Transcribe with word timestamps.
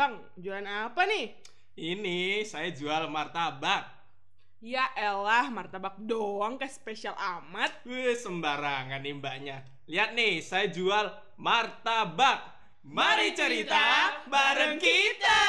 Bang, 0.00 0.16
jualan 0.40 0.64
apa 0.64 1.04
nih? 1.04 1.28
Ini 1.76 2.40
saya 2.48 2.72
jual 2.72 3.12
martabak. 3.12 3.84
Ya 4.64 4.88
elah, 4.96 5.52
martabak 5.52 6.00
doang 6.00 6.56
kayak 6.56 6.72
spesial 6.72 7.12
amat. 7.12 7.84
Wih, 7.84 8.16
sembarangan 8.16 8.96
nih 8.96 9.12
mbaknya. 9.20 9.60
Lihat 9.84 10.16
nih, 10.16 10.40
saya 10.40 10.72
jual 10.72 11.04
martabak. 11.36 12.48
Mari 12.80 13.36
cerita 13.36 14.24
bareng 14.24 14.80
kita. 14.80 15.40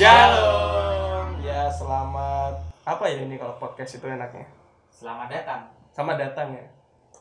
Shalom. 0.00 1.44
Ya, 1.44 1.68
selamat 1.68 2.56
apa 2.88 3.04
ya 3.04 3.20
ini 3.20 3.36
kalau 3.36 3.60
podcast 3.60 4.00
itu 4.00 4.08
enaknya? 4.08 4.48
Selamat 4.88 5.28
datang. 5.28 5.68
Sama 5.92 6.16
datang 6.16 6.56
ya. 6.56 6.64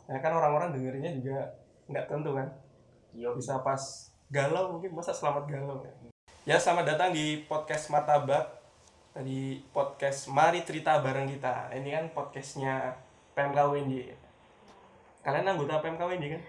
Ya 0.08 0.16
kan 0.24 0.32
orang-orang 0.32 0.72
dengerinnya 0.72 1.12
juga 1.12 1.44
nggak 1.92 2.08
tentu 2.08 2.40
kan. 2.40 2.48
Yo. 3.12 3.36
Bisa 3.36 3.60
pas 3.68 3.84
galau 4.32 4.80
mungkin 4.80 4.96
masa 4.96 5.12
selamat 5.12 5.52
galau 5.52 5.84
ya. 5.84 5.92
Ya, 6.48 6.56
selamat 6.56 6.96
datang 6.96 7.12
di 7.12 7.44
podcast 7.52 7.92
Martabak. 7.92 8.48
Di 9.28 9.60
podcast 9.76 10.32
Mari 10.32 10.64
Cerita 10.64 11.04
Bareng 11.04 11.28
Kita. 11.28 11.76
Ini 11.76 11.90
kan 11.92 12.06
podcastnya 12.16 12.96
PMK 13.36 13.60
WNJ. 13.60 14.16
Kalian 15.28 15.52
anggota 15.52 15.84
PMK 15.84 16.00
WNJ 16.00 16.26
kan? 16.32 16.42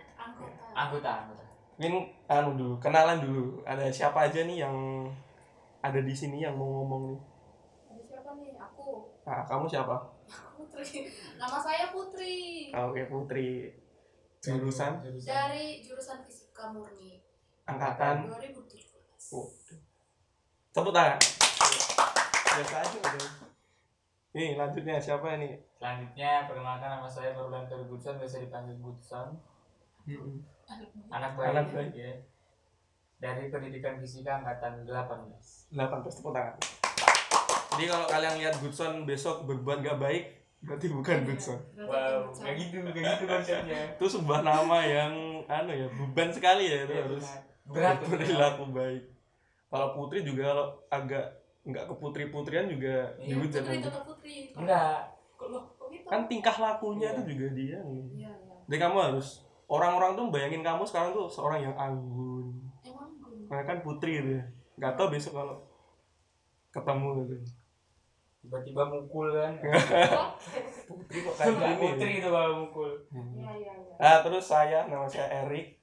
Anggota, 0.78 1.26
anggota. 1.26 1.42
Mungkin 1.74 1.94
anu 2.30 2.54
dulu, 2.54 2.74
kenalan 2.78 3.18
dulu. 3.18 3.66
Ada 3.66 3.90
siapa 3.90 4.30
aja 4.30 4.46
nih 4.46 4.62
yang 4.62 4.78
ada 5.80 6.00
di 6.00 6.12
sini 6.12 6.40
yang 6.40 6.54
mau 6.54 6.82
ngomong 6.82 7.02
nih? 7.08 7.20
Ada 7.88 8.02
siapa 8.06 8.30
nih? 8.36 8.52
Aku. 8.54 8.88
Nah, 9.24 9.42
kamu 9.44 9.64
siapa? 9.66 9.96
Putri. 10.54 11.08
Nama 11.34 11.58
saya 11.58 11.84
Putri. 11.88 12.68
Ah, 12.70 12.86
Oke, 12.86 13.04
Putri. 13.04 13.72
Jurusan 14.40 15.04
Dari 15.20 15.84
jurusan 15.84 16.24
Fisika 16.24 16.72
Murni. 16.72 17.20
angkatan 17.68 18.24
2017. 18.24 19.36
Oh. 19.36 19.52
Tepuk 20.72 20.90
tangan. 20.90 21.20
Biasa 22.50 22.76
aja 22.80 22.98
udah. 22.98 23.30
Nih, 24.30 24.56
lanjutnya 24.56 24.96
siapa 24.96 25.36
nih? 25.36 25.60
Selanjutnya 25.76 26.48
perkenalkan 26.48 26.88
nama 26.88 27.04
saya 27.04 27.36
Nurlan 27.36 27.68
Tergutsan, 27.68 28.16
biasa 28.16 28.40
dipanggil 28.40 28.80
Gutsan. 28.80 29.28
Anak 31.10 31.36
baik. 31.36 31.48
Anak 31.52 31.66
baik. 31.74 31.92
Ya. 31.92 32.12
Dari 33.20 33.52
Pendidikan 33.52 34.00
Fisika 34.00 34.40
angkatan 34.40 34.88
18. 34.88 35.76
18 35.76 35.76
tepuk 36.08 36.32
tangan. 36.32 36.56
Jadi 37.70 37.84
kalau 37.86 38.06
kalian 38.08 38.34
lihat 38.40 38.54
Goodson 38.58 39.04
besok 39.04 39.44
berbuat 39.44 39.84
gak 39.84 40.00
baik, 40.00 40.24
berarti 40.64 40.86
bukan 40.88 41.28
Goodson. 41.28 41.60
Wow, 41.76 42.32
kayak 42.32 42.56
gitu, 42.58 42.80
kayak 42.90 43.20
gitu 43.20 43.24
konsepnya. 43.28 43.80
Itu 44.00 44.06
sebuah 44.08 44.40
nama 44.40 44.80
yang 44.82 45.12
anu 45.46 45.72
ya, 45.72 45.86
beban 45.92 46.32
sekali 46.32 46.64
ya 46.66 46.84
itu 46.84 46.94
harus 46.96 47.26
berat 47.68 48.00
berperilaku 48.02 48.64
baik. 48.72 49.02
Kalau 49.68 49.88
Putri 49.94 50.24
juga 50.24 50.42
kalau 50.50 50.66
agak 50.88 51.26
nggak 51.60 51.84
ke 51.86 51.94
putri-putrian 52.00 52.66
juga 52.72 53.12
Iya, 53.20 53.36
dihujat 53.36 53.62
Putri 53.62 53.78
tetap 53.84 54.02
Putri. 54.08 54.36
Enggak. 54.56 54.96
Kok 55.36 55.48
loh, 55.52 55.62
kok 55.76 55.88
gitu? 55.92 56.06
Kan 56.08 56.20
tingkah 56.26 56.56
lakunya 56.56 57.12
Iya. 57.12 57.16
itu 57.20 57.22
juga 57.36 57.46
dia. 57.52 57.78
nih. 57.84 58.02
Iya, 58.16 58.32
iya. 58.32 58.56
Jadi 58.64 58.76
kamu 58.80 58.96
harus 58.98 59.28
orang-orang 59.68 60.16
tuh 60.16 60.24
bayangin 60.32 60.64
kamu 60.64 60.82
sekarang 60.88 61.12
tuh 61.12 61.28
seorang 61.28 61.60
yang 61.62 61.76
anggun. 61.76 62.69
Nah, 63.50 63.66
kan 63.66 63.82
putri 63.82 64.22
gitu 64.22 64.38
ya. 64.38 64.44
Gak 64.78 64.94
tau 64.94 65.10
besok 65.10 65.34
kalau 65.42 65.58
ketemu 66.70 67.26
gitu. 67.26 67.34
Tiba-tiba 68.40 68.82
mukul 68.88 69.28
kan. 69.36 69.52
Putri 70.88 71.18
kok 71.20 71.34
kayak 71.36 71.52
gini. 71.52 71.74
Putri 71.76 72.10
itu 72.24 72.28
kalau 72.32 72.64
mukul. 72.64 72.90
Iya, 73.12 73.52
iya, 73.60 73.72
iya. 73.76 73.94
Nah, 74.00 74.16
terus 74.24 74.48
saya 74.48 74.88
nama 74.88 75.04
saya 75.04 75.44
Erik. 75.44 75.76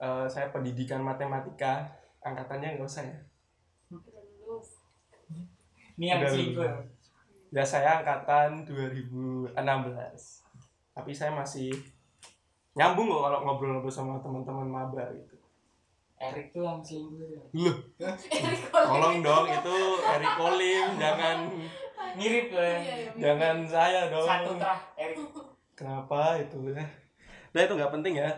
Eh, 0.00 0.26
saya 0.30 0.48
pendidikan 0.48 1.04
matematika. 1.04 1.84
Angkatannya 2.24 2.80
nggak 2.80 2.88
usah 2.88 3.04
ya. 3.04 3.18
Selingkuh. 3.92 4.24
lulus. 4.46 4.68
Ya 7.52 7.64
saya 7.64 8.00
angkatan 8.00 8.64
2016. 8.64 9.52
Tapi 10.96 11.10
saya 11.12 11.32
masih 11.36 11.70
nyambung 12.78 13.10
kok 13.10 13.22
kalau 13.26 13.38
ngobrol-ngobrol 13.44 13.92
sama 13.92 14.20
teman-teman 14.20 14.68
maba 14.68 15.10
gitu. 15.12 15.37
Erik 16.18 16.50
tuh 16.50 16.66
yang 16.66 16.82
selingkuh. 16.82 17.54
Loh, 17.54 17.76
tolong 18.74 19.22
dong 19.22 19.46
itu 19.46 19.76
Erik 20.02 20.32
Kolim, 20.34 20.86
jangan 20.98 21.38
Mirip 22.18 22.46
kan. 22.50 22.78
Iya, 22.82 22.94
iya. 22.98 23.10
jangan 23.14 23.56
saya 23.68 24.00
dong. 24.10 24.26
Satu 24.26 24.52
terah 24.58 24.80
Erik. 24.98 25.18
Kenapa 25.78 26.34
itu 26.42 26.58
ya? 26.74 26.82
Nah 27.54 27.60
itu 27.62 27.72
nggak 27.78 27.92
penting 27.94 28.14
ya. 28.18 28.30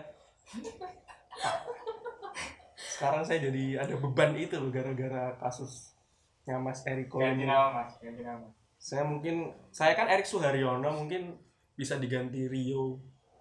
Sekarang 2.77 3.25
saya 3.25 3.41
jadi 3.49 3.81
ada 3.81 3.95
beban 3.97 4.37
itu 4.37 4.61
loh 4.61 4.69
gara-gara 4.69 5.33
kasusnya 5.41 6.61
Mas 6.61 6.85
Erik 6.85 7.09
Ganti 7.09 7.41
Kolim. 7.41 7.49
nama 7.49 7.69
mas, 7.73 7.97
ganti 7.97 8.21
nama. 8.21 8.49
Saya 8.77 9.09
mungkin 9.09 9.57
saya 9.73 9.97
kan 9.97 10.09
Erik 10.13 10.29
Suharyono 10.29 10.93
mungkin 10.93 11.41
bisa 11.73 11.97
diganti 11.97 12.45
Rio. 12.45 13.01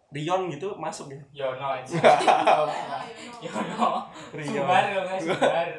Rion 0.09 0.49
gitu 0.49 0.73
masuk 0.81 1.13
ya. 1.13 1.21
Yono 1.45 1.77
aja. 1.77 1.93
Yono. 3.45 4.09
Rio. 4.33 4.61
Sumbar 4.65 4.83
dong 4.89 5.07
sumbar. 5.21 5.69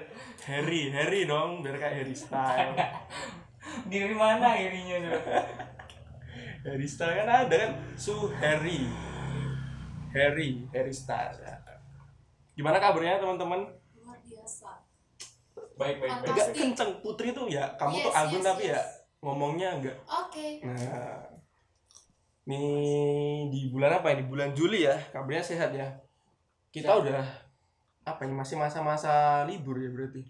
Harry, 0.46 0.82
Harry 0.94 1.26
dong 1.26 1.66
biar 1.66 1.76
kayak 1.76 1.94
Harry 2.02 2.14
Style. 2.14 2.74
Dari 3.90 4.14
mana 4.22 4.54
irinya 4.54 4.96
tuh? 5.02 5.20
Harry 6.70 6.86
Style 6.86 7.26
kan 7.26 7.28
ada 7.46 7.56
kan 7.58 7.72
Su 7.98 8.30
Harry. 8.38 8.86
Harry, 10.14 10.62
Harry 10.70 10.94
Style. 10.94 11.34
Gimana 12.54 12.78
kabarnya 12.78 13.18
teman-teman? 13.18 13.66
Luar 13.98 14.18
biasa. 14.22 14.70
Baik 15.74 15.96
baik 16.02 16.12
baik. 16.22 16.30
Agak 16.34 16.48
kenceng 16.54 16.92
Putri 17.02 17.34
tuh 17.34 17.48
ya, 17.50 17.66
kamu 17.80 18.04
tuh 18.04 18.12
Yes, 18.12 18.18
anggun 18.20 18.42
yes, 18.42 18.46
tapi 18.46 18.62
ya 18.68 18.72
yes. 18.76 18.86
ngomongnya 19.24 19.68
enggak. 19.80 19.96
Oke. 20.04 20.60
Nah, 20.60 21.29
nih 22.50 22.68
di 23.48 23.70
bulan 23.70 23.92
apa 23.94 24.10
ini? 24.10 24.22
Bulan 24.24 24.50
Juli 24.50 24.82
ya, 24.82 24.96
kabarnya 25.08 25.40
sehat 25.40 25.70
ya. 25.70 25.86
Kita 26.68 26.90
Sehat. 26.90 27.02
udah 27.02 27.22
apa 28.02 28.20
ini 28.22 28.34
masih 28.34 28.56
masa-masa 28.56 29.12
libur 29.44 29.76
ya 29.76 29.88
berarti. 29.88 30.22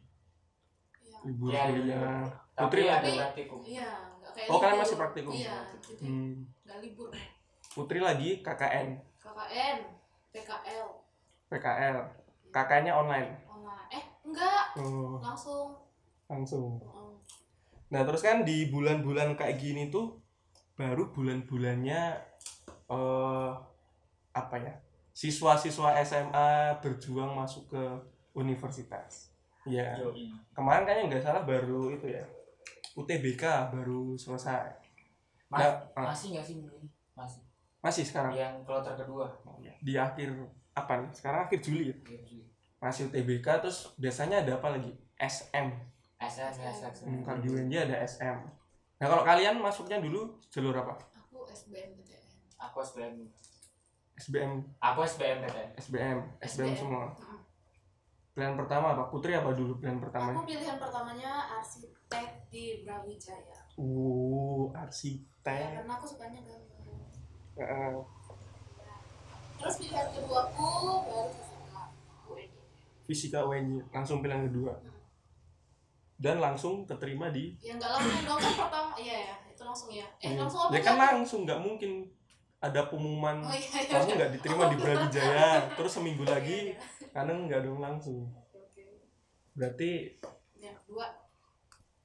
Iya. 1.00 1.18
Libur 1.24 1.48
Iya, 1.48 1.62
kuliah. 1.66 1.80
libur. 1.80 2.28
Putri 2.52 2.82
lagi, 2.84 3.12
praktikum. 3.16 3.60
Iya, 3.62 3.90
Oh, 4.46 4.56
kalian 4.56 4.70
libur. 4.70 4.82
masih 4.84 4.96
praktikum? 4.96 5.32
Iya, 5.32 5.56
hmm, 5.98 6.32
nggak 6.62 6.78
libur. 6.80 7.08
Putri 7.70 7.98
lagi 7.98 8.30
KKN, 8.38 8.88
KKN, 9.16 9.78
PKL, 10.30 10.86
PKL. 11.48 11.96
KKN-nya 12.50 12.92
online. 12.94 13.30
online. 13.46 13.88
Eh, 13.90 14.04
enggak, 14.22 14.64
Oh, 14.76 15.16
langsung. 15.18 15.78
langsung. 16.26 16.78
Oh, 16.82 17.14
Nah, 17.88 18.02
terus 18.02 18.20
kan 18.20 18.42
di 18.42 18.66
bulan-bulan 18.66 19.34
kayak 19.34 19.56
gini 19.56 19.88
tuh 19.88 20.14
baru 20.80 21.12
bulan-bulannya 21.12 22.00
eh 22.88 23.50
apa 24.32 24.56
ya? 24.56 24.72
Siswa-siswa 25.12 25.92
SMA 26.00 26.80
berjuang 26.80 27.36
masuk 27.36 27.68
ke 27.76 27.82
universitas. 28.32 29.28
Ya. 29.68 29.92
Yoi. 30.00 30.32
Kemarin 30.56 30.88
kayaknya 30.88 31.04
nggak 31.12 31.24
salah 31.28 31.42
baru 31.44 31.92
itu 31.92 32.08
ya. 32.08 32.24
UTBK 32.96 33.68
baru 33.68 34.16
selesai. 34.16 34.72
Mas, 35.52 35.60
Nah, 35.60 35.72
ah. 35.98 36.06
masih 36.08 36.32
nggak 36.32 36.46
sih? 36.48 36.56
Masih. 37.12 37.42
Masih 37.84 38.04
sekarang 38.08 38.32
Yang 38.32 38.64
kloter 38.64 38.94
kedua. 38.96 39.28
di 39.84 39.96
akhir 39.96 40.32
apa 40.72 41.04
nih? 41.04 41.10
Sekarang 41.12 41.44
akhir 41.44 41.60
Juli 41.60 41.92
ya. 41.92 41.96
Masih 42.80 43.12
UTBK 43.12 43.44
terus 43.60 43.92
biasanya 44.00 44.40
ada 44.40 44.56
apa 44.56 44.72
lagi? 44.72 44.92
SM. 45.20 45.68
SM 46.20 46.52
SM. 46.56 46.92
Hmm, 47.04 47.20
kalau 47.24 47.40
di 47.44 47.48
UNJ 47.52 47.88
ada 47.88 47.96
SM. 48.04 48.59
Nah, 49.00 49.08
kalau 49.08 49.24
kalian 49.24 49.56
masuknya 49.56 49.96
dulu 49.96 50.20
jalur 50.52 50.76
apa? 50.76 50.92
aku 51.16 51.48
SBMPTN. 51.48 52.22
Aku 52.60 52.76
SBM. 52.84 53.14
SBM, 54.14 54.52
Aku 54.76 55.00
SBM 55.00 55.38
PTN. 55.40 55.68
SBM, 55.74 56.18
SBM 56.38 56.68
SBM. 56.68 56.76
semua. 56.76 57.04
Mm. 57.16 57.40
Pilihan 58.30 58.54
pertama 58.54 58.86
apa? 58.92 59.08
Putri 59.08 59.32
apa 59.32 59.50
dulu 59.50 59.80
pilihan 59.80 59.96
pertamanya? 59.96 60.36
Aku 60.36 60.44
pilihan 60.44 60.76
pertamanya 60.76 61.32
arsitek 61.56 62.26
di 62.46 62.84
Brawijaya. 62.84 63.56
Uh, 63.74 64.68
Ya, 64.68 64.84
arsitek. 64.84 65.68
karena 65.80 65.92
aku 65.96 66.06
sukanya 66.06 66.40
gambar. 66.44 66.80
Heeh. 67.56 67.92
Terus 69.56 69.74
pilihan 69.76 70.08
keduaku 70.10 70.68
baru 71.02 71.30
fisika 71.32 71.82
fisika 73.04 73.38
UNJ 73.42 73.80
langsung 73.90 74.20
pilihan 74.20 74.44
kedua. 74.46 74.76
Dan 76.20 76.36
langsung 76.36 76.84
keterima 76.84 77.32
di 77.32 77.56
Ya 77.58 77.72
nggak 77.74 77.88
langsung 77.90 78.20
dong 78.22 78.38
kan 78.38 78.52
pertama, 78.54 78.92
iya 78.94 79.16
ya 79.24 79.34
itu 79.48 79.62
langsung 79.62 79.88
ya. 79.90 80.04
Eh 80.20 80.28
Hmm. 80.28 80.38
langsung 80.38 80.60
apa? 80.62 80.72
Ya 80.72 80.80
kan 80.80 80.94
nggak? 80.94 81.10
langsung 81.16 81.40
nggak 81.42 81.60
mungkin 81.60 81.92
ada 82.60 82.80
pengumuman 82.86 83.36
Oh 83.40 83.48
iya 83.50 83.68
iya. 83.80 83.88
kamu 83.90 84.08
nggak 84.14 84.32
diterima 84.36 84.64
di 84.68 84.76
Oh, 84.76 84.80
Brawijaya 84.84 85.48
terus 85.80 85.92
seminggu 85.92 86.22
Iya, 86.22 86.32
lagi 86.36 86.58
iya. 86.68 87.08
karena 87.10 87.32
nggak 87.40 87.60
dong 87.64 87.80
langsung. 87.80 88.28
Berarti 89.50 89.90
yang 90.56 90.76
kedua 90.78 91.06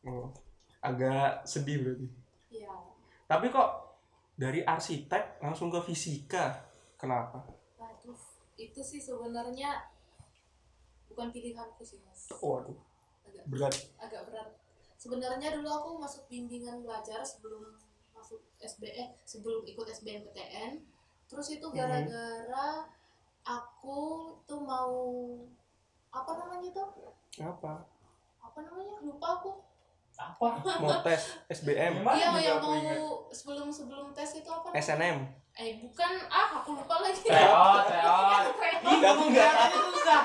oh, 0.04 0.32
agak 0.80 1.44
sedih 1.44 1.84
berarti. 1.84 2.08
ya 2.50 2.72
Tapi 3.26 3.46
kok 3.50 3.70
dari 4.34 4.64
arsitek 4.64 5.40
langsung 5.40 5.68
ke 5.68 5.80
fisika? 5.82 6.56
Kenapa? 6.96 7.44
waduh 7.76 8.16
itu 8.56 8.80
sih 8.80 8.98
sebenarnya 8.98 9.92
bukan 11.06 11.28
pilihanku 11.30 11.84
sih 11.84 12.00
mas 12.02 12.32
Waduh, 12.34 12.80
agak 13.26 13.46
berat. 13.48 13.74
agak 13.98 14.22
berat 14.26 14.50
sebenarnya 14.96 15.54
dulu 15.54 15.70
aku 15.70 15.90
masuk 15.98 16.24
bimbingan 16.26 16.82
belajar 16.82 17.22
sebelum 17.22 17.78
masuk 18.12 18.42
SBE 18.58 19.18
sebelum 19.22 19.62
ikut 19.64 19.86
SBMPTN 19.86 20.82
terus 21.26 21.48
itu 21.50 21.66
Mhm. 21.66 21.76
gara-gara 21.76 22.86
aku 23.44 24.00
tuh 24.44 24.60
mau 24.60 24.94
apa 26.10 26.32
namanya 26.36 26.70
tuh 26.72 26.88
Apa? 27.38 27.84
apa 28.40 28.60
namanya 28.62 28.96
lupa 29.02 29.28
aku 29.36 29.52
apa 30.16 30.48
Mau 30.80 31.04
tes 31.04 31.36
SBM, 31.52 32.00
iya 32.08 32.32
yang 32.40 32.64
mau 32.64 33.28
sebelum 33.30 33.68
sebelum 33.68 34.16
tes 34.16 34.32
itu 34.34 34.48
apa 34.48 34.72
namanya? 34.72 34.80
SNM. 34.80 35.18
Eh 35.56 35.80
bukan. 35.80 36.12
Ah 36.28 36.60
aku 36.60 36.76
lupa 36.76 37.00
lagi. 37.00 37.24
Teot 37.24 37.84
teot. 37.88 38.44
Ih 38.92 39.00
Kamu 39.00 39.00
ngomong 39.00 39.28
nggak 39.32 39.52
teot 39.56 39.64
aja 39.64 39.80
susah. 39.88 40.22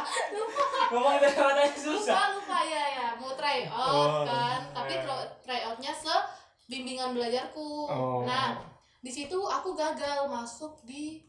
Ngomong 0.90 1.14
teot 1.22 1.56
aja 1.56 1.78
susah. 1.78 2.14
Lupa 2.18 2.26
lupa. 2.34 2.58
Ya 2.66 2.84
ya. 2.98 3.06
Mau 3.14 3.30
try 3.38 3.62
out 3.70 3.94
Oh, 3.94 4.20
kan. 4.26 4.60
Tapi 4.74 4.92
iya. 4.98 5.02
try, 5.06 5.22
try 5.46 5.60
outnya 5.70 5.92
se 5.94 6.14
bimbingan 6.66 7.14
belajarku. 7.14 7.90
Oh. 7.90 8.22
nah 8.22 8.58
di 9.00 9.10
situ 9.10 9.34
aku 9.34 9.74
gagal 9.74 10.26
masuk 10.30 10.82
di 10.86 11.24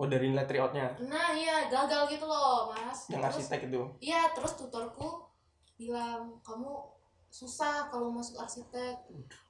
Oh 0.00 0.08
dari 0.08 0.32
nilai 0.32 0.48
tryoutnya 0.48 0.96
nah 1.06 1.30
iya. 1.30 1.70
Gagal 1.70 2.10
gitu 2.10 2.26
loh 2.26 2.74
mas. 2.74 3.06
Yang 3.10 3.30
terus 3.30 3.30
arsitek 3.46 3.60
itu. 3.70 3.82
iya 4.02 4.30
terus 4.34 4.58
tutorku 4.58 5.22
bilang 5.78 6.34
kamu 6.42 6.82
susah 7.30 7.86
kalau 7.94 8.10
masuk 8.10 8.42
arsitek. 8.42 8.98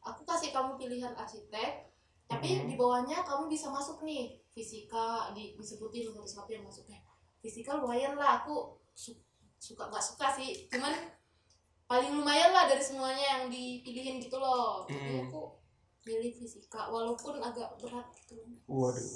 Aku 0.05 0.21
kasih 0.29 0.53
kamu 0.53 0.77
pilihan 0.77 1.17
arsitek 1.17 1.90
tapi 2.31 2.49
Mhm. 2.55 2.67
di 2.71 2.75
bawahnya 2.75 3.19
kamu 3.21 3.51
bisa 3.51 3.67
masuk 3.69 4.01
nih 4.01 4.39
fisika 4.49 5.35
di 5.35 5.53
disebutin 5.53 6.07
satu 6.07 6.23
satu 6.25 6.51
yang 6.51 6.63
masuknya 6.63 7.03
fisika 7.39 7.75
lumayan 7.75 8.15
lah 8.15 8.39
aku 8.39 8.71
su- 8.95 9.19
suka 9.59 9.85
nggak 9.85 9.99
suka 10.01 10.31
sih 10.31 10.71
cuman 10.71 10.95
paling 11.85 12.15
lumayan 12.15 12.55
lah 12.55 12.65
dari 12.65 12.79
semuanya 12.81 13.19
yang 13.37 13.43
dipilihin 13.47 14.23
gitu 14.23 14.39
loh 14.39 14.87
tapi 14.87 14.95
Mhm. 15.19 15.27
aku 15.27 15.43
pilih 16.01 16.31
fisika 16.33 16.87
walaupun 16.87 17.37
agak 17.37 17.75
berat 17.77 18.07
gitu 18.17 18.39
Waduh. 18.65 19.11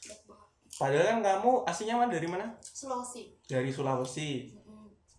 berat 0.00 0.20
banget 0.24 0.44
Padahal 0.76 1.04
kan 1.08 1.20
kamu 1.22 1.64
aslinya 1.64 1.96
mana 1.96 2.12
dari 2.12 2.28
mana? 2.28 2.46
Sulawesi 2.60 3.32
Dari 3.42 3.72
Sulawesi. 3.72 4.52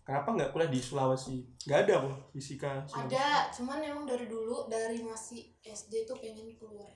Kenapa 0.06 0.30
nggak 0.30 0.54
kuliah 0.54 0.70
di 0.70 0.78
Sulawesi? 0.78 1.42
Nggak 1.66 1.78
ada 1.82 1.94
kok 2.00 2.14
fisika. 2.30 2.70
Sulawesi. 2.86 3.10
ada 3.10 3.26
cuman 3.50 3.78
emang 3.82 4.06
dari 4.06 4.24
dulu 4.24 4.70
dari 4.70 5.02
masih 5.02 5.50
SD 5.60 6.06
tuh 6.06 6.14
pengen 6.16 6.54
keluar 6.54 6.86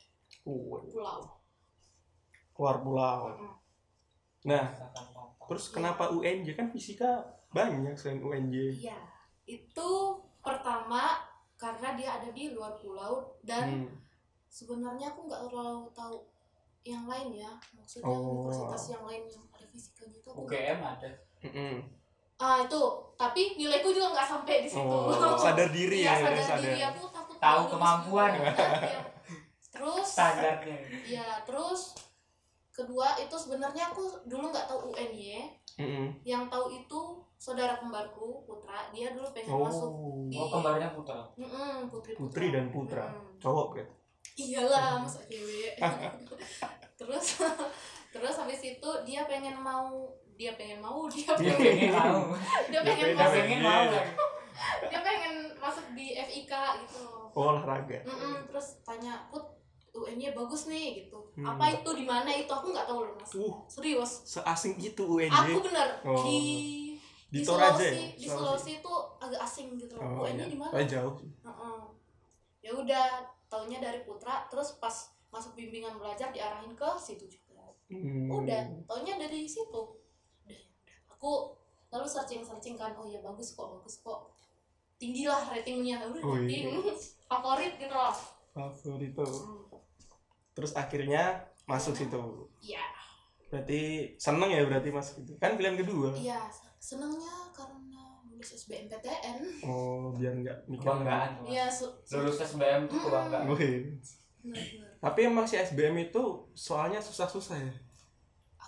Waduh. 0.45 0.83
pulau 0.85 1.21
Keluar 2.53 2.77
pulau. 2.79 3.21
Nah, 4.43 4.65
terus 5.43 5.69
kenapa 5.69 6.11
UNJ 6.11 6.53
kan 6.53 6.69
fisika 6.69 7.23
banyak 7.49 7.95
selain 7.95 8.19
UNJ? 8.19 8.55
iya 8.77 8.99
itu 9.45 9.89
pertama 10.39 11.17
karena 11.55 11.95
dia 11.95 12.09
ada 12.13 12.29
di 12.29 12.51
luar 12.51 12.75
pulau 12.75 13.39
dan 13.41 13.67
Hmm. 13.81 13.91
sebenarnya 14.47 15.09
aku 15.09 15.27
nggak 15.27 15.43
terlalu 15.45 15.87
tahu 15.93 16.17
yang 16.83 17.07
lain 17.07 17.31
ya 17.37 17.51
maksudnya 17.73 18.05
Oh. 18.05 18.45
universitas 18.45 18.85
yang 18.91 19.05
lain 19.05 19.23
yang 19.25 19.45
ada 19.49 19.67
fisikanya 19.67 20.17
itu 20.17 20.29
aku 20.29 20.41
nggak- 20.41 20.59
UGM 20.59 20.79
ada 20.83 21.09
Mm-mm. 21.41 21.75
ah 22.37 22.59
itu 22.61 22.81
tapi 23.15 23.43
nilaiku 23.55 23.89
juga 23.91 24.09
nggak 24.11 24.29
sampai 24.29 24.55
di 24.61 24.69
situ 24.69 24.83
Oh, 24.83 25.37
sadar 25.37 25.69
diri 25.71 26.03
Iya, 26.03 26.11
ya, 26.11 26.15
sadar 26.21 26.43
sadar. 26.43 26.63
diri 26.67 26.83
aku 26.85 27.03
takut 27.09 27.37
Tahu 27.39 27.63
kemampuan. 27.69 28.31
juga. 28.35 28.53
Terus 29.83 30.07
standarnya. 30.07 30.79
ya 31.05 31.27
terus 31.43 31.99
kedua 32.71 33.19
itu 33.19 33.35
sebenarnya 33.35 33.91
aku 33.91 34.01
dulu 34.25 34.49
nggak 34.49 34.65
tahu 34.65 34.95
UNY 34.95 35.43
Mm-mm. 35.75 36.07
yang 36.23 36.47
tahu 36.47 36.71
itu 36.71 37.01
saudara 37.37 37.75
kembarku 37.75 38.41
Putra. 38.43 38.87
Dia 38.89 39.11
dulu 39.11 39.27
pengen 39.29 39.59
masuk 39.59 39.91
Oh, 39.91 40.23
di 40.25 40.37
oh 40.37 40.47
kembarnya 40.49 40.89
putra? 40.89 41.27
Mm-mm, 41.35 41.91
putri 41.91 42.13
putri 42.15 42.47
dan 42.49 42.69
putra, 42.69 43.11
Mm-mm. 43.11 43.35
cowok 43.37 43.69
kan? 43.75 43.87
iyalah 44.35 44.97
masa 44.97 45.19
cewek. 45.27 45.75
Terus 46.95 47.43
terus 48.09 48.35
habis 48.37 48.63
itu 48.63 48.91
dia 49.03 49.27
pengen 49.27 49.59
mau 49.59 50.07
dia 50.33 50.55
pengen 50.55 50.79
mau 50.79 51.05
dia 51.11 51.27
dia 51.35 51.51
pengen 51.51 51.59
pengen 51.59 51.91
mau. 51.91 52.23
dia 52.71 52.81
pengen 52.81 52.97
pengen- 53.03 53.11
dia 53.11 53.19
masuk. 53.19 53.35
pengen 53.35 53.61
mau 53.61 53.83
lagi 53.83 54.13
dia 54.85 55.01
pengen 55.03 55.33
masuk 55.59 55.87
di 55.93 56.07
FIK 56.15 56.53
gitu. 56.79 57.03
Oh, 57.33 57.51
olahraga. 57.51 57.99
Mm-mm, 58.05 58.47
terus 58.47 58.79
tanya 58.83 59.27
put 59.27 59.43
UN-nya 59.93 60.33
bagus 60.33 60.67
nih 60.67 61.05
gitu 61.05 61.21
Hmm. 61.33 61.49
apa 61.49 61.65
itu 61.71 61.91
di 61.93 62.05
mana 62.05 62.29
itu 62.29 62.49
aku 62.49 62.73
nggak 62.73 62.85
tahu 62.85 63.05
loh 63.05 63.15
mas 63.17 63.33
Uh, 63.33 63.57
serius 63.67 64.13
seasing 64.23 64.77
itu 64.79 65.01
UNJ. 65.01 65.33
aku 65.33 65.61
bener 65.63 65.89
Oh. 66.03 66.17
di 66.21 66.39
di 67.29 67.41
di 67.41 67.41
Toraja 67.41 67.73
Sulawesi 67.77 67.89
ya? 67.89 68.09
di 68.15 68.27
Sulawesi 68.27 68.71
itu 68.79 68.93
agak 69.17 69.41
asing 69.41 69.69
gitu 69.75 69.97
loh 69.97 70.05
Oh, 70.15 70.25
UN-nya 70.25 70.45
iya. 70.45 70.53
di 70.53 70.59
mana 70.59 70.73
Oh, 70.73 70.85
jauh. 70.85 71.15
ya 72.59 72.71
udah 72.71 73.07
taunya 73.47 73.79
dari 73.79 74.01
Putra 74.03 74.45
terus 74.47 74.77
pas 74.77 74.93
masuk 75.29 75.53
bimbingan 75.53 75.97
belajar 75.97 76.29
diarahin 76.31 76.73
ke 76.73 76.89
situ 76.97 77.25
juga 77.27 77.41
Hmm. 77.89 78.29
udah 78.31 78.61
taunya 78.87 79.17
dari 79.19 79.45
situ 79.45 79.69
udah 79.69 79.93
udah 80.47 80.61
aku 81.11 81.53
lalu 81.89 82.07
searching 82.07 82.41
searching 82.41 82.73
kan 82.73 82.93
oh 82.95 83.05
ya 83.05 83.21
bagus 83.21 83.53
kok 83.53 83.69
bagus 83.71 84.01
kok 84.01 84.33
tinggi 84.95 85.25
lah 85.25 85.43
ratingnya 85.43 86.01
udah 86.03 86.23
Oh, 86.23 86.37
iya. 86.39 86.69
rating 86.69 86.81
favorit 87.29 87.73
gitu 87.77 87.91
loh 87.91 88.17
Favorit 88.51 89.11
itu. 89.11 89.25
Hmm, 89.25 89.62
Terus 90.53 90.73
akhirnya 90.73 91.41
masuk 91.65 91.95
situ. 91.95 92.21
iya 92.61 92.83
Berarti 93.49 93.81
seneng 94.17 94.49
ya 94.49 94.65
berarti 94.65 94.89
masuk 94.89 95.23
itu. 95.23 95.33
Kan 95.37 95.57
pilihan 95.57 95.77
kedua. 95.77 96.13
iya 96.13 96.49
senangnya 96.79 97.31
karena 97.53 98.01
lulus 98.25 98.59
SBMPTN 98.59 99.39
Oh, 99.63 100.11
biar 100.13 100.35
nggak 100.35 100.59
mikir. 100.67 100.83
kebanggaan 100.83 101.31
iya 101.45 101.69
lulus 102.13 102.39
SBM 102.39 102.85
tuh 102.87 102.99
kebanggaan 102.99 103.45
Oh, 103.45 103.55
bener-bener. 103.55 104.91
Tapi 104.99 105.19
emang 105.23 105.45
si 105.45 105.55
SBM 105.55 105.95
itu 106.03 106.23
soalnya 106.53 106.99
susah-susah 106.99 107.55
ya. 107.57 107.73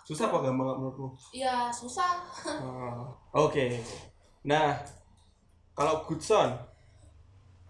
Susah 0.05 0.29
apa 0.29 0.39
gampang 0.41 0.63
nggak 0.65 0.79
menurutmu? 0.79 1.09
iya 1.33 1.67
susah 1.69 2.23
Ah, 2.45 3.09
Oke. 3.45 3.81
Nah, 4.45 4.77
kalau 5.73 6.05
Goodson, 6.05 6.55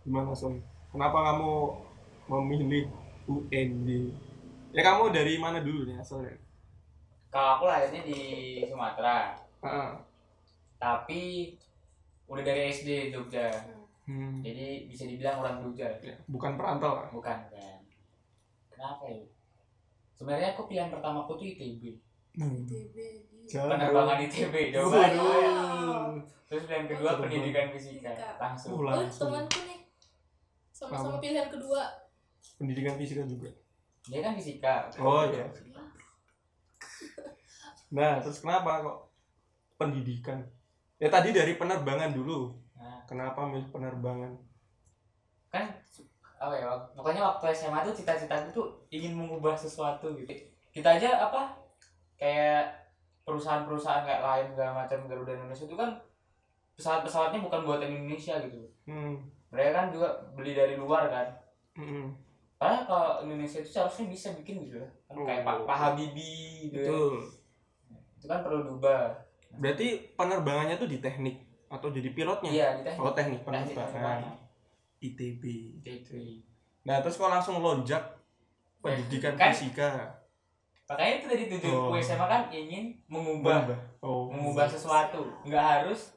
gimana 0.02 0.34
Son? 0.34 0.58
Kenapa 0.90 1.14
kamu 1.24 1.52
memilih 2.26 2.84
UNJ? 3.24 3.88
Ya 4.70 4.82
kamu 4.82 5.10
dari 5.10 5.36
mana 5.36 5.58
dulu 5.58 5.84
nih 5.84 5.96
asalnya? 5.96 6.34
kalau 7.28 7.50
aku 7.52 7.64
lahirnya 7.66 7.98
di 8.00 8.20
Sumatera 8.64 9.34
Ah, 9.58 9.98
tapi 10.76 11.50
udah 12.24 12.40
dari 12.40 12.70
SD 12.70 13.10
Jogja 13.10 13.50
hmm, 14.04 14.38
jadi 14.38 14.86
bisa 14.86 15.02
dibilang 15.04 15.40
orang 15.40 15.58
Jogja 15.60 15.98
bukan 16.24 16.54
perantau 16.54 16.94
lah. 16.96 17.08
bukan 17.10 17.38
kan 17.44 17.80
kenapa 18.68 19.02
ya 19.04 19.26
sebenarnya 20.12 20.54
aku 20.54 20.68
pilihan 20.68 20.88
pertama 20.88 21.22
aku 21.22 21.34
tuh 21.34 21.46
ITB 21.48 21.98
Hmm. 22.34 22.50
ITB 22.60 22.94
iya. 22.94 23.46
Jauh. 23.48 23.66
penerbangan 23.68 24.18
ITB 24.20 24.54
coba 24.70 24.94
Waduh. 24.96 26.18
terus 26.44 26.62
pilihan 26.64 26.86
kedua 26.88 27.10
Oh, 27.10 27.18
pendidikan 27.20 27.66
fisika 27.70 28.10
langsung 28.36 28.70
Oh, 28.72 28.78
oh 28.80 28.84
langsung. 28.92 29.30
temanku 29.30 29.58
nih 29.64 29.80
sama-sama 30.68 31.18
pilihan 31.18 31.46
kedua 31.48 31.82
Pendidikan 32.54 32.94
fisika 32.94 33.22
juga. 33.24 33.50
dia 34.04 34.20
kan 34.20 34.32
fisika 34.32 34.86
Oh 34.98 35.24
iya. 35.24 35.48
Nah, 37.90 38.18
terus 38.18 38.40
kenapa 38.40 38.82
kok 38.82 38.98
pendidikan? 39.76 40.42
Ya 40.98 41.08
tadi 41.08 41.30
dari 41.30 41.54
penerbangan 41.54 42.10
dulu. 42.10 42.52
nah, 42.74 43.00
Kenapa 43.04 43.44
milih 43.44 43.68
penerbangan? 43.70 44.32
kan 45.48 45.70
apa 46.34 46.50
ya 46.52 46.66
pokoknya 46.92 47.22
waktu 47.22 47.54
SMA 47.54 47.78
tuh 47.80 47.94
cita-citaku 47.94 48.50
tuh 48.50 48.66
ingin 48.90 49.14
mengubah 49.14 49.54
sesuatu 49.54 50.10
gitu 50.12 50.34
kita 50.68 50.98
aja 50.98 51.30
apa 51.30 51.54
kayak 52.18 52.74
perusahaan-perusahaan 53.22 54.02
kayak 54.02 54.18
lain 54.20 54.46
segala 54.50 54.82
macam 54.82 55.06
Garuda 55.06 55.30
Indonesia 55.32 55.62
itu 55.62 55.78
kan 55.78 55.94
pesawat-pesawatnya 56.74 57.38
bukan 57.38 57.60
buatan 57.62 57.86
Indonesia 57.88 58.34
gitu 58.42 58.66
Hmm. 58.82 59.14
mereka 59.48 59.70
kan 59.72 59.86
juga 59.88 60.10
beli 60.34 60.52
dari 60.52 60.74
luar 60.74 61.06
kan 61.06 61.30
hmm, 61.78 62.10
Padahal 62.54 62.82
kalau 62.84 63.10
Indonesia 63.20 63.58
itu 63.58 63.68
seharusnya 63.68 64.06
bisa 64.06 64.28
bikin 64.32 64.62
gitu 64.62 64.78
ya 64.78 64.88
kan 65.04 65.14
kayak 65.20 65.42
Pak, 65.42 65.54
Oh. 65.54 65.64
Pak 65.64 65.76
Habibie 65.76 66.68
gitu 66.68 66.76
ya. 66.76 66.86
Betul. 66.86 67.14
itu 68.14 68.26
kan 68.26 68.40
perlu 68.40 68.58
diubah 68.64 69.12
Berarti 69.54 69.86
penerbangannya 70.12 70.74
tuh 70.74 70.86
di 70.86 70.98
teknik 70.98 71.36
atau 71.68 71.88
jadi 71.88 72.10
pilotnya? 72.10 72.48
iya 72.48 72.68
di 72.72 72.82
teknik 72.82 73.00
Oh, 73.00 73.12
teknik 73.12 73.40
penerbangan. 73.40 74.34
ITB. 74.98 75.42
Gitu. 75.80 76.16
Nah, 76.82 76.98
terus 76.98 77.14
kok 77.14 77.28
langsung 77.28 77.58
lonjak 77.58 78.00
pendidikan 78.78 79.34
Kan- 79.34 79.50
fisika? 79.50 80.20
makanya 80.84 81.12
itu 81.16 81.26
tadi 81.26 81.44
tujuanku 81.48 81.90
Oh. 81.90 81.96
SMA 81.98 82.26
kan 82.26 82.42
ingin 82.50 82.92
mengubah. 83.06 83.64
Oh. 83.98 84.28
mengubah 84.28 84.64
sesuatu 84.66 85.24
nggak 85.42 85.64
harus 85.80 86.12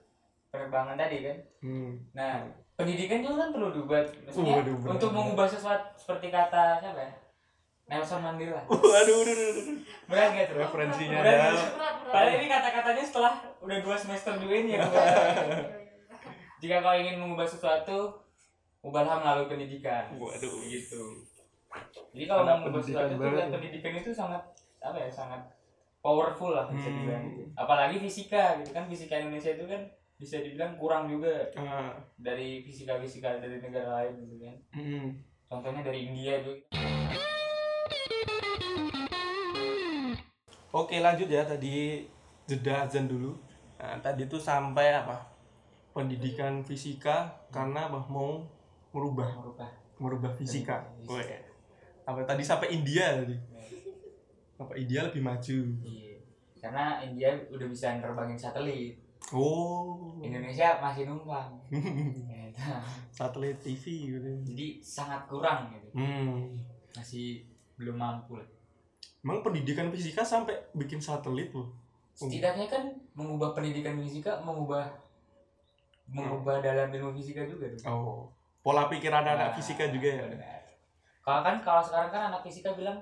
penerbangan 0.48 0.96
tadi 0.98 1.24
kan 1.24 1.38
Hmm. 1.60 1.92
nah 2.12 2.44
pendidikan 2.78 3.20
itu 3.20 3.34
kan 3.34 3.50
perlu 3.50 3.74
dibuat 3.74 4.06
maksudnya 4.22 4.62
untuk 4.86 5.10
mengubah 5.10 5.50
sesuatu 5.50 5.98
seperti 5.98 6.30
kata 6.30 6.78
siapa 6.78 7.02
ya? 7.02 7.12
Nelson 7.88 8.20
Mandela. 8.20 8.60
Waduh, 8.68 9.16
waduh. 9.18 9.80
berat 10.06 10.30
gak 10.36 10.46
tuh? 10.52 10.60
Referensinya 10.60 11.24
Berat 11.24 11.56
Padahal 12.06 12.36
ini 12.36 12.46
kata-katanya 12.46 13.00
setelah 13.02 13.34
udah 13.60 13.78
dua 13.80 13.96
semester 13.96 14.36
dulu 14.36 14.52
ini 14.52 14.76
ya 14.76 14.84
jika 16.62 16.82
kau 16.82 16.92
ingin 16.92 17.16
mengubah 17.18 17.46
sesuatu 17.46 18.12
ubahlah 18.82 19.20
melalui 19.20 19.48
pendidikan. 19.48 20.10
Waduh. 20.14 20.54
gitu. 20.64 21.24
Jadi 22.12 22.26
kalau 22.26 22.44
mau 22.44 22.60
mengubah 22.60 22.84
sesuatu 22.84 23.14
itu 23.14 23.24
pendidikan 23.50 23.94
itu 23.96 24.12
sangat 24.12 24.44
apa 24.78 24.98
ya 24.98 25.10
sangat 25.10 25.42
powerful 25.98 26.52
lah 26.52 26.68
bisa 26.68 26.88
Hmm. 26.88 26.96
dibilang 27.00 27.24
gitu. 27.26 27.44
apalagi 27.56 27.96
fisika 27.98 28.60
gitu. 28.60 28.70
Kan 28.72 28.86
fisika 28.86 29.16
Indonesia 29.18 29.56
itu 29.56 29.66
kan 29.66 29.82
bisa 30.18 30.42
dibilang 30.42 30.74
kurang 30.82 31.06
juga 31.06 31.46
Ah, 31.54 31.94
dari 32.18 32.66
fisika-fisika 32.66 33.38
dari 33.38 33.62
negara 33.62 34.02
lain 34.02 34.18
gitu 34.26 34.36
kan 34.42 34.58
hmm. 34.74 35.08
contohnya 35.46 35.82
dari 35.86 36.10
India 36.10 36.42
juga 36.42 36.58
Oke 40.76 41.02
lanjut 41.02 41.26
ya 41.26 41.42
tadi 41.42 42.06
jeda 42.46 42.86
azan 42.86 43.10
dulu. 43.10 43.34
Nah, 43.82 43.98
tadi 43.98 44.30
tuh 44.30 44.38
sampai 44.38 44.94
apa? 44.94 45.26
Pendidikan 45.90 46.62
fisika 46.62 47.34
karena 47.50 47.90
apa? 47.90 48.06
Mau 48.06 48.46
merubah 48.94 49.26
merubah 49.42 49.70
merubah 49.98 50.32
fisika. 50.38 50.86
Oh, 51.10 51.18
iya. 51.18 51.42
Apa 52.06 52.22
tadi 52.30 52.46
sampai 52.46 52.78
India 52.78 53.26
tadi? 53.26 53.34
Apa 54.60 54.78
India 54.78 55.08
lebih 55.08 55.24
maju? 55.24 55.58
iya 55.82 56.08
karena 56.68 57.00
India 57.06 57.32
udah 57.54 57.68
bisa 57.70 57.96
nerbangin 58.02 58.36
satelit 58.36 59.00
Oh. 59.30 60.16
Indonesia 60.20 60.80
masih 60.80 61.04
numpang 61.06 61.60
Gitu. 61.68 62.74
Satelit 63.12 63.60
TV 63.60 63.84
gitu. 64.10 64.32
jadi 64.44 64.68
sangat 64.80 65.26
kurang 65.26 65.70
gitu 65.70 65.88
Hmm. 65.94 66.58
masih 66.92 67.46
belum 67.76 67.96
mampu 67.96 68.36
lah 68.36 68.48
Emang 69.20 69.42
pendidikan 69.42 69.90
fisika 69.90 70.24
sampai 70.24 70.56
bikin 70.72 70.98
satelit 70.98 71.52
loh. 71.52 71.70
setidaknya 72.12 72.66
kan 72.66 72.84
mengubah 73.14 73.52
pendidikan 73.52 74.00
fisika 74.00 74.40
mengubah 74.40 74.90
mengubah 76.08 76.58
dalam 76.60 76.88
ilmu 76.88 77.12
fisika 77.14 77.44
juga 77.44 77.68
tuh 77.70 77.84
Oh. 77.86 78.20
Pola 78.58 78.88
pikir 78.88 79.08
anak-anak 79.10 79.52
Nah, 79.52 79.56
fisika 79.56 79.88
juga 79.88 80.10
ya. 80.10 80.26
benar. 80.26 80.60
kalau 81.22 81.42
kan 81.42 81.56
kalau 81.60 81.80
sekarang 81.80 82.08
kan 82.08 82.22
anak 82.28 82.42
fisika 82.42 82.72
bilang 82.72 82.98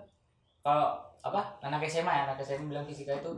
kalau 0.60 0.98
apa 1.20 1.41
anak 1.60 1.86
SMA 1.86 2.10
ya 2.12 2.22
anak 2.25 2.38
SMA 2.39 2.65
bilang 2.65 2.84
fisika 2.84 3.13
itu 3.15 3.32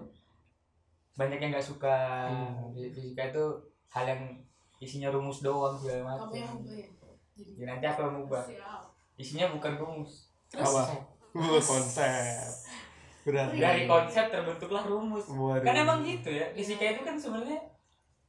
banyak 1.18 1.40
yang 1.40 1.50
nggak 1.50 1.66
suka 1.66 1.98
Hmm. 2.28 2.70
fisika 2.72 3.24
itu 3.26 3.44
hal 3.90 4.06
yang 4.06 4.22
isinya 4.78 5.10
rumus 5.10 5.42
doang 5.42 5.74
segala 5.74 6.14
kamu 6.16 6.32
yang 6.32 6.54
macam 6.54 6.70
ya 6.70 6.88
jadi 7.34 7.52
ya 7.56 7.66
nanti 7.68 7.86
aku 7.88 8.00
yang 8.04 8.18
ubah 8.22 8.46
isinya 9.16 9.46
bukan 9.50 9.74
rumus 9.76 10.30
terus 10.48 10.70
Apa? 10.72 10.84
Uh, 11.34 11.58
konsep. 11.60 12.46
Berarti. 13.22 13.60
dari 13.60 13.84
konsep 13.86 14.26
terbentuklah 14.28 14.84
rumus 14.84 15.26
Waduh. 15.28 15.62
kan 15.62 15.76
emang 15.76 16.00
gitu 16.00 16.30
ya 16.30 16.48
fisika 16.52 16.88
itu 16.88 17.02
kan 17.02 17.14
sebenarnya 17.14 17.60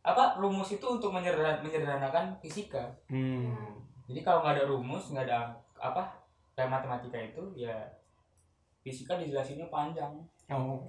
apa 0.00 0.34
rumus 0.34 0.68
itu 0.70 0.82
untuk 0.82 1.08
menyederhan- 1.10 1.60
menyederhanakan 1.60 2.34
fisika 2.38 2.88
Hmm. 3.06 3.52
jadi 4.04 4.20
kalau 4.22 4.40
nggak 4.40 4.56
ada 4.56 4.64
rumus 4.66 5.08
nggak 5.08 5.24
ada 5.24 5.52
apa 5.76 6.08
kayak 6.52 6.72
matematika 6.72 7.18
itu 7.22 7.42
ya 7.54 7.76
fisika 8.80 9.14
dijelasinnya 9.14 9.68
panjang 9.68 10.10
Oh, 10.48 10.80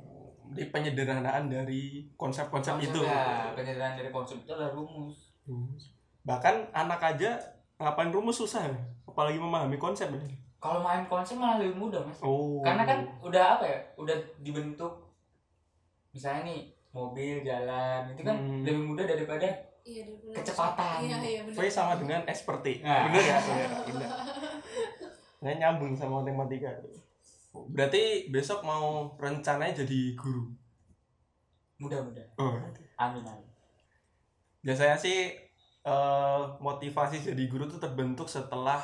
di 0.50 0.66
penyederhanaan 0.66 1.46
dari 1.46 2.10
konsep-konsep 2.14 2.78
itu. 2.80 3.00
Konsepnya, 3.00 3.54
penyederhanaan 3.54 3.96
dari 3.96 4.10
konsep 4.10 4.38
itu 4.38 4.50
adalah 4.50 4.72
rumus 4.72 5.30
Hmm. 5.44 5.74
Bahkan 6.22 6.70
anak 6.72 7.02
aja 7.02 7.34
ngapain 7.76 8.10
rumus 8.10 8.38
susah, 8.38 8.62
ya? 8.64 8.78
apalagi 9.04 9.36
memahami 9.36 9.76
konsep. 9.76 10.06
ya. 10.08 10.22
kalau 10.60 10.84
main 10.84 11.02
konsep 11.04 11.34
malah 11.34 11.56
lebih 11.58 11.80
mudah 11.80 12.04
mas 12.04 12.20
Oh. 12.20 12.60
karena 12.60 12.84
kan 12.84 13.00
udah 13.20 13.56
apa 13.56 13.64
ya 13.64 13.80
udah 13.96 14.12
dibentuk 14.38 14.92
misalnya 16.12 16.44
nih 16.46 16.60
mobil 16.90 17.40
jalan 17.42 18.12
itu 18.12 18.22
kan 18.22 18.36
Hmm. 18.36 18.62
lebih 18.62 18.84
mudah 18.86 19.08
daripada 19.08 19.48
iya 19.82 20.04
daripada 20.04 20.36
Kecepatan. 20.36 20.98
iya 21.02 21.18
iya 21.18 21.42
benar 21.42 21.58
V 21.58 21.66
sama 21.66 21.94
dengan 21.96 22.22
seperti. 22.28 22.84
Nah. 22.84 23.08
Bener 23.08 23.24
ya? 23.24 23.38
Bener. 23.40 23.70
Bener. 23.88 24.10
Nah, 25.40 25.54
nyambung 25.56 25.96
sama 25.96 26.20
matematika. 26.20 26.68
Berarti 27.52 28.02
besok 28.30 28.62
mau 28.62 29.14
rencananya 29.16 29.82
jadi 29.82 30.14
guru. 30.14 30.50
mudah-mudah 31.80 32.28
Oh. 32.36 32.60
amin 32.98 33.24
amin 33.24 33.48
Biasanya 34.60 34.96
sih 34.96 35.32
eh, 35.80 36.42
motivasi 36.60 37.24
jadi 37.24 37.44
guru 37.48 37.64
tuh 37.66 37.80
terbentuk 37.80 38.28
setelah 38.28 38.84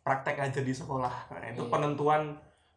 praktek 0.00 0.40
aja 0.40 0.64
di 0.64 0.72
sekolah. 0.72 1.28
Nah, 1.28 1.44
itu 1.46 1.60
Iya. 1.60 1.68
penentuan 1.68 2.32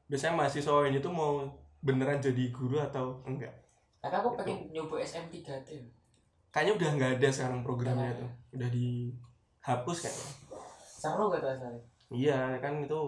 biasanya 0.06 0.36
mahasiswa 0.36 0.84
ini 0.84 1.00
tuh 1.00 1.10
mau 1.10 1.48
beneran 1.80 2.20
jadi 2.20 2.52
guru 2.52 2.76
atau 2.78 3.24
enggak. 3.24 3.56
Kakak 3.98 4.20
aku 4.20 4.30
Gitu. 4.30 4.40
pengen 4.44 4.58
nyoba 4.70 4.96
SM3T 5.00 5.70
Kayaknya 6.52 6.74
udah 6.76 6.90
nggak 6.94 7.12
ada 7.18 7.30
sekarang 7.32 7.60
programnya 7.64 8.12
tuh. 8.14 8.30
Udah 8.52 8.70
dihapus 8.70 9.98
kayaknya. 10.04 10.30
seru 10.76 11.26
kata 11.32 11.50
saya 11.56 11.80
Iya 12.12 12.60
kan 12.60 12.84
itu. 12.84 13.02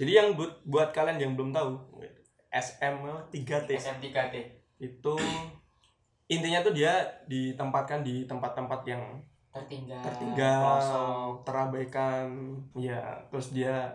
Jadi 0.00 0.16
yang 0.16 0.32
buat 0.32 0.64
buat 0.64 0.88
kalian 0.96 1.20
yang 1.20 1.32
belum 1.36 1.52
tahu 1.52 1.76
SM 2.48 3.04
3T 3.28 3.68
SM3T 3.76 4.34
itu 4.80 5.14
intinya 6.24 6.64
tuh 6.64 6.72
dia 6.72 7.04
ditempatkan 7.28 8.00
di 8.00 8.24
tempat-tempat 8.24 8.80
yang 8.88 9.20
tertinggal 9.52 10.00
tertinggal, 10.00 11.42
terabaikan, 11.44 12.56
ya 12.72 13.18
terus 13.28 13.52
dia 13.52 13.92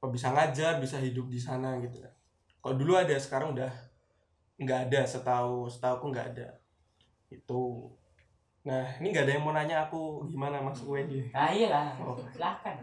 oh, 0.00 0.08
bisa 0.08 0.32
ngajar, 0.32 0.80
bisa 0.80 0.96
hidup 0.96 1.28
di 1.28 1.36
sana 1.36 1.76
gitu. 1.82 2.00
Kalau 2.64 2.74
dulu 2.78 2.96
ada, 2.96 3.12
sekarang 3.20 3.52
udah 3.52 3.68
nggak 4.56 4.88
ada. 4.88 5.00
Setahu 5.04 5.68
setahu 5.68 5.92
aku 6.00 6.06
nggak 6.14 6.28
ada. 6.32 6.48
Itu. 7.28 7.92
Nah 8.64 8.86
ini 9.02 9.12
nggak 9.12 9.28
ada 9.28 9.32
yang 9.36 9.44
mau 9.44 9.52
nanya 9.52 9.84
aku 9.84 10.24
gimana 10.30 10.62
masuk 10.62 10.96
UNY. 10.96 11.30
nah 11.34 11.52
iyalah 11.52 11.92
Oh. 12.00 12.16
silahkan 12.32 12.80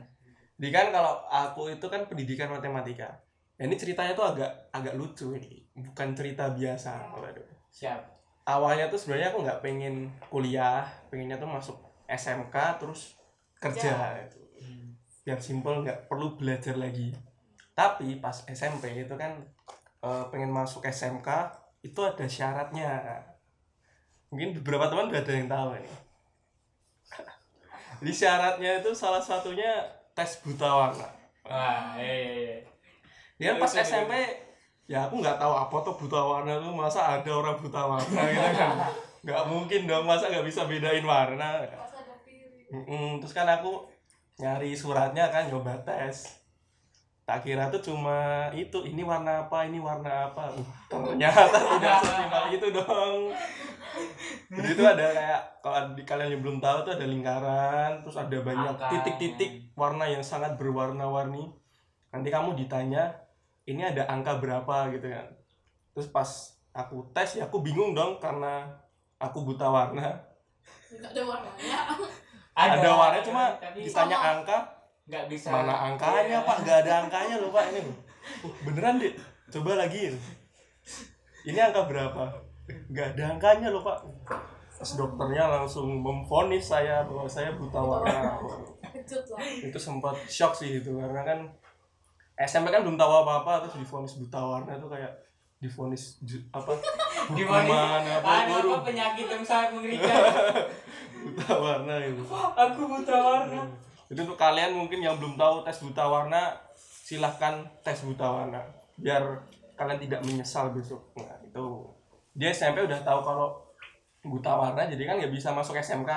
Jadi 0.56 0.70
kan 0.72 0.88
kalau 0.92 1.28
aku 1.28 1.68
itu 1.72 1.86
kan 1.92 2.08
pendidikan 2.08 2.48
matematika. 2.48 3.12
Ya, 3.56 3.68
ini 3.68 3.76
ceritanya 3.80 4.12
tuh 4.12 4.36
agak 4.36 4.52
agak 4.76 4.96
lucu 5.00 5.32
ini, 5.36 5.64
bukan 5.76 6.12
cerita 6.12 6.52
biasa. 6.52 7.12
Waduh. 7.16 7.48
siap 7.72 8.16
Awalnya 8.46 8.92
tuh 8.92 9.00
sebenarnya 9.00 9.34
aku 9.34 9.42
nggak 9.42 9.62
pengen 9.64 10.12
kuliah, 10.30 10.86
pengennya 11.10 11.42
tuh 11.42 11.50
masuk 11.50 11.78
SMK 12.06 12.56
terus 12.78 13.18
kerja. 13.58 14.22
Gitu. 14.22 14.38
Biar 15.26 15.40
simpel 15.42 15.82
nggak 15.82 16.06
perlu 16.06 16.38
belajar 16.38 16.78
lagi. 16.78 17.10
Tapi 17.74 18.22
pas 18.22 18.46
SMP 18.46 18.94
itu 18.94 19.16
kan 19.18 19.42
eh, 20.06 20.24
pengen 20.30 20.54
masuk 20.54 20.86
SMK 20.86 21.26
itu 21.82 22.00
ada 22.06 22.26
syaratnya. 22.30 23.18
Mungkin 24.30 24.62
beberapa 24.62 24.94
teman 24.94 25.10
udah 25.10 25.22
ada 25.26 25.34
yang 25.34 25.50
tahu 25.50 25.70
ini. 25.82 25.92
Jadi 28.04 28.14
syaratnya 28.14 28.72
itu 28.84 28.94
salah 28.94 29.24
satunya 29.24 29.95
tes 30.16 30.32
buta 30.42 30.70
warna. 30.72 31.08
wah 31.46 31.94
eh 32.00 32.64
kan 33.38 33.60
pas 33.60 33.70
Itu 33.70 33.78
dia. 33.78 33.86
SMP 33.86 34.14
ya 34.86 35.00
aku 35.06 35.20
nggak 35.20 35.38
tahu 35.38 35.54
apa 35.54 35.76
tuh 35.84 35.96
buta 36.00 36.22
warna 36.22 36.58
tuh 36.58 36.72
masa 36.74 37.20
ada 37.20 37.30
orang 37.30 37.58
buta 37.60 37.82
warna 37.86 38.22
gitu 38.32 38.50
kan? 38.56 38.74
Nggak 39.26 39.44
mungkin 39.50 39.82
dong 39.90 40.06
masa 40.06 40.30
nggak 40.30 40.46
bisa 40.46 40.70
bedain 40.70 41.02
warna? 41.02 41.66
Piring. 42.22 42.70
Mm-mm, 42.70 43.10
terus 43.18 43.34
kan 43.34 43.50
aku 43.50 43.90
nyari 44.38 44.78
suratnya 44.78 45.34
kan 45.34 45.50
nyoba 45.50 45.74
tes. 45.82 46.38
Tak 47.26 47.42
kira 47.42 47.74
tuh 47.74 47.82
cuma 47.82 48.54
itu 48.54 48.86
ini 48.86 49.02
warna 49.02 49.50
apa 49.50 49.66
ini 49.66 49.82
warna 49.82 50.30
apa? 50.30 50.54
Uh, 50.54 50.62
ternyata 50.94 51.58
tidak 51.58 51.98
sesimpel 52.06 52.44
itu 52.54 52.68
dong 52.70 53.34
jadi 54.52 54.70
itu 54.72 54.84
ada 54.86 55.06
kayak 55.12 55.42
kalau 55.64 55.80
di 55.98 56.04
kalian 56.06 56.30
yang 56.38 56.42
belum 56.46 56.58
tahu 56.62 56.78
tuh 56.86 56.94
ada 56.96 57.06
lingkaran 57.08 57.92
terus 58.06 58.18
ada 58.20 58.38
banyak 58.42 58.76
titik-titik 58.92 59.52
warna 59.74 60.06
yang 60.08 60.22
sangat 60.22 60.56
berwarna-warni. 60.56 61.52
Nanti 62.14 62.30
kamu 62.32 62.56
ditanya 62.56 63.12
ini 63.66 63.82
ada 63.82 64.08
angka 64.08 64.38
berapa? 64.40 64.94
gitu 64.94 65.10
kan. 65.12 65.28
Terus 65.96 66.08
pas 66.14 66.30
aku 66.76 67.08
tes 67.16 67.40
ya 67.40 67.48
aku 67.48 67.64
bingung 67.64 67.96
dong 67.96 68.20
karena 68.22 68.68
aku 69.20 69.44
buta 69.44 69.68
warna. 69.68 70.16
Nggak 70.92 71.12
ada 71.12 71.22
warnanya 71.24 71.78
ada, 72.56 72.90
warna 72.96 73.20
cuma 73.20 73.44
tapi 73.60 73.84
ditanya 73.84 74.18
sama. 74.18 74.32
angka. 74.40 74.58
Nggak 75.06 75.26
bisa. 75.28 75.48
Mana 75.52 75.76
angkanya 75.76 76.40
Iya. 76.42 76.48
pak? 76.48 76.58
Nggak 76.64 76.78
ada 76.88 76.92
angkanya 77.06 77.36
loh 77.44 77.52
pak 77.52 77.64
ini. 77.70 77.82
Uh, 78.42 78.54
beneran 78.64 78.98
deh 78.98 79.14
coba 79.52 79.72
lagi. 79.78 80.16
Ini 81.46 81.60
angka 81.62 81.86
berapa 81.86 82.55
nggak 82.66 83.08
ada 83.16 83.24
angkanya 83.38 83.68
loh 83.70 83.82
pak. 83.86 84.00
Terus 84.76 85.00
dokternya 85.00 85.48
langsung 85.48 86.04
memvonis 86.04 86.68
saya 86.68 87.08
bahwa 87.08 87.30
saya 87.30 87.56
buta 87.56 87.80
warna 87.80 88.36
itu 89.62 89.80
sempat 89.80 90.18
shock 90.26 90.58
sih 90.58 90.82
itu 90.82 90.92
karena 90.98 91.22
kan 91.22 91.40
SMP 92.36 92.68
kan 92.74 92.84
belum 92.84 93.00
tahu 93.00 93.24
apa 93.24 93.32
apa 93.46 93.54
terus 93.64 93.80
divonis 93.80 94.20
buta 94.20 94.40
warna 94.44 94.76
itu 94.76 94.88
kayak 94.92 95.14
divonis 95.64 96.20
ju- 96.28 96.44
apa? 96.52 96.76
Hukuman 97.32 97.66
apa 98.04 98.84
penyakit 98.84 99.26
yang 99.32 99.44
sangat 99.46 99.74
mengerikan. 99.74 100.14
Buta 101.26 101.58
warna 101.58 101.96
itu. 102.06 102.22
Aku 102.70 102.86
buta 102.86 103.16
warna. 103.18 103.66
Jadi 104.06 104.20
untuk 104.22 104.38
kalian 104.38 104.78
mungkin 104.78 105.02
yang 105.02 105.18
belum 105.18 105.34
tahu 105.34 105.66
tes 105.66 105.82
buta 105.82 106.06
warna, 106.06 106.54
silahkan 106.78 107.66
tes 107.82 108.06
buta 108.06 108.30
warna. 108.30 108.62
Biar 109.02 109.42
kalian 109.74 109.98
tidak 109.98 110.22
menyesal 110.22 110.70
besok. 110.70 111.02
Nah 111.18 111.42
itu 111.42 111.66
dia 112.36 112.52
SMP 112.52 112.84
udah 112.84 113.00
tahu 113.00 113.24
kalau 113.24 113.48
buta 114.28 114.52
warna, 114.52 114.84
jadi 114.86 115.08
kan 115.08 115.16
nggak 115.22 115.32
bisa 115.32 115.56
masuk 115.56 115.80
SMK, 115.80 116.12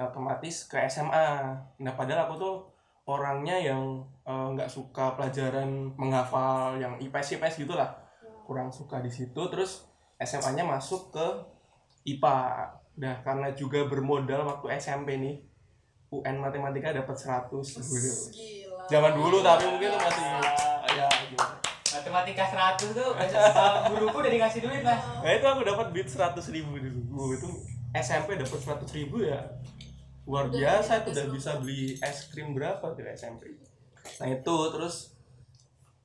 nah, 0.00 0.04
otomatis 0.08 0.64
ke 0.64 0.80
SMA. 0.88 1.52
Nah 1.84 1.92
padahal 1.92 2.26
aku 2.26 2.34
tuh 2.40 2.54
orangnya 3.04 3.60
yang 3.60 4.00
eh, 4.24 4.46
nggak 4.56 4.70
suka 4.72 5.12
pelajaran 5.14 5.92
menghafal 6.00 6.80
yang 6.80 6.96
IPS 6.96 7.36
IPS 7.36 7.68
gitulah, 7.68 7.92
kurang 8.48 8.72
suka 8.72 9.04
di 9.04 9.12
situ. 9.12 9.42
Terus 9.52 9.84
SMA-nya 10.16 10.64
masuk 10.64 11.12
ke 11.12 11.26
IPA. 12.08 12.40
Nah 13.04 13.20
karena 13.20 13.52
juga 13.52 13.84
bermodal 13.84 14.48
waktu 14.48 14.80
SMP 14.80 15.20
nih, 15.20 15.44
UN 16.08 16.40
matematika 16.40 16.94
dapat 16.94 17.16
100 17.18 17.50
gitu. 17.52 18.12
Gila. 18.32 18.86
Zaman 18.88 19.12
dulu 19.12 19.42
tapi 19.42 19.64
mungkin 19.68 19.90
itu 19.92 19.98
masih. 20.00 20.63
Matematika 22.14 22.46
100 22.78 22.94
tuh 22.94 23.10
uh, 23.10 23.90
guruku 23.90 24.16
udah 24.22 24.32
dikasih 24.38 24.62
duit 24.62 24.86
lah. 24.86 25.02
Nah 25.18 25.34
itu 25.34 25.46
aku 25.50 25.66
dapat 25.66 25.90
duit 25.90 26.06
100 26.06 26.38
ribu 26.54 26.78
dulu. 26.78 27.00
Gue 27.10 27.42
itu 27.42 27.50
SMP 27.90 28.38
dapat 28.38 28.54
100 28.86 28.86
ribu 29.02 29.26
ya. 29.26 29.42
Luar 30.22 30.46
biasa 30.46 31.02
itu 31.02 31.10
udah 31.10 31.26
bisa 31.34 31.58
beli 31.58 31.98
es 31.98 32.30
krim 32.30 32.54
berapa 32.54 32.86
tuh 32.94 33.02
SMP. 33.18 33.58
Nah 34.22 34.30
itu 34.30 34.56
terus 34.70 35.18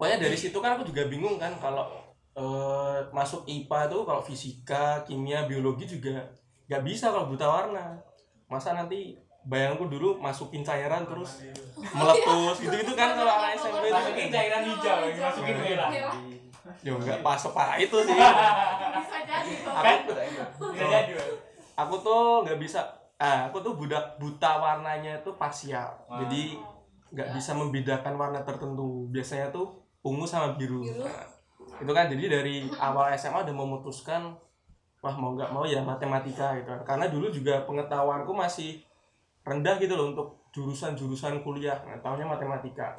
pokoknya 0.01 0.25
dari 0.25 0.33
situ 0.33 0.57
kan 0.57 0.81
aku 0.81 0.89
juga 0.89 1.05
bingung 1.05 1.37
kan 1.37 1.53
kalau 1.61 1.85
eh, 2.33 3.05
masuk 3.13 3.45
IPA 3.45 3.93
tuh 3.93 4.01
kalau 4.09 4.25
fisika, 4.25 5.05
kimia, 5.05 5.45
biologi 5.45 5.85
juga 5.85 6.25
nggak 6.65 6.83
bisa 6.89 7.13
kalau 7.13 7.29
buta 7.29 7.45
warna. 7.45 8.01
Masa 8.49 8.73
nanti 8.73 9.13
bayangku 9.47 9.87
dulu 9.87 10.19
masukin 10.19 10.61
cairan 10.65 11.07
terus 11.07 11.43
meletus 11.79 12.57
gitu-gitu 12.59 12.93
kan 12.93 13.15
kalau 13.15 13.31
anak 13.31 13.55
SMP 13.55 13.87
itu 13.87 13.95
Masukin 13.95 14.27
cairan 14.27 14.61
hijau, 14.67 14.97
masukin 15.15 15.55
merah. 15.63 15.89
Ya 16.83 16.91
enggak 16.93 17.19
pas 17.23 17.39
separah 17.39 17.77
itu 17.79 17.97
sih. 18.03 18.13
Bisa 18.13 19.17
jadi. 19.25 19.53
Kan? 19.63 19.97
Bisa 20.59 20.85
jadi. 20.85 21.11
Bang. 21.15 21.31
aku 21.79 21.95
tuh 22.03 22.43
nggak 22.43 22.59
bisa 22.59 22.83
ah 23.19 23.47
aku 23.47 23.63
tuh 23.63 23.75
budak 23.75 24.19
buta 24.19 24.59
warnanya 24.59 25.19
itu 25.19 25.31
parsial 25.35 25.91
Wah. 26.07 26.23
jadi 26.23 26.59
nggak 27.11 27.29
bisa 27.35 27.51
membedakan 27.55 28.15
warna 28.15 28.39
tertentu 28.43 29.07
biasanya 29.11 29.51
tuh 29.51 29.75
ungu 30.03 30.23
sama 30.23 30.55
biru, 30.55 30.83
Biru. 30.83 31.03
Nah, 31.03 31.27
itu 31.79 31.91
kan 31.91 32.07
jadi 32.07 32.39
dari 32.39 32.67
awal 32.79 33.11
SMA 33.19 33.43
udah 33.43 33.55
memutuskan 33.55 34.35
wah 34.99 35.15
mau 35.15 35.35
nggak 35.35 35.51
mau 35.51 35.63
ya 35.63 35.79
matematika 35.83 36.55
gitu 36.59 36.71
karena 36.83 37.07
dulu 37.07 37.27
juga 37.31 37.63
pengetahuanku 37.63 38.31
masih 38.35 38.83
rendah 39.49 39.75
gitu 39.81 39.97
loh 39.97 40.13
untuk 40.13 40.27
jurusan-jurusan 40.53 41.41
kuliah 41.41 41.81
nah, 41.81 41.97
tahunya 41.97 42.29
matematika 42.29 42.93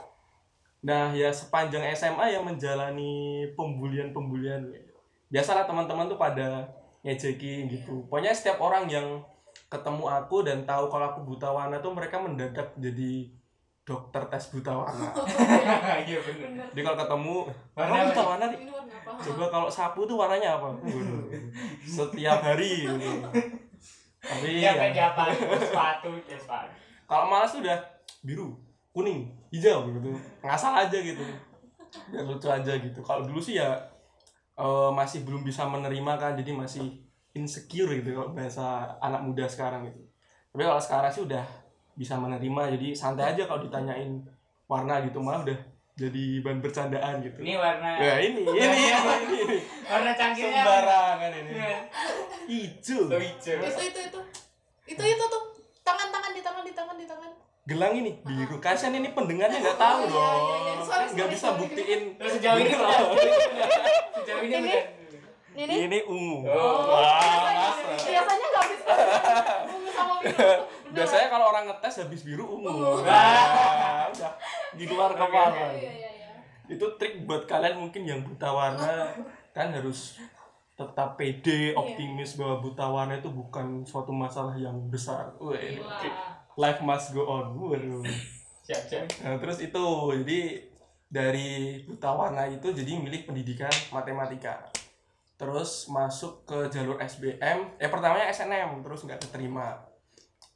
nah 0.82 1.14
ya 1.14 1.30
sepanjang 1.30 1.86
SMA 1.94 2.34
ya 2.34 2.40
menjalani 2.42 3.46
pembulian-pembulian 3.54 4.66
biasalah 5.30 5.68
teman-teman 5.70 6.10
tuh 6.10 6.18
pada 6.18 6.66
ngejekin 7.06 7.70
gitu 7.70 8.02
pokoknya 8.10 8.34
setiap 8.34 8.58
orang 8.58 8.90
yang 8.90 9.22
ketemu 9.70 10.04
aku 10.10 10.42
dan 10.42 10.66
tahu 10.66 10.90
kalau 10.90 11.14
aku 11.14 11.20
buta 11.22 11.46
warna 11.54 11.78
tuh 11.78 11.94
mereka 11.94 12.18
mendadak 12.18 12.74
jadi 12.74 13.30
dokter 13.86 14.22
tes 14.26 14.50
buta 14.50 14.72
warna 14.74 15.08
Iya 16.06 16.18
bener. 16.22 16.46
Bener. 16.50 16.66
jadi 16.74 16.80
kalau 16.86 16.98
ketemu 16.98 17.34
Warna 17.74 17.94
apa 17.94 18.06
buta 18.10 18.22
nih?" 18.22 18.26
warna 18.26 18.46
coba 19.20 19.44
kalau 19.52 19.68
sapu 19.70 20.00
tuh 20.08 20.16
warnanya 20.16 20.56
apa 20.58 20.68
setiap 21.98 22.40
hari 22.40 22.88
gitu. 22.88 23.10
Tapi 24.20 24.60
Iya. 24.60 24.70
Ya, 24.70 24.72
kayak 24.76 24.92
di 24.92 25.00
apa? 25.00 25.22
Sepatu, 25.58 26.10
ya 26.28 26.36
sepatu. 26.38 26.70
kalau 27.08 27.24
malas 27.26 27.50
tuh 27.50 27.64
udah 27.64 27.78
biru 28.22 28.54
kuning 28.92 29.26
hijau 29.50 29.88
gitu. 29.90 30.14
Ngasal 30.44 30.86
aja 30.86 30.98
gitu. 31.00 31.24
Biar 32.12 32.22
lucu 32.22 32.46
aja 32.46 32.72
gitu. 32.78 33.00
Kalau 33.02 33.26
dulu 33.26 33.40
sih 33.42 33.58
ya 33.58 33.74
eh, 34.54 34.90
masih 34.94 35.26
belum 35.26 35.42
bisa 35.42 35.66
menerima 35.66 36.12
kan. 36.20 36.32
Jadi 36.38 36.52
masih 36.54 36.86
insecure 37.34 37.98
gitu 37.98 38.14
kalau 38.14 38.30
bahasa 38.34 38.94
anak 39.02 39.22
muda 39.26 39.46
sekarang 39.50 39.86
gitu. 39.90 40.02
Tapi 40.54 40.62
kalau 40.66 40.82
sekarang 40.82 41.10
sih 41.10 41.22
udah 41.26 41.44
bisa 41.98 42.14
menerima. 42.18 42.78
Jadi 42.78 42.94
santai 42.94 43.34
aja 43.34 43.46
kalau 43.50 43.64
ditanyain 43.66 44.22
warna 44.70 45.02
gitu. 45.02 45.18
Malah 45.18 45.42
udah 45.46 45.58
jadi 46.00 46.24
bahan 46.40 46.58
bercandaan 46.58 47.14
gitu 47.20 47.36
Ini 47.38 47.54
warna 47.54 47.90
ya 47.94 48.14
ini 48.18 48.40
ini 48.48 48.56
ini, 48.56 48.88
ini, 48.88 49.38
ini. 49.38 49.58
warna 49.84 50.10
cangkirnya. 50.12 50.62
sembarangan 50.62 51.30
ini 51.34 51.50
Iya. 51.52 51.78
hijau 52.48 53.00
Oh, 53.06 53.20
hijau. 53.20 53.58
Itu 53.60 53.82
itu 53.84 54.00
itu. 54.02 54.20
Itu 54.88 55.02
itu 55.04 55.24
tuh. 55.26 55.42
Tangan-tangan 55.80 56.32
di 56.32 56.40
tangan 56.40 56.62
di 56.62 56.72
tangan 56.72 56.96
di 56.96 57.04
tangan. 57.04 57.30
gelang 57.62 57.94
ini 57.94 58.18
biru 58.18 58.56
kasian 58.58 58.90
ini 58.92 59.12
pendengarnya 59.12 59.60
nggak 59.60 59.78
tahu 59.78 60.00
Oh, 60.00 60.02
iya, 60.02 60.10
dong 60.10 60.40
iya, 60.42 60.56
iya. 60.58 60.72
Sorry, 60.80 61.06
nggak 61.06 61.20
sorry, 61.20 61.30
bisa 61.30 61.46
sorry. 61.46 61.58
buktiin 61.60 62.00
Terus 62.16 62.32
sejauh 62.34 62.58
ini 62.58 62.70
udah. 62.72 62.90
Sejauh 64.16 64.40
ini 64.40 64.50
Ini? 64.50 64.66
udah. 64.66 64.84
Ini 65.52 65.74
ini 65.84 65.98
ungu 66.04 66.38
Oh. 66.46 66.78
Wah, 66.88 67.12
masa? 67.52 67.92
Biasanya 68.00 68.46
nggak 68.48 68.66
bisa. 68.66 68.94
Ungu 69.68 69.90
sama 69.92 70.14
biru. 70.18 70.48
Biasanya 70.90 71.28
kalau 71.30 71.46
orang 71.54 71.64
ngetes 71.70 72.02
habis 72.02 72.22
biru 72.26 72.44
ungu. 72.46 73.02
Nah, 73.06 74.10
udah 74.10 74.32
di 74.74 74.84
luar 74.86 75.14
kepala 75.14 75.50
Iya 75.54 75.70
iya 75.74 75.90
iya. 75.90 76.30
itu 76.70 76.86
trik 76.94 77.26
buat 77.26 77.50
kalian 77.50 77.82
mungkin 77.82 78.06
yang 78.06 78.22
buta 78.22 78.46
warna 78.54 79.10
kan 79.56 79.74
harus 79.74 80.22
tetap 80.78 81.18
pede, 81.20 81.76
optimis 81.76 82.40
bahwa 82.40 82.64
buta 82.64 82.86
warna 82.88 83.20
itu 83.20 83.28
bukan 83.28 83.84
suatu 83.84 84.16
masalah 84.16 84.56
yang 84.56 84.88
besar. 84.88 85.28
Wih, 85.36 85.76
life 86.56 86.80
must 86.80 87.12
go 87.12 87.28
on. 87.28 87.52
Waduh. 87.52 88.00
Siap, 88.70 88.86
siap. 88.86 89.06
Nah, 89.26 89.34
terus 89.42 89.58
itu 89.58 89.82
jadi 90.22 90.40
dari 91.10 91.82
buta 91.90 92.14
warna 92.14 92.46
itu 92.46 92.70
jadi 92.70 93.02
milik 93.02 93.26
pendidikan 93.26 93.72
matematika. 93.90 94.62
Terus 95.34 95.90
masuk 95.90 96.46
ke 96.46 96.70
jalur 96.70 96.94
SBM, 97.02 97.74
eh 97.82 97.90
pertamanya 97.90 98.30
SNM 98.30 98.78
terus 98.86 99.02
nggak 99.02 99.26
keterima. 99.26 99.89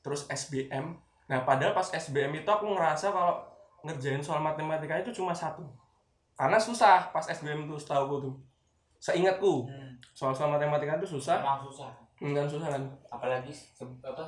Terus 0.04 0.28
SBM. 0.28 0.92
Nah, 1.24 1.40
padahal 1.42 1.72
pas 1.72 1.88
SBM 1.88 2.36
itu 2.36 2.46
aku 2.46 2.68
ngerasa 2.68 3.08
kalau 3.08 3.40
ngerjain 3.82 4.20
soal 4.20 4.38
matematika 4.38 4.94
itu 4.94 5.10
cuma 5.10 5.32
satu. 5.32 5.64
Karena 6.34 6.60
susah 6.60 7.08
pas 7.08 7.24
SBM 7.24 7.64
itu 7.64 7.74
setahu 7.74 8.02
aku 8.04 8.16
tuh. 8.22 8.34
Seingatku, 8.98 9.64
Hmm. 9.64 9.96
soal-soal 10.12 10.48
matematika 10.50 10.96
itu 10.96 11.08
susah, 11.10 11.40
Emang 11.40 11.60
susah. 11.62 11.90
enggak 12.18 12.44
susah 12.46 12.68
kan. 12.70 12.82
Apalagi 13.08 13.48
se- 13.48 13.80
apa? 14.00 14.24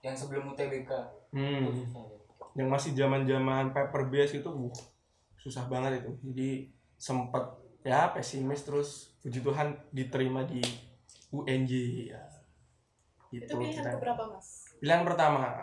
Yang 0.00 0.14
sebelum 0.20 0.48
UTBK. 0.48 0.90
Itu 1.28 1.34
Hmm. 1.34 1.66
susah. 1.76 2.02
ya. 2.04 2.16
yang 2.54 2.66
masih 2.66 2.90
zaman-zaman 2.92 3.70
paper 3.70 4.08
base 4.08 4.34
itu 4.36 4.48
uh, 4.48 4.72
susah 5.38 5.68
banget 5.68 6.02
itu 6.02 6.10
jadi 6.24 6.50
sempet 6.96 7.44
ya 7.80 8.10
pesimis 8.10 8.66
terus 8.66 8.88
puji 9.20 9.38
Tuhan 9.40 9.78
diterima 9.90 10.42
di 10.42 10.58
UNJ 11.30 11.70
ya 12.08 12.18
Itu 13.30 13.46
itu 13.46 13.52
pilihan 13.54 13.78
kita 13.78 13.90
keberapa 13.94 14.22
mas? 14.26 14.57
Pilihan 14.78 15.02
pertama. 15.02 15.54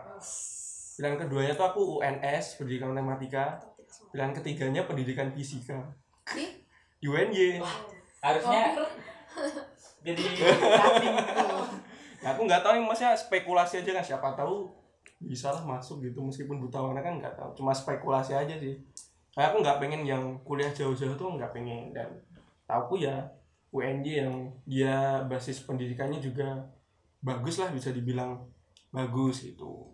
Pilihan 0.96 1.16
keduanya 1.20 1.54
tuh 1.56 1.66
aku 1.68 1.82
UNS 2.00 2.60
pendidikan 2.60 2.96
matematika. 2.96 3.60
Pilihan 4.12 4.32
ketiganya 4.32 4.82
pendidikan 4.88 5.32
fisika. 5.32 5.92
Di? 6.32 6.64
UNJ 7.06 7.60
Harusnya 8.24 8.74
jadi. 10.06 10.24
Nah, 12.24 12.30
aku 12.34 12.42
nggak 12.50 12.62
tahu 12.66 12.74
nih 12.80 12.84
maksudnya 12.84 13.14
spekulasi 13.14 13.86
aja 13.86 13.92
kan. 14.02 14.06
Siapa 14.06 14.28
tahu 14.34 14.72
bisa 15.22 15.54
lah 15.54 15.62
masuk 15.62 16.02
gitu. 16.02 16.24
Meskipun 16.24 16.58
buta 16.58 16.82
warna 16.82 17.06
kan 17.06 17.22
nggak 17.22 17.36
tahu. 17.38 17.62
Cuma 17.62 17.76
spekulasi 17.76 18.34
aja 18.34 18.56
sih. 18.58 18.80
Kayak 19.36 19.54
aku 19.54 19.58
nggak 19.62 19.78
pengen 19.84 20.02
yang 20.08 20.24
kuliah 20.48 20.72
jauh-jauh 20.72 21.14
tuh 21.14 21.36
nggak 21.38 21.52
pengen. 21.54 21.94
Dan 21.94 22.10
tahu 22.66 22.98
ya 22.98 23.30
UNJ 23.76 24.08
yang 24.26 24.34
dia 24.64 25.22
basis 25.28 25.62
pendidikannya 25.68 26.24
juga 26.24 26.64
bagus 27.20 27.60
lah 27.60 27.70
bisa 27.70 27.92
dibilang 27.92 28.40
bagus 28.96 29.44
itu 29.44 29.92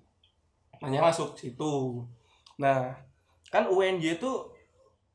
makanya 0.78 1.10
masuk 1.10 1.34
situ 1.34 2.06
nah 2.62 2.94
kan 3.50 3.66
UNJ 3.66 4.22
itu 4.22 4.32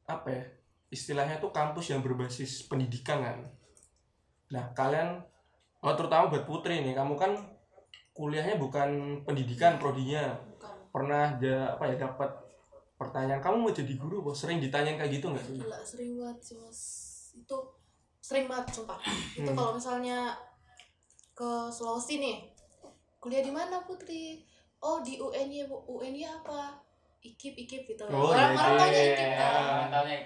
apa 0.04 0.28
ya 0.28 0.42
istilahnya 0.90 1.38
tuh 1.38 1.50
kampus 1.50 1.94
yang 1.94 2.02
berbasis 2.02 2.66
pendidikan 2.66 3.22
kan 3.22 3.38
nah 4.50 4.66
kalian 4.74 5.22
oh 5.82 5.94
terutama 5.94 6.30
buat 6.30 6.42
putri 6.42 6.82
nih 6.82 6.94
kamu 6.94 7.14
kan 7.14 7.32
kuliahnya 8.14 8.56
bukan 8.56 9.22
pendidikan 9.22 9.78
prodinya 9.78 10.34
Bukan. 10.54 10.74
pernah 10.90 11.34
ada 11.36 11.76
apa 11.76 11.84
ya 11.90 11.96
dapat 12.00 12.30
pertanyaan 12.96 13.44
kamu 13.44 13.56
mau 13.60 13.72
jadi 13.74 13.92
guru 13.94 14.24
kok 14.24 14.38
sering 14.38 14.56
ditanyain 14.56 14.96
kayak 14.96 15.20
gitu 15.20 15.28
nggak 15.28 15.44
sih 15.44 15.56
Gila 15.60 15.78
sering 15.84 16.10
banget 16.16 16.38
sih 16.40 16.56
mas. 16.56 16.80
Itu 17.36 17.56
sering 18.24 18.48
banget 18.48 18.72
sumpah. 18.72 18.96
Itu 19.36 19.44
Hmm. 19.44 19.52
kalau 19.52 19.76
misalnya 19.76 20.32
ke 21.36 21.68
Sulawesi 21.68 22.16
nih. 22.16 22.36
Kuliah 23.18 23.42
di 23.42 23.52
mana 23.52 23.80
Putri? 23.82 24.44
Oh 24.80 25.00
di 25.00 25.16
UNY 25.16 25.66
Bu. 25.66 25.76
UNY 25.88 26.22
apa? 26.24 26.76
IKIP 27.26 27.54
IKIP 27.66 27.82
gitu. 27.96 28.06
Oh, 28.06 28.30
orang 28.30 28.54
iya, 28.54 28.60
orang 28.60 28.70
iya, 28.70 28.78
taunya 28.78 28.86
iya, 28.94 29.02
IKIP 29.10 29.30
kan. 29.34 29.52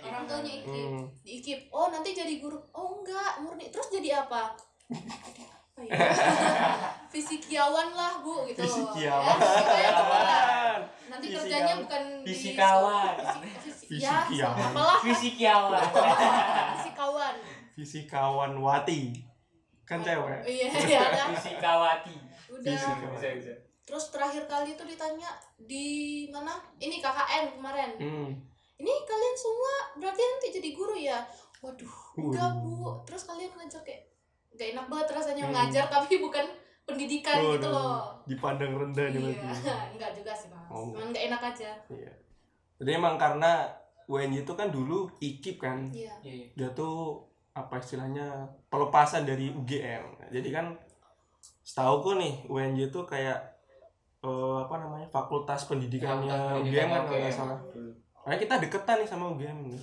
Orang 0.04 0.24
taunya 0.28 0.52
IKIP. 0.60 0.88
Hmm. 0.90 1.04
Di 1.24 1.30
IKIP. 1.40 1.60
Oh 1.72 1.86
nanti 1.88 2.10
jadi 2.12 2.34
guru. 2.36 2.58
Oh 2.76 3.00
enggak 3.00 3.32
murni. 3.40 3.66
Terus 3.72 3.88
jadi 3.88 4.20
apa? 4.20 4.52
Ya 5.80 5.96
fisikiawan 7.12 7.96
lah 7.96 8.20
bu 8.20 8.44
gitu 8.44 8.60
Fisikiawan. 8.62 9.32
Ya, 9.32 9.32
fisika 9.40 9.76
ya, 9.80 9.90
nanti 11.08 11.26
Fisikawan. 11.26 11.48
kerjanya 11.48 11.74
bukan 11.80 12.02
di 12.20 12.28
Fisikawan. 12.36 13.14
fisik- 13.64 13.88
fisik- 13.88 14.36
ya 14.36 14.46
apalah 14.52 14.98
Fisikiawan. 15.00 15.80
fisikawan 16.76 17.34
fisikawan 17.74 18.52
Wati 18.60 19.02
kan 19.88 19.98
cewek 20.04 20.44
iya 20.46 20.68
iya 20.70 21.02
kan 21.02 21.32
Fisikawati. 21.34 22.14
Udah 22.50 22.72
Fisika. 22.74 23.06
Bisa 23.14 23.28
bisa. 23.36 23.52
terus 23.80 24.04
terakhir 24.08 24.44
kali 24.44 24.74
itu 24.74 24.84
ditanya 24.84 25.30
di 25.56 25.86
mana 26.28 26.52
ini 26.78 26.98
KKN 26.98 27.58
kemarin 27.58 27.90
hmm. 27.96 28.30
ini 28.76 28.92
kalian 29.02 29.36
semua 29.36 29.74
berarti 29.96 30.20
nanti 30.20 30.48
jadi 30.52 30.70
guru 30.70 30.94
ya 30.94 31.18
waduh 31.58 31.94
enggak 32.16 32.50
bu 32.58 33.02
terus 33.02 33.24
kalian 33.24 33.50
ngajar 33.52 33.82
kayak 33.82 34.06
gak 34.52 34.68
enak 34.72 34.86
banget 34.86 35.08
rasanya 35.12 35.44
Hmm. 35.44 35.54
ngajar 35.54 35.84
tapi 35.88 36.18
bukan 36.18 36.46
pendidikan 36.82 37.38
gitu 37.38 37.66
Waduh, 37.66 37.70
loh 37.70 38.02
dipandang 38.24 38.72
rendah 38.74 39.06
nih 39.08 39.20
berarti 39.20 39.46
iya 39.62 39.76
enggak 39.94 40.10
juga 40.14 40.32
sih 40.32 40.48
mas 40.48 40.66
Oh. 40.70 40.94
emang 40.94 41.10
gak 41.10 41.24
enak 41.26 41.42
aja 41.44 41.70
Iya. 41.88 42.12
Jadi 42.78 42.90
emang 42.94 43.14
karena 43.14 43.68
UNY 44.06 44.40
itu 44.40 44.52
kan 44.54 44.72
dulu 44.72 45.06
IKIP 45.18 45.60
kan, 45.60 45.86
iya 45.92 46.14
Iya. 46.24 46.46
dia 46.56 46.68
tuh 46.72 47.20
apa 47.52 47.76
istilahnya 47.76 48.48
pelepasan 48.66 49.22
dari 49.22 49.52
UGM. 49.52 50.32
Jadi 50.32 50.48
kan 50.48 50.72
setahu 51.64 52.18
nih 52.18 52.34
UNY 52.50 52.90
itu 52.90 53.00
kayak 53.06 53.38
eh, 54.20 54.58
apa 54.60 54.74
namanya 54.76 55.08
fakultas 55.08 55.64
pendidikannya 55.70 56.60
UGM 56.60 56.88
kan 56.90 57.02
kalau 57.06 57.20
nggak 57.20 57.34
salah. 57.34 57.58
Karena 58.20 58.36
kita 58.36 58.54
deketan 58.60 58.96
nih 59.00 59.08
sama 59.08 59.32
UGM. 59.32 59.58
nih. 59.70 59.80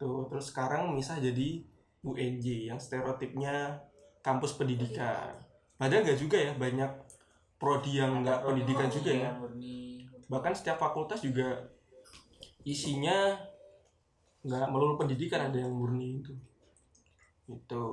Tuh 0.00 0.24
terus 0.32 0.54
sekarang 0.54 0.94
misah 0.94 1.20
jadi 1.20 1.60
UNJ 2.00 2.72
yang 2.72 2.80
stereotipnya 2.80 3.84
kampus 4.24 4.56
pendidikan. 4.56 5.36
Padahal 5.76 6.04
nggak 6.04 6.20
juga 6.20 6.36
ya 6.40 6.52
banyak 6.56 6.88
prodi 7.60 8.00
yang 8.00 8.24
nggak 8.24 8.40
pendidikan 8.40 8.88
juga 8.88 9.10
ya. 9.12 9.30
Murni. 9.36 10.08
bahkan 10.30 10.54
setiap 10.54 10.78
fakultas 10.78 11.26
juga 11.26 11.58
isinya 12.62 13.34
nggak 14.40 14.70
melulu 14.72 14.96
pendidikan 14.96 15.52
ada 15.52 15.58
yang 15.60 15.74
murni 15.74 16.24
itu 16.24 16.32
itu 17.50 17.84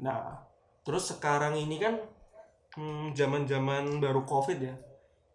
nah 0.00 0.40
terus 0.86 1.12
sekarang 1.12 1.58
ini 1.58 1.76
kan 1.82 2.00
zaman 3.12 3.44
zaman 3.44 4.00
baru 4.00 4.24
covid 4.24 4.58
ya 4.58 4.74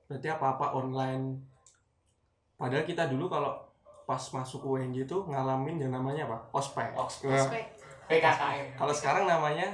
berarti 0.07 0.27
apa 0.27 0.57
apa 0.57 0.65
online 0.73 1.37
padahal 2.57 2.81
kita 2.81 3.05
dulu 3.05 3.29
kalau 3.29 3.53
pas 4.07 4.23
masuk 4.33 4.63
UNJ 4.63 5.03
itu 5.03 5.17
ngalamin 5.27 5.77
yang 5.77 5.91
namanya 5.91 6.25
apa 6.25 6.37
ospek 6.55 6.95
Ospek. 6.95 7.29
Nah. 7.29 7.51
PKKM. 8.07 8.79
kalau 8.79 8.93
sekarang 8.95 9.27
namanya 9.27 9.67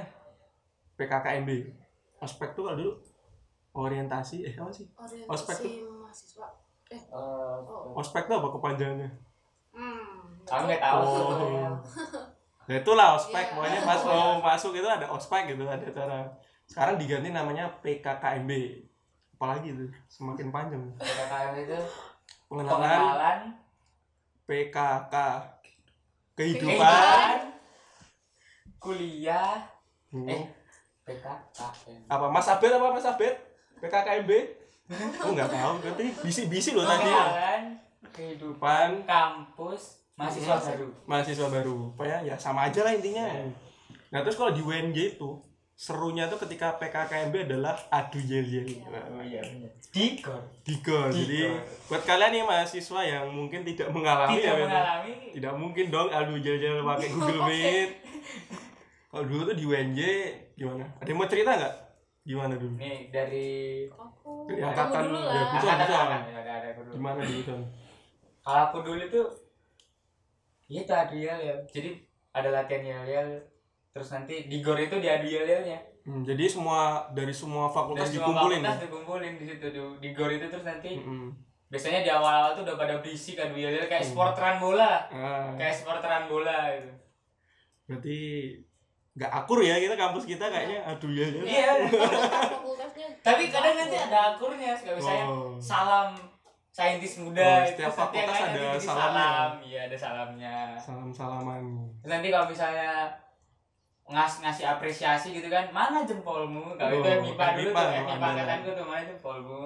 PKKMB 0.98 1.50
ospek 2.18 2.52
tuh 2.52 2.66
kalau 2.66 2.76
dulu 2.76 2.92
orientasi 3.74 4.42
eh 4.42 4.54
apa 4.58 4.70
sih 4.70 4.86
Ospek 5.30 5.56
orientasi 5.62 5.70
mahasiswa 5.86 6.46
Eh, 6.92 7.00
oh 7.10 7.96
ospek 7.96 8.28
tuh 8.28 8.36
apa 8.36 8.48
kepanjangannya 8.52 9.08
hmm 9.72 10.44
Kamu 10.44 10.68
nggak 10.68 10.82
tahu. 10.84 11.00
Oh. 11.00 11.72
Ya 12.68 12.80
itulah 12.80 13.12
ospek, 13.16 13.44
Iya. 13.44 13.52
pokoknya 13.56 13.80
pas 13.84 14.00
mau 14.08 14.40
masuk 14.40 14.72
itu 14.72 14.88
ada 14.88 15.04
ospek 15.04 15.52
gitu, 15.52 15.68
ada 15.68 15.84
cara. 15.84 16.24
Sekarang 16.64 16.96
diganti 16.96 17.28
namanya 17.28 17.68
PKKMB. 17.78 18.50
Apalagi 19.34 19.68
itu 19.70 19.84
semakin 20.06 20.48
panjang. 20.48 20.82
PKKM 20.96 21.52
itu 21.60 21.78
Pengenalan 22.44 22.78
pengenalan 22.78 23.38
PKK 24.44 25.14
kehidupan. 26.34 26.70
kehidupan 26.76 27.36
kuliah 28.76 29.64
Hmm. 30.08 30.28
eh 30.28 30.46
PKKM. 31.02 32.06
Apa 32.06 32.26
Mas 32.28 32.46
Abed 32.46 32.70
apa 32.70 32.86
Mas 32.88 33.04
Abed? 33.04 33.34
PKKMB? 33.76 34.30
Oh 35.18 35.32
nggak 35.32 35.48
tahu, 35.48 35.72
berarti 35.80 36.06
bisi-bisi 36.20 36.70
loh 36.72 36.84
tadi. 36.84 37.02
Pengenalan 37.04 37.62
kehidupan 38.10 38.88
kampus 39.02 40.04
mahasiswa 40.14 40.54
Hmm. 40.54 40.66
baru. 40.68 40.86
mahasiswa 41.04 41.48
baru. 41.50 41.76
Pokoknya 41.92 42.18
ya 42.22 42.36
sama 42.36 42.68
aja 42.68 42.80
lah 42.80 42.92
intinya. 42.92 43.26
Ya. 43.26 43.50
Nah 44.08 44.20
terus 44.22 44.36
kalau 44.36 44.54
di 44.54 44.60
UNJ 44.60 45.18
itu 45.18 45.30
serunya 45.74 46.30
tuh 46.30 46.38
ketika 46.46 46.78
PKKMB 46.78 47.50
adalah 47.50 47.74
adu 47.90 48.22
yel-yel. 48.22 48.62
Oh 48.86 49.18
iya 49.26 49.42
benar. 49.42 49.70
Dikor. 49.90 50.42
Digo. 50.62 51.10
Jadi 51.10 51.50
buat 51.90 52.02
kalian 52.06 52.30
nih 52.30 52.42
mahasiswa 52.46 53.00
yang 53.02 53.26
mungkin 53.26 53.66
tidak 53.66 53.90
mengalami 53.90 54.38
Tidak 54.38 54.54
ya, 54.54 54.64
mengalami 54.66 55.12
tidak 55.34 55.54
mungkin 55.58 55.84
dong 55.90 56.08
adu 56.14 56.38
jel-jel 56.38 56.78
pakai 56.86 57.08
Google 57.14 57.42
Meet. 57.50 57.90
Kalau 59.10 59.24
dulu 59.26 59.42
tuh 59.50 59.56
di 59.58 59.64
UNJ 59.66 60.00
gimana? 60.54 60.86
Ada 61.02 61.10
yang 61.10 61.18
mau 61.18 61.26
cerita 61.30 61.50
nggak? 61.58 61.74
Gimana 62.24 62.54
dulu? 62.56 62.74
nih 62.80 63.12
dari 63.12 63.48
aku 63.92 64.48
Dari 64.48 64.60
kamu 64.64 64.70
angkatan 64.72 65.00
dulu 65.04 65.18
ya, 65.20 65.28
lah 65.28 65.44
Bisa, 65.52 65.68
ada 65.68 65.84
bisa. 65.84 65.96
ada 66.00 66.16
ada 66.40 66.52
ada 66.56 66.66
aku 66.72 66.80
dulu. 66.88 66.94
Gimana 66.96 67.20
dulu 67.20 67.40
kan? 67.44 67.60
Kalau 68.40 68.62
aku 68.70 68.78
dulu 68.80 69.02
tuh 69.10 69.26
ya 70.70 70.78
itu 70.86 70.92
adu 70.94 71.16
yel 71.18 71.38
ya. 71.42 71.54
Jadi 71.68 71.90
ada 72.32 72.48
latihan 72.48 72.82
yel 72.86 73.04
yel 73.10 73.28
terus 73.94 74.10
nanti 74.10 74.34
di 74.44 74.58
gor 74.58 74.74
itu 74.74 74.98
yelnya. 74.98 75.78
Hmm, 76.02 76.20
jadi 76.20 76.44
semua 76.44 76.80
dari 77.08 77.30
semua 77.30 77.64
fakultas 77.66 78.10
semua 78.10 78.26
dikumpulin. 78.28 78.60
fakultas 78.60 78.76
ya? 78.76 78.84
dikumpulin 78.84 79.32
di 79.38 79.44
situ 79.46 79.66
di, 79.70 79.80
di 80.02 80.08
gor 80.10 80.28
itu 80.28 80.44
terus 80.44 80.66
nanti 80.66 80.98
Mm-mm. 80.98 81.30
biasanya 81.70 82.02
di 82.02 82.10
awal-awal 82.10 82.52
tuh 82.52 82.62
udah 82.62 82.76
pada 82.76 82.94
berisik 82.98 83.38
adu 83.38 83.54
yel 83.54 83.78
kayak 83.80 84.02
Hmm. 84.02 84.10
sporteran 84.10 84.58
bola 84.58 85.06
Ah, 85.08 85.54
kayak 85.54 85.72
sporteran 85.72 86.26
bola 86.26 86.74
gitu. 86.74 86.90
berarti 87.84 88.18
nggak 89.14 89.30
akur 89.32 89.58
ya 89.60 89.78
kita 89.78 89.94
kampus 89.94 90.24
kita 90.26 90.44
kayaknya 90.44 90.82
adu 90.84 91.08
ya. 91.08 91.24
Iya. 91.30 91.70
fakultasnya 92.50 93.06
Tapi 93.22 93.42
kadang 93.48 93.74
nanti 93.78 93.96
ada 93.96 94.34
akurnya 94.34 94.74
kayak 94.74 94.96
misalnya 94.98 95.24
Oh. 95.24 95.54
salam 95.56 96.12
saintis 96.68 97.16
muda 97.16 97.40
Oh, 97.40 97.58
itu 97.62 97.78
setiap 97.78 97.94
fakultas 97.94 98.34
ada 98.34 98.60
salamnya. 98.74 98.76
salam 98.76 99.50
iya 99.62 99.80
ada 99.86 99.96
salamnya 99.96 100.54
Salam 100.76 101.08
salaman. 101.08 101.62
Nanti 102.02 102.28
kalau 102.28 102.44
misalnya 102.44 103.08
ngas 104.04 104.32
ngasih 104.38 104.66
apresiasi 104.68 105.32
gitu 105.32 105.48
kan 105.48 105.64
mana 105.70 106.02
jempolmu 106.02 106.76
kalau 106.76 106.92
itu 106.94 107.00
Oh, 107.00 107.08
yang 107.08 107.22
MIPA 107.24 107.46
dulu 107.50 107.62
MIPA, 107.66 107.80
tuh 107.80 107.88
yang 107.90 108.04
MIPA 108.04 108.14
ada. 108.14 108.28
angkatanku 108.30 108.68
tuh 108.70 108.84
mana 108.84 109.02
jempolmu 109.02 109.62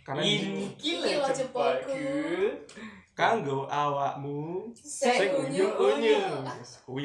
Karena 0.00 0.22
ini 0.22 0.64
kilo 0.74 1.04
jempolku 1.26 2.00
kanggo 3.12 3.58
awakmu 3.64 4.72
Sek 4.74 5.14
sek 5.14 5.30
unyu 5.36 5.68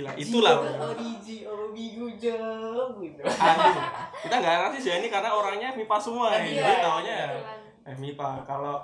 lah 0.02 0.16
itulah. 0.16 0.56
origi 0.90 1.46
obigu 1.46 2.10
jauh 2.18 2.98
gitu 2.98 3.22
kita 4.24 4.36
nggak 4.36 4.56
ngerti 4.60 4.78
sih 4.80 4.92
ini 4.96 5.08
karena 5.08 5.30
orangnya 5.30 5.70
MIPA 5.72 5.98
semua 5.98 6.34
ya. 6.34 6.42
Iya, 6.42 6.60
Jadi 6.60 6.76
taunya 6.82 7.14
ya 7.14 7.28
eh 7.86 7.96
MIPA. 7.96 8.30
Kalau 8.44 8.76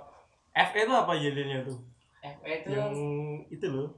FE 0.53 0.79
itu 0.81 0.93
apa 0.93 1.12
jadinya 1.13 1.58
tuh? 1.62 1.77
FE 2.21 2.51
itu 2.53 2.69
Yang 2.69 2.93
itu 3.49 3.65
loh. 3.67 3.89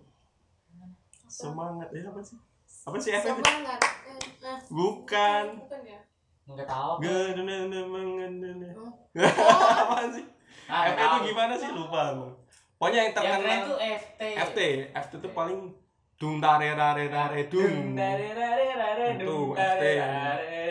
Semangat 1.27 1.89
ya 1.91 2.01
apa 2.05 2.21
sih? 2.21 2.39
Apa 2.87 2.95
sih 2.97 3.11
itu? 3.11 3.27
semangat 3.27 3.81
Eh, 4.07 4.15
nah, 4.39 4.57
Bukan. 4.71 5.43
bukan 5.59 5.81
ya 5.83 5.99
nggak 6.47 6.63
tahu 6.63 6.91
Gedene. 7.03 8.69
Oh. 8.71 8.87
Apaan 9.83 10.07
sih? 10.07 10.23
Ah, 10.71 10.87
nggak 10.87 10.95
itu 10.95 11.17
gimana 11.27 11.53
sih? 11.59 11.67
Lupa 11.67 12.15
aku. 12.15 12.27
Pokoknya 12.79 12.99
yang 13.03 13.11
yang 13.11 13.15
terkenal 13.43 13.59
tuh 13.67 13.77
FT 13.77 14.21
FT. 14.39 14.59
FT 14.95 15.11
itu 15.19 15.29
paling 15.35 15.59
dung 16.15 16.39
tare 16.39 16.71
rare 16.71 17.03
rare 17.11 17.41
dung. 17.51 17.67
Dung, 17.67 17.91
dare, 17.93 18.27
rare, 18.31 19.05
Itu, 19.19 19.25
dung, 19.27 19.49
FT. 19.51 19.83
dare, 19.99 20.67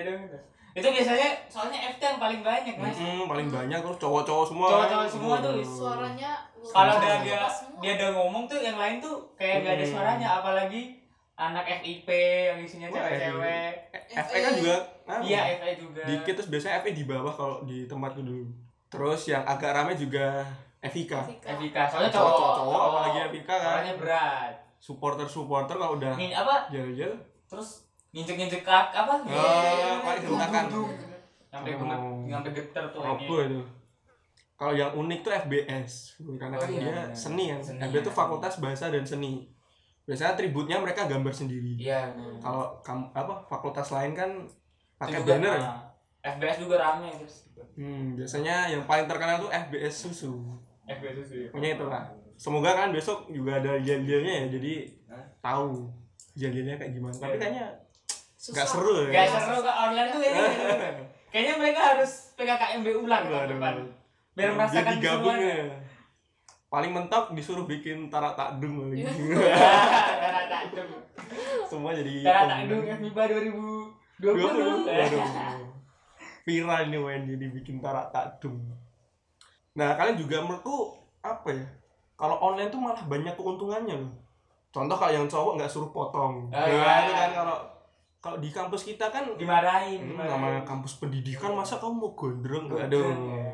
itu 0.77 0.89
biasanya 0.93 1.29
soalnya 1.49 1.79
FT 1.97 2.03
yang 2.05 2.21
paling 2.21 2.41
banyak 2.45 2.75
mas 2.77 2.97
Mm-mm, 2.97 3.25
paling 3.25 3.49
banyak 3.49 3.81
terus 3.81 3.97
cowok-cowok 3.97 4.45
semua. 4.45 4.67
Cowok-cowok 4.69 5.09
semua 5.09 5.35
tuh, 5.41 5.55
suaranya 5.65 6.31
kalau 6.69 6.95
dia 7.01 7.17
dia 7.21 7.41
dia 7.81 7.93
udah 7.97 8.09
ngomong 8.13 8.45
tuh 8.45 8.61
yang 8.61 8.77
lain 8.77 9.01
tuh 9.01 9.25
kayak 9.37 9.65
gak 9.65 9.73
ada 9.75 9.85
Hmm. 9.85 9.93
suaranya 9.93 10.29
apalagi 10.37 10.83
anak 11.37 11.65
FIP 11.81 12.09
yang 12.49 12.59
isinya 12.59 12.89
cewek-cewek 12.89 13.73
FE 14.09 14.39
kan 14.41 14.53
juga 14.57 14.77
ah, 15.05 15.21
iya 15.21 15.61
FI 15.61 15.73
juga 15.77 16.03
dikit 16.03 16.33
terus 16.33 16.49
biasanya 16.49 16.81
FE 16.81 16.91
di 16.91 17.05
bawah 17.05 17.29
kalau 17.31 17.57
di 17.63 17.85
tempatku 17.85 18.21
dulu. 18.21 18.49
Terus 18.89 19.29
yang 19.29 19.45
agak 19.45 19.77
rame 19.77 19.93
juga 19.93 20.47
FIK. 20.81 21.13
FIK 21.45 21.77
soalnya 21.91 22.09
Cowok, 22.09 22.33
cowok 22.33 22.55
cowok, 22.57 22.81
apalagi 22.81 23.19
FIK 23.31 23.47
kan. 23.47 23.61
Suaranya 23.61 23.95
berat 23.99 24.53
Supporter-supporter 24.77 25.75
kalau 25.75 25.95
udah 25.97 26.13
Ngin, 26.15 26.33
apa 26.33 26.55
jel-jel 26.69 27.13
terus 27.47 27.85
nginjek-nginjek 28.11 28.63
kak 28.63 28.97
apa 28.97 29.21
Ah, 29.29 30.01
hentakan. 30.17 30.65
dung, 30.73 30.89
dung. 30.89 30.91
sampai 31.47 31.71
Oh. 31.73 31.79
gemet 31.81 32.01
sampai 32.27 32.51
geter 32.53 32.85
tuh 32.89 33.01
robo 33.01 33.35
itu. 33.41 33.61
Kalau 34.57 34.73
yang 34.73 34.89
unik 34.89 35.21
tuh 35.21 35.33
FBS, 35.37 36.17
karena 36.41 36.57
Oh 36.57 36.65
kan 36.65 36.71
iya, 36.73 36.81
dia 36.81 37.01
seni 37.13 37.53
kan. 37.53 37.61
FBS 37.61 38.01
itu 38.01 38.09
ya. 38.09 38.17
Fakultas 38.17 38.55
Bahasa 38.57 38.89
dan 38.89 39.05
Seni. 39.05 39.45
Biasanya 40.07 40.31
atributnya 40.33 40.79
mereka 40.79 41.05
gambar 41.05 41.31
sendiri. 41.31 41.75
iya 41.77 42.15
Kalau 42.39 42.79
kam- 42.81 43.11
apa 43.13 43.43
fakultas 43.45 43.91
lain 43.91 44.13
kan 44.13 44.31
Itu 44.41 44.55
pakai 44.97 45.21
banner. 45.21 45.55
ya. 45.57 45.75
FBS 46.29 46.59
juga 46.61 46.77
rame 46.77 47.11
terus 47.13 47.47
Hmm, 47.73 48.15
biasanya 48.15 48.67
yang 48.67 48.83
paling 48.83 49.05
terkenal 49.05 49.37
tuh 49.39 49.51
FBS 49.51 49.95
susu. 50.01 50.33
FBS 50.85 51.27
itu 51.27 51.35
ya 51.37 51.49
Pokoknya 51.51 51.71
itulah. 51.77 52.03
Semoga 52.35 52.71
kan 52.73 52.89
besok 52.89 53.29
juga 53.29 53.57
ada 53.57 53.77
gel-gelnya 53.77 54.33
ya, 54.37 54.47
jadi 54.51 54.73
Hah? 55.07 55.25
tahu 55.41 55.89
gel-gelnya 56.35 56.77
kayak 56.77 56.93
gimana. 56.93 57.13
Tapi 57.13 57.33
Iya. 57.33 57.41
kayaknya 57.41 57.67
nggak 58.47 58.67
seru 58.67 58.95
ya 59.03 59.11
Gak 59.11 59.43
seru 59.43 59.59
ke 59.59 59.73
online 59.73 60.09
tuh 60.09 60.21
ini. 60.23 60.41
Kayaknya 61.27 61.55
mereka 61.59 61.81
harus 61.87 62.13
PKKMB 62.33 62.87
ulang 62.97 63.25
Waduh. 63.27 63.49
depan. 63.51 63.75
Biar 64.33 64.51
merasakan 64.53 64.93
digabung 64.95 65.35
keseruannya. 65.35 65.53
ya 65.53 65.67
paling 66.67 66.91
mentok 66.91 67.31
disuruh 67.31 67.63
bikin 67.63 68.07
tarak 68.07 68.35
takdung 68.35 68.85
lagi 68.85 69.03
Darah 69.33 70.45
takdung. 70.47 70.91
semua 71.65 71.91
jadi 71.93 72.23
pemain. 72.23 72.67
takdung 72.67 72.83
FIBA 72.85 73.23
2020. 74.19 74.27
Waduh, 74.27 74.77
waduh. 74.83 75.27
viral 76.43 76.83
nih 76.87 76.99
main 76.99 77.23
jadi 77.25 77.47
bikin 77.51 77.79
tarak 77.79 78.11
takdung 78.11 78.59
nah 79.73 79.93
kalian 79.93 80.17
juga 80.17 80.41
menurutku 80.41 80.95
apa 81.21 81.49
ya 81.51 81.67
kalau 82.15 82.41
online 82.41 82.69
tuh 82.69 82.79
malah 82.79 83.03
banyak 83.03 83.35
keuntungannya 83.35 83.97
loh 83.97 84.13
contoh 84.71 84.95
kalau 84.95 85.13
yang 85.13 85.27
cowok 85.27 85.53
nggak 85.57 85.69
suruh 85.69 85.91
potong 85.91 86.47
Oh, 86.47 86.51
nah 86.51 86.67
iya. 86.67 87.03
ini 87.03 87.13
kan 87.15 87.31
kalau 87.35 87.57
kalau 88.19 88.39
di 88.39 88.49
kampus 88.49 88.83
kita 88.83 89.07
kan 89.07 89.23
Dimarahin, 89.35 90.01
hmm, 90.01 90.09
dimarahin. 90.11 90.33
namanya 90.33 90.61
kampus 90.63 90.97
pendidikan 90.97 91.53
masa 91.53 91.77
kamu 91.77 91.95
mau 91.95 92.11
gondrong 92.13 92.67
Gondrong, 92.67 92.89
aduh 92.89 93.07
ya. 93.07 93.46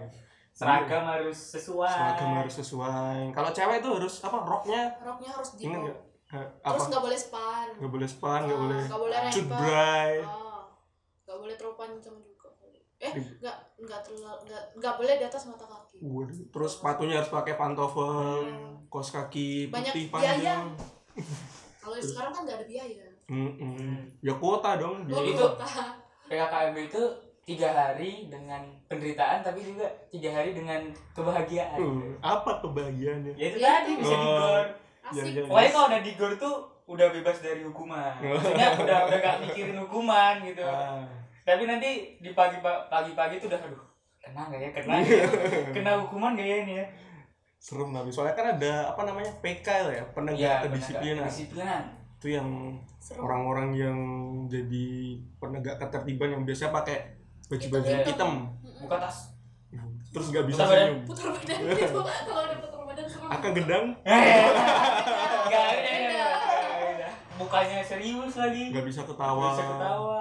Seragam 0.52 1.04
harus 1.06 1.38
sesuai. 1.50 1.88
seragam 1.88 2.30
harus 2.36 2.54
sesuai 2.54 3.18
kalau 3.32 3.50
cewek 3.50 3.76
itu 3.78 3.88
harus 3.90 4.14
apa 4.20 4.36
roknya 4.38 4.82
roknya 4.98 5.30
harus 5.30 5.50
di 5.54 5.64
ingat 5.64 5.80
nggak 5.82 5.98
Eh, 6.32 6.46
terus 6.62 6.88
nggak 6.88 7.02
boleh 7.02 7.18
span 7.18 7.68
nggak 7.74 7.90
boleh 7.90 8.08
span 8.08 8.40
nggak 8.42 8.54
Ah, 8.54 8.62
boleh 8.62 8.82
nggak 8.82 9.00
boleh 9.00 9.16
cut 9.18 9.32
rempah. 9.34 9.58
bray 9.58 10.12
Ah, 10.22 10.62
nggak 11.22 11.38
boleh 11.38 11.54
terlalu 11.54 11.76
panjang 11.76 12.16
juga 12.18 12.48
eh 12.98 13.12
nggak 13.12 13.56
nggak 13.78 14.00
terlalu 14.02 14.38
nggak 14.42 14.62
nggak 14.74 14.94
boleh 14.94 15.14
di 15.14 15.24
atas 15.24 15.42
mata 15.46 15.66
kaki 15.66 15.96
Waduh, 16.00 16.38
terus 16.48 16.72
sepatunya 16.74 17.14
harus 17.16 17.28
pakai 17.28 17.54
pantofel, 17.54 18.42
Hmm. 18.42 18.74
kos 18.86 19.10
kaki 19.10 19.68
Banyak 19.68 19.90
putih 19.90 20.04
biaya. 20.08 20.20
panjang. 20.32 20.66
kalau 21.78 21.96
sekarang 21.98 22.30
kan 22.30 22.42
nggak 22.42 22.58
ada 22.58 22.66
biaya 22.66 23.04
Mm-mm. 23.24 23.96
Ya 24.20 24.34
kuota 24.34 24.76
dong. 24.76 25.02
Oh, 25.02 25.06
biaya. 25.08 25.24
Itu- 25.26 25.40
kota. 25.42 25.68
PKKMB 26.26 26.76
itu 26.86 27.02
tiga 27.42 27.68
hari 27.68 28.26
dengan 28.26 28.62
penderitaan 28.86 29.42
tapi 29.42 29.60
juga 29.60 29.82
tiga 30.08 30.30
hari 30.30 30.52
dengan 30.52 30.78
kebahagiaan. 31.10 31.74
Uh, 31.76 32.14
apa 32.20 32.60
kebahagiaannya? 32.60 33.34
Ya 33.34 33.46
itu 33.48 33.58
Ya, 33.58 33.70
tadi 33.76 33.92
bisa 33.96 34.10
Oh. 34.10 34.20
digor. 34.20 34.64
asik 35.02 35.18
Iya, 35.18 35.22
iya. 35.34 35.42
Pokoknya 35.44 35.70
kalau 35.70 35.86
udah 35.88 36.02
digor 36.02 36.32
tuh 36.36 36.54
udah 36.84 37.06
bebas 37.10 37.38
dari 37.38 37.62
hukuman. 37.62 38.14
Oh. 38.20 38.32
Maksudnya 38.32 38.68
udah 38.76 38.98
udah 39.06 39.18
gak 39.18 39.36
mikirin 39.40 39.76
hukuman 39.76 40.34
gitu. 40.40 40.62
Ah, 40.62 41.02
Tapi 41.42 41.62
nanti 41.64 41.90
di 42.16 42.30
pagi 42.32 42.62
pagi 42.62 43.12
pagi 43.12 43.34
tuh 43.36 43.50
udah 43.50 43.58
aduh 43.60 43.82
kena 44.16 44.46
nggak 44.46 44.60
ya 44.60 44.70
kena 44.70 44.94
ya? 45.02 45.26
kena 45.74 45.92
hukuman 45.98 46.38
gak 46.38 46.46
ya 46.46 46.56
ini 46.62 46.74
ya 46.78 46.86
serem 47.58 47.90
tapi 47.90 48.06
soalnya 48.06 48.34
kan 48.34 48.46
ada 48.54 48.94
apa 48.94 49.02
namanya 49.02 49.30
PK 49.38 49.66
lah 49.66 49.90
ya 49.92 50.04
penegak 50.10 50.38
Iya, 50.38 50.54
kedisiplinan 50.62 51.26
kedisiplinan 51.26 51.82
itu 52.14 52.26
yang 52.32 52.48
orang-orang 53.12 53.68
yang 53.72 53.98
jadi 54.46 54.86
penegak 55.38 55.74
ketertiban 55.76 56.30
yang 56.32 56.42
biasanya 56.42 56.70
pakai 56.72 56.98
baju-baju 57.52 57.84
Hitam. 57.84 58.08
hitam. 58.08 58.32
Buka 58.80 58.96
tas. 58.98 59.16
Terus 60.08 60.26
nggak 60.28 60.44
bisa 60.46 60.56
Putar 60.58 60.70
badan. 60.70 60.80
senyum. 60.82 61.00
Putar 61.04 61.28
badan. 61.30 61.58
Gitu 61.72 62.00
kalau 62.00 62.42
udah 62.42 62.58
putar 62.58 62.82
badan 62.82 63.06
serem. 63.06 63.28
Akan 63.30 63.50
gedang 63.52 63.84
nggak 64.02 65.66
ada. 65.68 67.08
Mukanya 67.34 67.78
serius 67.82 68.34
lagi. 68.34 68.64
Nggak 68.70 68.84
bisa 68.86 69.00
Nggak 69.02 69.12
ketawa. 69.14 69.46
bisa 69.46 69.62
ketawa. 69.66 70.18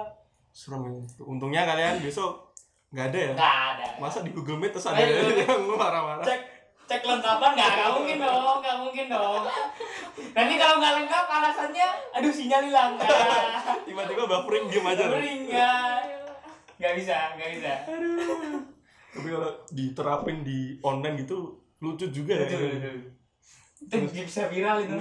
Serem 0.50 0.80
ya. 0.82 0.92
untungnya 1.22 1.62
kalian 1.64 1.94
besok 1.98 2.52
nggak 2.90 3.06
ada 3.08 3.18
ya? 3.18 3.32
Nggak 3.32 3.54
ada. 3.70 3.86
Masa 3.98 4.18
di 4.20 4.30
Google 4.30 4.58
Meet 4.58 4.72
terus 4.72 4.84
ada 4.86 4.96
Eh, 4.98 5.08
yang 5.38 5.64
marah-marah? 5.70 6.20
Cek 6.22 6.40
cek 6.84 7.00
lengkapan 7.02 7.50
nggak? 7.54 7.70
Nggak 7.72 7.90
mungkin 7.94 8.16
dong 8.18 8.56
nggak 8.60 8.76
mungkin 8.78 9.06
dong. 9.08 9.42
Nanti 10.32 10.54
kalau 10.56 10.74
nggak 10.76 10.92
lengkap 10.98 11.24
alasannya 11.26 11.88
aduh 12.12 12.28
sinyal 12.30 12.62
hilang. 12.62 12.92
Tiba-tiba 13.88 14.22
buffering 14.26 14.64
diem 14.68 14.86
aja. 14.86 15.04
Loh. 15.06 15.16
Bering, 15.16 15.40
nggak 15.48 16.21
nggak 16.82 16.94
bisa 16.98 17.16
nggak 17.38 17.50
bisa. 17.54 17.72
Tapi 19.12 19.28
kalau 19.30 19.50
diterapin 19.70 20.42
di 20.42 20.74
online 20.82 21.22
gitu 21.22 21.54
lucu 21.78 22.10
juga 22.10 22.34
ya. 22.34 22.46
Betul, 22.50 22.60
betul. 22.74 22.96
itu 23.82 24.22
bisa 24.26 24.50
viral 24.50 24.82
itu. 24.82 24.96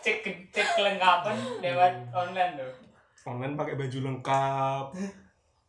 Cek 0.00 0.18
cek 0.50 0.68
kelengkapan 0.74 1.36
lewat 1.62 1.92
online 2.10 2.52
tuh. 2.58 2.72
Online 3.28 3.54
pakai 3.54 3.74
baju 3.78 3.98
lengkap. 4.00 4.84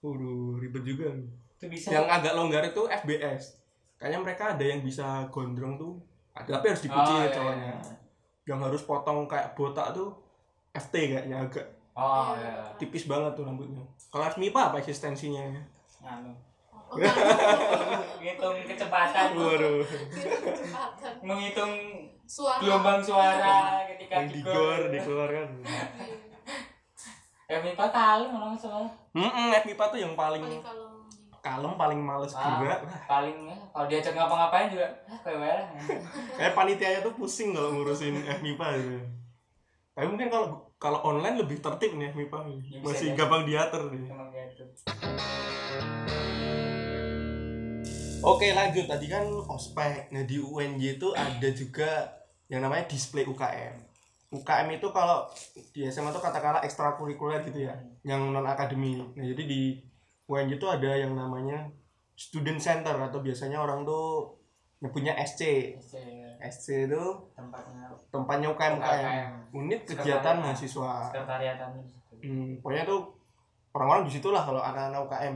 Waduh, 0.01 0.57
ribet 0.57 0.83
juga. 0.87 1.13
Itu 1.59 1.65
bisa. 1.69 1.93
Yang 1.93 2.07
agak 2.09 2.33
longgar 2.33 2.63
itu 2.65 2.81
FBS 2.89 3.61
kayaknya 4.01 4.19
mereka 4.25 4.43
ada 4.57 4.65
yang 4.65 4.81
bisa 4.81 5.29
gondrong 5.29 5.77
tuh. 5.77 5.93
Ada 6.33 6.57
tapi 6.57 6.73
harus 6.73 6.81
dikunci 6.81 7.11
Oh, 7.13 7.19
ya 7.21 7.27
iya, 7.27 7.35
cowoknya. 7.37 7.69
iya. 7.69 7.95
yang 8.49 8.57
harus 8.57 8.81
potong 8.81 9.29
kayak 9.29 9.53
botak 9.53 9.93
tuh 9.93 10.09
FT 10.73 11.13
kayaknya 11.13 11.45
agak 11.45 11.61
oh 11.93 12.33
ya 12.35 12.53
tipis 12.77 13.05
banget 13.05 13.35
tuh 13.35 13.43
rambutnya. 13.43 13.83
Kalau 14.11 14.25
Asmipa 14.27 14.71
apa 14.71 14.79
eksistensinya? 14.79 15.43
Anu, 16.01 16.33
oh, 16.73 16.97
kecepatan. 18.65 19.37
Waduh. 19.37 19.85
Kecepatan. 19.85 21.13
Menghitung 21.21 21.73
suara. 22.25 22.59
gelombang 22.59 22.99
suara 23.03 23.85
ketika 23.91 24.13
yang 24.17 24.27
digor. 24.31 24.81
dikeluarkan. 24.89 25.47
Ya 27.51 27.59
minta 27.59 27.85
kalem 27.91 28.31
orang 28.31 28.55
soalnya 28.55 28.87
Hmm, 29.11 29.51
FMIPA 29.51 29.85
tuh 29.91 29.99
yang 29.99 30.15
paling 30.15 30.39
paling 30.39 30.63
kalau 30.63 30.87
kalem 31.43 31.73
paling 31.75 31.99
males 31.99 32.31
Ah. 32.31 32.63
gerak 32.63 32.79
paling 33.03 33.35
ya. 33.51 33.55
Kalau 33.75 33.85
diajak 33.91 34.13
ngapa-ngapain 34.15 34.71
juga 34.71 34.87
ah 35.11 35.19
kayak 35.19 35.39
lah. 35.43 35.67
Kayak 36.39 36.55
panitianya 36.55 36.99
tuh 37.03 37.11
pusing 37.11 37.51
kalau 37.51 37.75
ngurusin 37.75 38.23
FMIPA 38.23 38.67
gitu. 38.79 38.99
Tapi 39.91 40.07
mungkin 40.07 40.31
kalau 40.31 40.63
kalau 40.81 40.97
online 41.05 41.37
lebih 41.37 41.61
tertib 41.61 41.93
nih 41.93 42.09
FMIPA 42.09 42.37
Ya, 42.65 42.81
masih 42.81 43.13
gampang 43.13 43.45
diatur 43.45 43.93
nih 43.93 44.09
Oke 48.21 48.53
lanjut 48.53 48.85
tadi 48.85 49.09
kan 49.09 49.25
ospek. 49.49 50.13
Nah 50.13 50.25
di 50.25 50.37
UNJ 50.37 51.01
itu 51.01 51.09
ada 51.13 51.49
juga 51.53 52.21
yang 52.53 52.61
namanya 52.65 52.85
display 52.85 53.25
UKM. 53.25 53.81
UKM 54.29 54.67
itu 54.77 54.87
kalau 54.93 55.25
di 55.73 55.89
SMA 55.89 56.13
itu 56.13 56.21
katakanlah 56.21 56.61
ekstrakurikuler 56.61 57.41
gitu 57.49 57.65
ya, 57.65 57.73
yang 58.05 58.29
non 58.29 58.45
akademi. 58.45 59.01
Nah 59.01 59.25
jadi 59.25 59.41
di 59.41 59.81
UNJ 60.29 60.61
itu 60.61 60.69
ada 60.69 61.01
yang 61.01 61.17
namanya 61.17 61.73
student 62.13 62.61
center 62.61 62.93
atau 62.93 63.25
biasanya 63.25 63.57
orang 63.57 63.89
tuh 63.89 64.37
nyebutnya 64.81 65.13
SC. 65.15 65.41
SC 66.41 66.89
itu 66.89 67.03
tempatnya 67.31 67.85
tempatnya 68.09 68.47
UKM 68.49 68.73
UKM. 68.75 69.31
Unit 69.53 69.81
kegiatan 69.85 70.35
mahasiswa. 70.35 70.93
sekretariatan 71.07 71.69
Hmm, 72.21 72.53
pokoknya 72.61 72.85
tuh 72.85 73.01
orang-orang 73.71 74.05
di 74.05 74.11
situ 74.11 74.29
lah 74.29 74.41
kalau 74.41 74.59
anak-anak 74.59 75.05
UKM. 75.05 75.35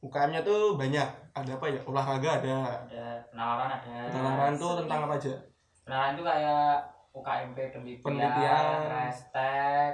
UKM-nya 0.00 0.40
tuh 0.40 0.76
banyak. 0.76 1.08
Ada 1.30 1.52
apa 1.54 1.66
ya? 1.66 1.80
Olahraga 1.84 2.30
ada, 2.36 2.56
ada 2.82 3.04
penawaran 3.26 3.68
ada 3.70 3.92
Penawaran 4.08 4.54
tuh 4.56 4.72
tentang 4.78 5.00
apa 5.04 5.14
aja? 5.14 5.34
penawaran 5.80 6.12
tuh 6.14 6.24
kayak 6.24 6.72
UKMP 7.10 7.56
penelitian, 7.68 8.00
Penelitian. 8.00 8.78
restek 9.02 9.92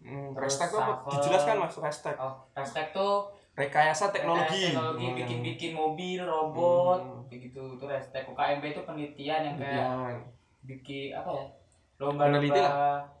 Hmm, 0.00 0.32
Terus 0.32 0.48
Restek 0.48 0.68
tuh 0.70 0.80
apa? 0.80 0.92
Dijelaskan 1.10 1.56
mas, 1.58 1.76
Restek. 1.76 2.16
oh 2.16 2.34
restek 2.52 2.86
tuh 2.90 3.28
Rekayasa 3.52 4.08
teknologi. 4.08 4.70
teknologi 4.70 5.04
Hmm. 5.04 5.16
bikin-bikin 5.18 5.72
mobil 5.74 6.20
robot 6.22 7.00
Hmm. 7.00 7.19
Begitu 7.30 7.62
itu 7.70 7.84
restek 7.84 8.26
UKMP 8.26 8.64
itu 8.68 8.82
penelitian 8.82 9.40
yang 9.44 9.56
kayak 9.56 9.78
Penelitian. 9.80 10.16
bikin 10.60 11.08
apa 11.12 11.30
ya 11.32 11.44
lomba-lomba 11.96 12.40
Peneliti 12.40 12.62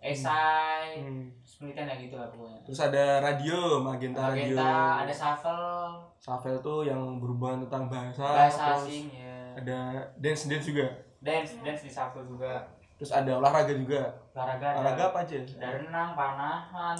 esai 0.02 0.90
Hmm. 0.96 1.28
terus 1.38 1.54
penelitian 1.56 1.86
ya 1.86 1.96
gitu 1.98 2.14
lah 2.14 2.28
pokoknya 2.28 2.58
Terus 2.62 2.80
ada 2.82 3.04
radio, 3.20 3.58
Magenta 3.78 4.20
Radio. 4.26 4.56
Magenta 4.56 4.72
ada 4.98 5.12
shuffle 5.12 5.68
Shuffle 6.16 6.58
tuh 6.58 6.80
yang 6.82 7.00
berhubungan 7.16 7.62
tentang 7.62 7.86
bahasa. 7.86 8.24
bahasa 8.24 8.60
terus 8.74 8.84
asing 8.84 9.06
ya 9.14 9.36
Ada 9.54 9.78
dance 10.16 10.42
dance 10.46 10.66
juga. 10.66 10.86
dance 11.20 11.52
dance 11.58 11.82
di 11.82 11.90
shuffle 11.90 12.24
juga 12.24 12.64
Terus 12.96 13.12
ada 13.12 13.32
olahraga 13.34 13.72
juga. 13.72 14.02
olahraga 14.30 14.66
ada, 14.66 14.76
Olahraga 14.78 15.04
apa 15.06 15.18
aja? 15.22 15.38
ada 15.38 15.68
renang 15.74 16.10
panahan 16.12 16.98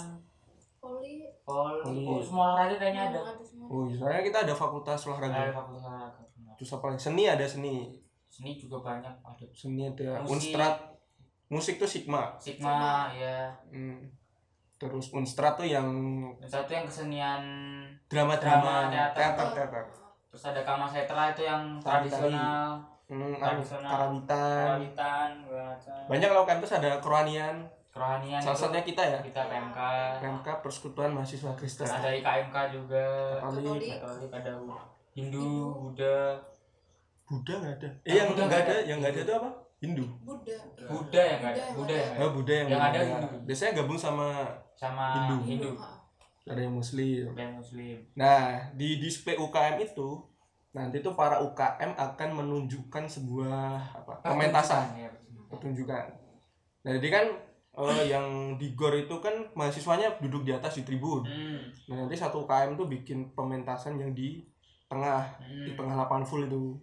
poli 0.77 1.29
pol 1.41 1.77
Poli. 1.79 2.05
semua 2.19 2.45
olahraga 2.51 2.75
kayaknya 2.75 3.03
ada 3.07 3.19
ada 3.27 3.43
semua 3.43 3.67
Oh, 3.67 3.85
soalnya 3.87 4.21
kita 4.23 4.37
ada 4.43 4.53
fakultas 4.55 4.97
ada 4.97 5.07
olahraga. 5.07 5.41
fakultas 5.51 5.83
olahraga 5.83 6.21
Terus 6.61 6.77
apa 6.77 6.85
lagi? 6.87 7.01
Seni 7.01 7.25
ada 7.25 7.41
seni. 7.41 7.89
seni 8.27 8.55
juga 8.55 8.77
banyak 8.79 9.09
ada 9.17 9.45
Seni 9.51 9.83
ada 9.83 10.21
Musik. 10.21 10.53
Unstrat. 10.53 10.77
Musik 11.49 11.75
tuh 11.75 11.89
Sigma. 11.89 12.37
sigma 12.37 13.09
ya 13.11 13.49
Hmm. 13.67 13.97
Terus 14.77 15.09
Unstrat 15.09 15.57
tuh 15.57 15.65
yang 15.65 15.89
dan 16.37 16.45
satu 16.47 16.69
yang 16.69 16.85
kesenian 16.85 17.41
drama-drama, 18.05 18.87
Drama, 18.87 18.93
teater. 19.11 19.17
teater, 19.35 19.47
teater. 19.67 19.83
terus 20.29 20.43
ada 20.47 20.61
kama 20.61 20.85
setra 20.85 21.29
itu 21.29 21.43
yang 21.43 21.75
Tari-tari. 21.77 22.29
tradisional 22.29 22.69
Hmm, 23.05 23.33
anu, 23.33 23.57
Tradisional. 23.57 23.89
karawitan. 23.91 24.63
karawitan 24.63 25.29
Banyak 26.07 26.27
kalau 26.29 26.45
kampus 26.45 26.71
ada 26.71 26.89
kerohanian. 26.97 27.55
kerohanian 27.89 28.39
Salah 28.39 28.55
satunya 28.55 28.85
kita 28.85 29.03
ya. 29.03 29.19
kita 29.19 29.41
PMK 29.43 29.79
PMK 30.21 30.47
Persekutuan 30.61 31.11
Mahasiswa 31.11 31.51
Kristen. 31.51 31.83
terus 31.83 31.97
ada 31.97 32.09
IKMK 32.09 32.55
juga. 32.71 33.05
Katolik. 33.41 33.97
Katolik 33.97 34.31
ada 34.31 34.53
Hindu 35.11 35.49
Buddha 35.75 36.39
Buddha 37.31 37.53
nggak 37.55 37.73
ada. 37.77 37.89
Eh 38.03 38.13
yang 38.13 38.27
Buddha 38.27 38.43
nggak 38.43 38.51
nggak 38.51 38.67
ada, 38.67 38.75
ada. 38.75 38.83
yang 38.83 38.97
nggak 38.99 39.13
ada 39.13 39.21
itu 39.21 39.33
apa? 39.33 39.49
Hindu 39.81 40.05
Buddha 40.21 40.57
Buddha 40.85 41.21
yang 41.23 41.41
ada 41.41 41.63
Buddha 41.73 41.73
Buddha 41.73 41.95
yang 41.95 42.11
oh 42.13 42.21
ada 42.21 42.29
Buddha 42.29 42.53
yang, 42.53 42.67
Yang 42.69 42.81
ada. 42.83 42.99
Hindu. 43.01 43.27
biasanya 43.41 43.71
gabung 43.73 43.97
sama 43.97 44.27
sama 44.75 45.05
Hindu. 45.15 45.35
Hindu 45.47 45.71
ada 46.43 46.59
yang 46.59 46.75
Muslim 46.75 47.25
dan 47.31 47.49
Muslim 47.55 47.97
Nah, 48.13 48.41
di 48.73 48.97
display 48.97 49.33
UKM 49.35 49.79
itu 49.79 50.09
nanti 50.71 50.99
tuh 50.99 51.13
para 51.13 51.39
UKM 51.39 51.91
akan 51.95 52.29
menunjukkan 52.33 53.03
sebuah 53.05 53.61
apa? 53.95 54.13
pementasan, 54.21 54.95
Ya, 54.95 55.09
pertunjukan. 55.47 56.05
Nah, 56.81 56.91
jadi 56.95 57.07
kan 57.09 57.25
eh, 57.73 58.03
yang 58.07 58.25
di 58.55 58.71
GOR 58.71 58.95
itu 58.97 59.15
kan 59.17 59.31
mahasiswanya 59.51 60.17
duduk 60.17 60.41
di 60.41 60.51
atas 60.51 60.75
di 60.75 60.83
tribun. 60.83 61.23
Hmm. 61.23 61.59
Nah, 61.87 61.95
nanti 62.01 62.15
satu 62.15 62.43
UKM 62.43 62.73
tuh 62.73 62.85
bikin 62.85 63.31
pementasan 63.31 63.95
yang 63.95 64.11
di 64.11 64.43
tengah, 64.87 65.23
di 65.41 65.71
Hmm. 65.71 65.77
tengah 65.77 65.95
lapangan 65.97 66.23
full 66.23 66.43
itu. 66.43 66.75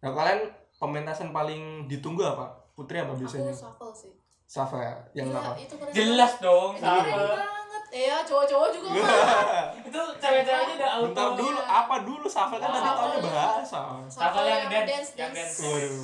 Nah, 0.00 0.10
kalian 0.10 0.40
pementasan 0.74 1.28
paling 1.30 1.62
ditunggu 1.86 2.24
apa? 2.24 2.46
Putri 2.72 2.96
apa 2.96 3.12
aku 3.12 3.20
biasanya? 3.20 3.52
shuffle 3.52 3.92
sih 3.92 4.12
Safa 4.42 4.78
ya? 4.78 4.94
Yang 5.14 5.26
Gila, 5.28 5.38
apa? 5.38 5.52
Jelas 5.90 6.32
dong 6.38 6.72
banget. 6.74 7.04
itu 7.04 7.12
keren 7.12 7.36
banget 7.36 7.84
iya 7.92 8.16
cowok-cowok 8.22 8.68
juga 8.70 8.88
kan 8.96 9.66
Itu 9.82 10.00
cewek-ceweknya 10.16 10.74
udah 10.76 10.90
auto. 10.90 11.04
Bentar 11.06 11.28
dulu, 11.36 11.60
apa 11.60 11.94
dulu? 12.02 12.26
Safa 12.26 12.56
kan 12.56 12.68
tadi 12.68 12.80
Shuffle. 12.80 12.98
taunya 13.04 13.18
bahasa. 13.22 13.80
Shuffle 14.06 14.44
yang 14.44 14.64
dance, 14.64 14.88
dance 14.88 15.10
yang 15.14 15.30
dance, 15.30 15.54
dance. 15.54 15.98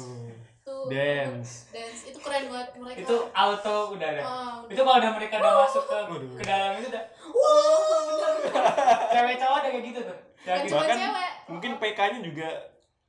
Waduh. 0.67 0.87
Dance. 0.87 1.51
dance 1.71 2.01
itu 2.05 2.19
keren 2.21 2.45
buat 2.47 2.69
mereka 2.77 2.99
Itu 3.01 3.17
auto 3.33 3.77
udah 3.93 4.09
ada. 4.09 4.23
Ah, 4.23 4.55
Itu 4.67 4.81
kalau 4.81 4.99
udah 5.01 5.13
mereka 5.13 5.35
udah 5.37 5.53
masuk 5.65 5.85
ke 5.85 5.97
Waduh. 6.05 6.31
ke 6.35 6.45
dalam 6.45 6.71
itu 6.77 6.89
udah 6.89 7.05
bener. 8.07 8.35
cewek 9.15 9.37
cowok 9.37 9.57
udah 9.57 9.71
kayak 9.73 9.85
gitu 9.85 10.01
tuh. 10.05 10.19
Dan 10.45 10.57
cuma 10.65 10.83
cewek. 10.85 11.31
mungkin 11.49 11.71
PK-nya 11.81 12.21
juga 12.21 12.49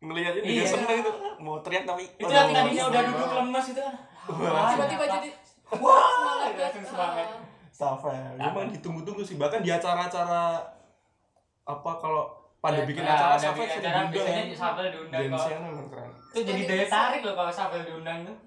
ngelihatnya 0.07 0.41
juga 0.41 0.53
Iya. 0.53 0.65
seneng 0.65 0.95
gitu 0.97 1.11
mau 1.37 1.55
teriak 1.59 1.83
tapi 1.83 2.03
Itu 2.13 2.27
yang 2.27 2.47
aduh, 2.47 2.55
tadinya 2.57 2.83
udah 2.87 3.01
duduk 3.05 3.29
lemas 3.33 3.65
itu 3.67 3.81
kan. 3.81 3.95
Wah. 4.27 4.67
tiba-tiba 4.69 5.05
jadi 5.09 5.29
Wah, 5.67 5.99
semangat 6.09 6.51
langsung 6.57 6.85
semangat. 6.87 7.27
Ah. 7.77 8.33
Memang 8.41 8.71
ditunggu-tunggu 8.71 9.21
sih 9.21 9.35
bahkan 9.35 9.59
di 9.59 9.69
acara-acara 9.69 10.63
apa 11.63 11.91
kalau 11.99 12.23
pada 12.57 12.81
bikin 12.81 13.03
Ya, 13.03 13.13
acara 13.13 13.35
bikin 13.53 13.67
sering 13.77 14.09
biasanya. 14.09 14.43
Shuffle 14.49 14.89
diundang 14.89 15.21
memang 15.27 15.87
keren 15.87 16.09
Itu 16.31 16.39
jadi 16.41 16.61
daya 16.63 16.85
tarik 16.87 17.21
loh 17.21 17.35
kalau 17.35 17.51
Shuffle 17.51 17.83
diundang 17.83 18.23
tuh. 18.23 18.37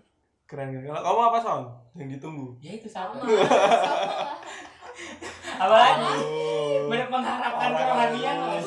keren 0.44 0.66
kan 0.68 0.82
kalau 0.82 1.00
kamu 1.06 1.20
apa 1.28 1.38
son 1.38 1.62
yang 1.94 2.08
ditunggu 2.08 2.48
Ya 2.58 2.72
itu 2.74 2.88
sama 2.88 3.14
sama 3.20 3.28
lah. 3.28 4.34
Apalagi 5.56 6.08
oh, 6.18 6.88
banyak 6.88 7.08
mengharapkan 7.08 7.68
Parah. 7.68 7.78
kerohanian 7.78 8.36
loh. 8.36 8.60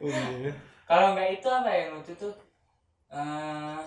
oh, 0.00 0.08
iya. 0.08 0.52
Kalau 0.84 1.12
nggak 1.12 1.28
itu 1.34 1.46
apa 1.46 1.68
yang 1.68 1.88
lucu 1.94 2.12
tuh? 2.14 2.34
Eh 3.08 3.80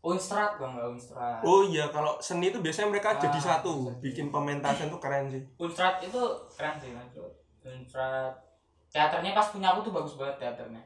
Unstrat 0.00 0.54
bang 0.56 0.70
nggak 0.70 0.88
Unstrat. 0.88 1.42
oh 1.42 1.66
iya 1.66 1.90
kalau 1.90 2.14
seni 2.18 2.48
itu 2.48 2.62
biasanya 2.62 2.94
mereka 2.94 3.10
Ah, 3.10 3.18
jadi 3.18 3.38
satu 3.40 3.90
seni. 3.90 3.98
bikin 4.00 4.30
pementasan 4.30 4.86
tuh 4.86 5.02
keren 5.02 5.26
sih 5.26 5.42
Unstrat 5.56 5.98
itu 5.98 6.20
keren 6.48 6.78
sih 6.78 6.94
mas. 6.94 7.10
Unstrat 7.60 8.30
teaternya 8.86 9.34
pas 9.34 9.50
punya 9.50 9.74
aku 9.74 9.82
tuh 9.82 9.92
bagus 9.92 10.14
banget 10.14 10.38
teaternya. 10.38 10.78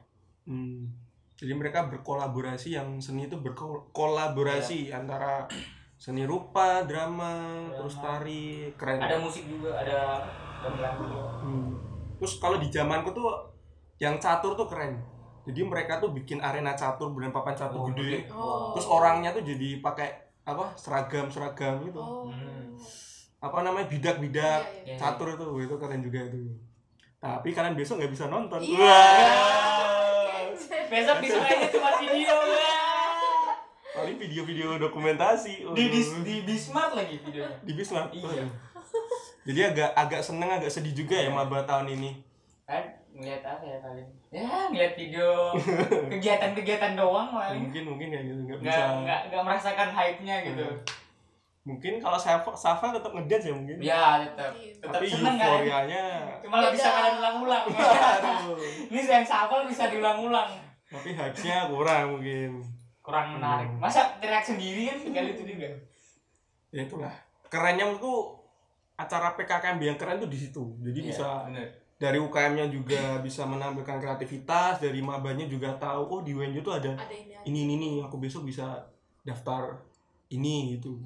Hmm. 0.43 0.89
Jadi 1.37 1.53
mereka 1.53 1.85
berkolaborasi 1.85 2.73
yang 2.73 2.97
seni 2.97 3.25
itu 3.25 3.37
berkolaborasi 3.37 4.89
antara 4.89 5.45
seni 6.01 6.25
rupa, 6.25 6.81
drama, 6.81 7.45
Drama. 7.61 7.77
terus 7.77 7.95
tari, 7.97 8.73
keren. 8.73 8.97
Ada 8.97 9.21
musik 9.21 9.45
juga, 9.45 9.69
ada 9.75 10.25
gamelan 10.59 10.97
juga. 10.97 11.21
Hmm. 11.45 11.69
Terus 12.17 12.33
kalau 12.37 12.57
di 12.57 12.73
zamanku 12.73 13.09
tuh 13.11 13.29
yang 14.01 14.17
catur 14.17 14.57
tuh 14.57 14.65
keren. 14.65 14.97
Jadi 15.45 15.61
mereka 15.61 16.01
tuh 16.01 16.09
bikin 16.09 16.41
arena 16.41 16.73
catur 16.73 17.13
beneran 17.13 17.29
papan 17.29 17.53
catur 17.53 17.85
Oh, 17.85 17.87
gede. 17.93 18.25
Oh. 18.33 18.73
Terus 18.73 18.89
orangnya 18.89 19.29
tuh 19.29 19.45
jadi 19.45 19.77
pakai 19.77 20.09
apa? 20.41 20.73
seragam-seragam 20.73 21.85
gitu. 21.85 22.01
Oh. 22.01 22.25
Hmm. 22.33 22.73
Apa 23.37 23.61
namanya? 23.61 23.85
bidak-bidak 23.85 24.61
Iya, 24.85 24.93
iya. 24.93 24.97
catur 24.97 25.37
itu. 25.37 25.45
Itu 25.69 25.77
keren 25.77 26.01
juga 26.01 26.17
itu. 26.25 26.49
Tapi 27.21 27.53
kalian 27.53 27.77
besok 27.77 28.01
nggak 28.01 28.13
bisa 28.13 28.25
nonton. 28.25 28.57
Iya. 28.65 28.81
Wah. 28.81 30.49
Besok 30.89 31.17
disukainya 31.21 31.69
cuma 31.69 31.89
video. 32.01 32.35
Paling 33.91 34.17
video-video 34.17 34.81
dokumentasi. 34.81 35.61
di 35.77 35.83
bis, 35.93 36.09
di 36.25 36.41
Bismart 36.41 36.97
lagi 36.97 37.21
videonya. 37.21 37.53
di 37.61 37.71
Bismarck. 37.77 38.09
Iya. 38.17 38.49
Jadi 39.45 39.59
agak 39.61 39.89
agak 39.93 40.21
seneng 40.25 40.49
agak 40.49 40.73
sedih 40.73 40.93
juga 40.93 41.21
ya 41.21 41.29
maba 41.29 41.61
tahun 41.69 41.93
ini. 42.01 42.30
Kan 42.71 42.83
ngeliat 43.11 43.43
apa 43.43 43.63
ya 43.65 43.77
paling? 43.77 44.07
Ya 44.31 44.47
ngeliat 44.71 44.93
video 44.95 45.51
kegiatan-kegiatan 46.15 46.95
doang 46.95 47.27
paling. 47.29 47.67
Mungkin 47.67 47.83
mungkin 47.85 48.07
kayak 48.07 48.23
gitu 48.25 48.39
nggak 48.41 48.57
Nggak 48.63 48.71
bisa. 48.79 49.01
nggak 49.03 49.21
nggak 49.27 49.43
merasakan 49.43 49.89
hype-nya 49.91 50.35
gitu. 50.47 50.67
Mungkin 51.61 51.93
kalau 51.99 52.17
Safa 52.17 52.49
Safa 52.55 52.89
tetap 52.89 53.11
ngedance 53.11 53.45
ya 53.45 53.53
mungkin. 53.53 53.75
Ya 53.77 54.03
tetap 54.25 54.55
tetap 54.55 54.97
Tapi 54.97 55.05
seneng 55.05 55.35
kan. 55.35 55.47
euforianya. 55.51 56.03
Cuma 56.39 56.55
nggak 56.57 56.73
bisa 56.73 56.89
kalian 56.89 57.15
ulang-ulang. 57.19 57.63
Aduh. 58.17 58.57
Ini 58.87 58.99
yang 59.03 59.25
shuffle 59.27 59.67
bisa 59.67 59.83
diulang-ulang. 59.87 60.49
Tapi 60.87 61.09
hype-nya 61.11 61.67
kurang 61.67 62.05
mungkin. 62.15 62.51
Kurang 63.01 63.35
menarik. 63.35 63.67
Hmm. 63.67 63.77
Masa 63.77 64.17
teriak 64.17 64.41
sendiri 64.41 64.87
kan 64.87 64.97
tinggal 64.97 65.25
itu 65.27 65.43
juga. 65.45 65.69
Ya 66.71 66.87
itulah. 66.87 67.13
Kerennya 67.45 67.83
menurutku 67.83 68.39
acara 68.95 69.35
PKKMB 69.35 69.81
yang 69.83 69.99
keren 69.99 70.17
tuh 70.17 70.29
di 70.29 70.39
situ. 70.39 70.63
Jadi 70.79 70.99
Iya, 71.01 71.07
bisa 71.09 71.25
bener. 71.45 71.67
Dari 72.01 72.17
UKM-nya 72.17 72.65
juga 72.73 73.21
bisa 73.21 73.45
menampilkan 73.45 74.01
kreativitas, 74.01 74.81
dari 74.81 75.05
mabanya 75.05 75.45
juga 75.45 75.69
tahu 75.77 76.17
oh 76.17 76.21
di 76.25 76.33
UNJ 76.33 76.65
tuh 76.65 76.73
ada 76.73 76.97
ada 76.97 77.13
ini 77.45 77.69
ini 77.69 77.77
ini 77.77 77.85
nih 77.97 78.01
aku 78.09 78.17
besok 78.17 78.49
bisa 78.49 78.81
daftar 79.21 79.77
ini 80.33 80.73
gitu 80.73 80.97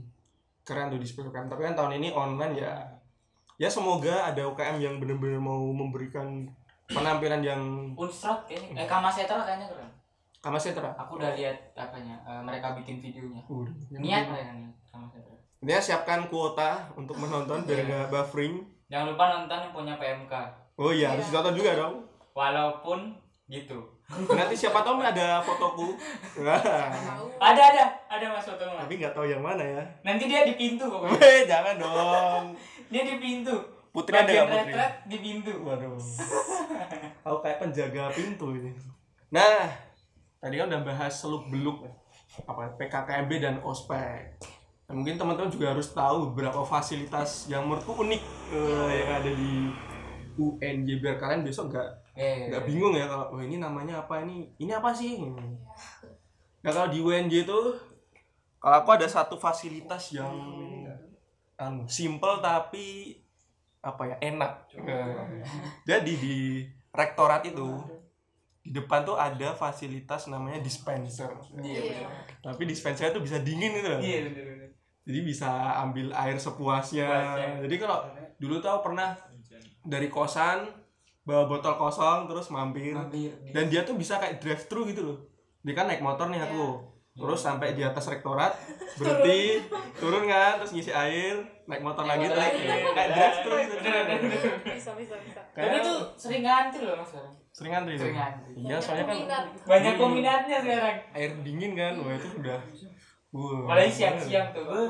keren 0.64 0.88
tuh 0.88 0.96
di 0.96 1.04
UKM 1.04 1.52
tapi 1.52 1.62
kan 1.68 1.76
tahun 1.76 2.00
ini 2.00 2.16
online 2.16 2.56
ya 2.56 2.74
ya 3.60 3.68
semoga 3.68 4.32
ada 4.32 4.48
UKM 4.48 4.80
yang 4.80 4.96
benar-benar 5.04 5.44
mau 5.44 5.68
memberikan 5.76 6.48
penampilan 6.88 7.44
yang 7.44 7.62
Unstrat 8.00 8.48
kayaknya 8.48 8.84
eh 8.84 8.88
Kamasetra 8.88 9.44
kayaknya 9.44 9.68
keren. 9.68 9.92
kamasetra 10.40 10.96
Aku 10.96 11.20
udah 11.20 11.36
lihat 11.36 11.76
apanya 11.76 12.16
eh, 12.22 12.42
mereka 12.46 12.78
bikin 12.78 13.02
videonya. 13.02 13.42
Udah. 13.50 13.74
Niat 14.00 14.32
mereka 14.32 14.52
nih 14.56 14.72
Kamasetra. 14.88 15.36
dia 15.60 15.80
siapkan 15.82 16.30
kuota 16.32 16.88
untuk 16.96 17.20
menonton 17.20 17.68
biar 17.68 17.84
nggak 17.90 18.08
buffering 18.14 18.64
Jangan 18.86 19.18
lupa 19.18 19.26
nonton 19.34 19.58
yang 19.66 19.74
punya 19.74 19.94
PMK. 19.98 20.34
Oh 20.78 20.92
iya 20.92 21.12
harus 21.12 21.24
Iya. 21.24 21.32
ditonton 21.34 21.56
juga 21.56 21.72
dong 21.76 21.96
Walaupun 22.32 23.00
gitu. 23.48 23.80
nanti 24.30 24.54
siapa 24.54 24.82
tahu 24.82 25.00
ada 25.00 25.40
fotoku. 25.40 25.96
Ada 26.38 27.62
ada 27.66 27.84
ada 28.06 28.26
Mas 28.28 28.44
Foto 28.44 28.62
Mas. 28.68 28.84
tapi 28.84 28.94
nggak 28.96 29.12
tahu 29.12 29.26
yang 29.26 29.40
mana 29.40 29.62
ya 29.62 29.82
Nanti 30.02 30.26
dia 30.26 30.44
di 30.44 30.54
pintu 30.54 30.86
pokoknya. 30.86 31.16
Weh, 31.16 31.40
jangan 31.46 31.76
dong 31.76 32.46
Dia 32.88 33.02
di 33.04 33.16
pintu. 33.18 33.56
putri 33.90 34.14
ada 34.14 34.28
Bagian 34.28 34.46
nggak 34.46 34.64
putri 34.68 34.84
di 35.08 35.18
pintu. 35.20 35.52
Waduh. 35.60 35.96
Aku 37.26 37.38
kayak 37.40 37.58
penjaga 37.58 38.12
pintu 38.12 38.52
ini. 38.52 38.72
Nah, 39.32 39.72
tadi 40.38 40.56
kan 40.56 40.68
udah 40.68 40.84
bahas 40.84 41.14
seluk 41.16 41.48
beluk 41.48 41.82
apa 42.42 42.76
PKKMB 42.76 43.32
dan 43.40 43.56
ospek. 43.62 44.36
Nah, 44.86 44.94
mungkin 44.94 45.16
teman-teman 45.16 45.48
juga 45.48 45.72
harus 45.72 45.90
tahu 45.90 46.30
beberapa 46.30 46.62
fasilitas 46.62 47.48
yang 47.48 47.64
menurutku 47.64 47.96
unik 47.98 48.22
eh, 48.52 48.90
yang 49.00 49.12
ada 49.16 49.32
di 49.32 49.72
UNJ 50.36 51.00
biar 51.00 51.16
kalian 51.18 51.44
besok 51.44 51.72
nggak 51.72 52.06
Eh, 52.16 52.48
nggak 52.48 52.64
bingung 52.64 52.96
ya 52.96 53.12
kalau 53.12 53.36
oh, 53.36 53.44
ini 53.44 53.60
namanya 53.60 54.08
apa? 54.08 54.24
Ini 54.24 54.56
ini 54.56 54.72
apa 54.72 54.96
sih? 54.96 55.20
Nah 55.20 56.72
kalau 56.72 56.88
di 56.88 57.04
UNJ 57.04 57.44
itu 57.44 57.60
kalau 58.56 58.76
aku 58.80 58.90
ada 58.96 59.04
satu 59.04 59.36
fasilitas 59.36 60.16
yang 60.16 60.32
anu 61.60 61.84
simple 61.92 62.40
tapi 62.40 63.20
apa 63.84 64.16
ya 64.16 64.18
enak. 64.32 64.72
Jadi 65.84 66.12
di 66.16 66.38
rektorat 66.96 67.44
itu 67.52 67.84
di 68.64 68.72
depan 68.74 69.04
tuh 69.04 69.20
ada 69.20 69.52
fasilitas 69.52 70.32
namanya 70.32 70.64
dispenser. 70.64 71.36
Iya 71.60 71.80
bener. 71.84 72.10
tapi 72.40 72.64
dispenser 72.64 73.12
itu 73.12 73.20
bisa 73.20 73.44
dingin 73.44 73.76
gitu 73.76 73.92
loh. 73.92 74.02
Iya 74.02 74.20
bener. 74.32 74.72
jadi 75.06 75.20
bisa 75.22 75.52
ambil 75.84 76.16
air 76.16 76.40
sepuasnya. 76.40 77.06
Sepuasnya. 77.06 77.62
jadi 77.68 77.76
kalau 77.78 78.00
dulu 78.40 78.58
tuh 78.64 78.72
aku 78.72 78.90
pernah 78.90 79.14
dari 79.86 80.08
kosan 80.08 80.66
bawa 81.22 81.46
botol 81.46 81.74
kosong 81.76 82.26
terus 82.26 82.50
mampir 82.50 82.94
Mampir. 82.94 83.34
dan 83.50 83.66
dia 83.66 83.82
tuh 83.82 83.94
bisa 83.94 84.18
kayak 84.18 84.38
drive 84.38 84.66
thru 84.66 84.86
gitu 84.86 85.02
loh 85.04 85.18
dia 85.62 85.74
kan 85.74 85.86
naik 85.86 86.00
motor 86.00 86.30
nih 86.30 86.38
aku 86.40 86.78
terus 87.12 87.40
sampai 87.40 87.72
di 87.72 87.82
atas 87.82 88.06
rektorat 88.06 88.54
berhenti 89.00 89.64
turun 89.96 90.26
kan 90.26 90.60
terus 90.60 90.72
ngisi 90.72 90.92
air 90.92 91.40
naik 91.66 91.82
motor 91.82 92.04
lagi 92.04 92.28
motor 92.28 92.38
lagi 92.38 92.62
kayak 92.92 93.10
drive 93.10 93.38
thru 93.42 93.56
gitu 93.58 93.76
bisa 94.70 94.92
bisa 94.94 95.16
bisa 95.18 95.42
Tapi 95.50 95.66
kayak 95.66 95.82
tuh 95.82 95.98
sering 96.14 96.44
ngantri 96.44 96.84
loh 96.84 96.96
Mas 96.96 97.10
sekarang. 97.10 97.34
sering 97.50 97.72
antri 97.74 97.94
tuh 97.96 98.02
Sering 98.04 98.18
ngantri. 98.18 98.52
iya 98.60 98.78
soalnya 98.78 99.06
kan. 99.26 99.44
Banyak 99.64 99.94
peminatnya 99.96 100.58
sekarang. 100.60 100.98
air 101.10 101.32
dingin 101.40 101.72
kan 101.74 101.94
wah 101.98 102.12
itu 102.12 102.28
udah 102.36 102.60
Wah. 103.32 103.68
Apalagi 103.68 103.92
siang-siang 103.92 104.48
tuh. 104.52 104.88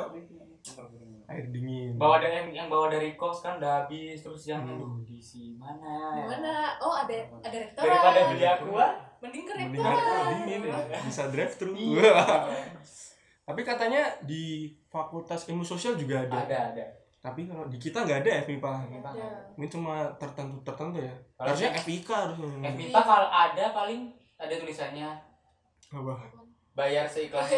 Air 1.27 1.45
dingin. 1.47 1.95
Bawa 1.95 2.17
dari 2.17 2.35
yang, 2.35 2.49
yang 2.55 2.67
bawa 2.67 2.87
dari 2.87 3.13
kos 3.13 3.39
kan 3.39 3.55
udah 3.55 3.81
habis 3.81 4.19
terus 4.19 4.45
yang 4.45 4.61
Hmm. 4.61 5.01
diisi 5.01 5.55
mana 5.55 6.21
Mana? 6.21 6.55
Oh 6.77 6.93
ada 6.93 7.13
ada 7.39 7.55
restoran. 7.55 7.85
daripada 7.87 8.19
beli 8.27 8.45
aqua 8.45 8.87
Mending 9.17 9.43
ke 9.43 9.53
Mending 9.55 9.81
restoran. 9.81 10.05
air 10.05 10.37
dingin 10.39 10.61
ya. 10.65 10.99
Bisa 11.01 11.23
drive 11.27 11.53
thru 11.53 11.71
Iya. 11.71 12.13
tapi 13.47 13.61
katanya 13.61 14.01
di 14.21 14.43
fakultas 14.85 15.45
ilmu 15.45 15.61
sosial 15.61 15.93
juga 15.93 16.21
ada, 16.21 16.37
ada 16.41 16.59
ada. 16.71 16.85
Tapi 17.19 17.45
kalau 17.45 17.65
di 17.65 17.77
kita 17.77 18.01
nggak 18.01 18.21
ada 18.21 18.31
FMIPA 18.43 18.73
Ada. 19.01 19.25
ini 19.53 19.65
cuma 19.65 20.05
tertentu 20.15 20.61
tertentu 20.61 20.97
ya. 20.99 21.13
Kalau 21.35 21.49
harusnya 21.49 21.73
FIK 21.75 22.05
harusnya. 22.07 22.49
FMIPA 22.67 22.99
kalau 22.99 23.25
ada 23.27 23.65
paling 23.71 24.01
ada 24.35 24.53
tulisannya. 24.55 25.09
Apa? 25.87 26.13
Bayar 26.71 27.05
seikhlas. 27.07 27.49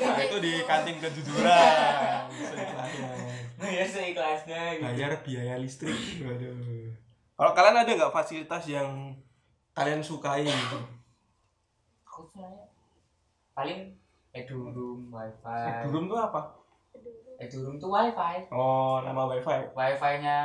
Nah, 0.00 0.16
itu 0.18 0.36
di 0.38 0.62
kantin 0.62 0.96
kejujuran 0.96 1.44
Seikhlasnya. 2.40 3.10
bayar 3.60 3.86
seikhlasnya 3.86 4.60
gitu. 4.76 4.84
bayar 4.88 5.12
biaya 5.20 5.54
listrik. 5.60 5.96
Waduh. 6.24 6.90
Kalau 7.36 7.52
kalian 7.56 7.76
ada 7.84 7.92
nggak 7.92 8.14
fasilitas 8.14 8.64
yang 8.68 9.16
kalian 9.76 10.00
sukai 10.00 10.44
gitu? 10.44 10.80
Aku 12.08 12.24
sebenarnya 12.28 12.68
paling 13.56 13.92
eduroom 14.32 15.08
wifi. 15.12 15.64
Eh, 15.68 15.74
Durum 15.88 16.04
tuh 16.08 16.18
apa? 16.20 16.40
Eduroom 17.40 17.76
tuh 17.80 17.90
wifi. 17.92 18.48
Oh 18.52 19.00
nama 19.00 19.24
wifi. 19.28 19.56
Wifi 19.72 20.12
nya 20.20 20.40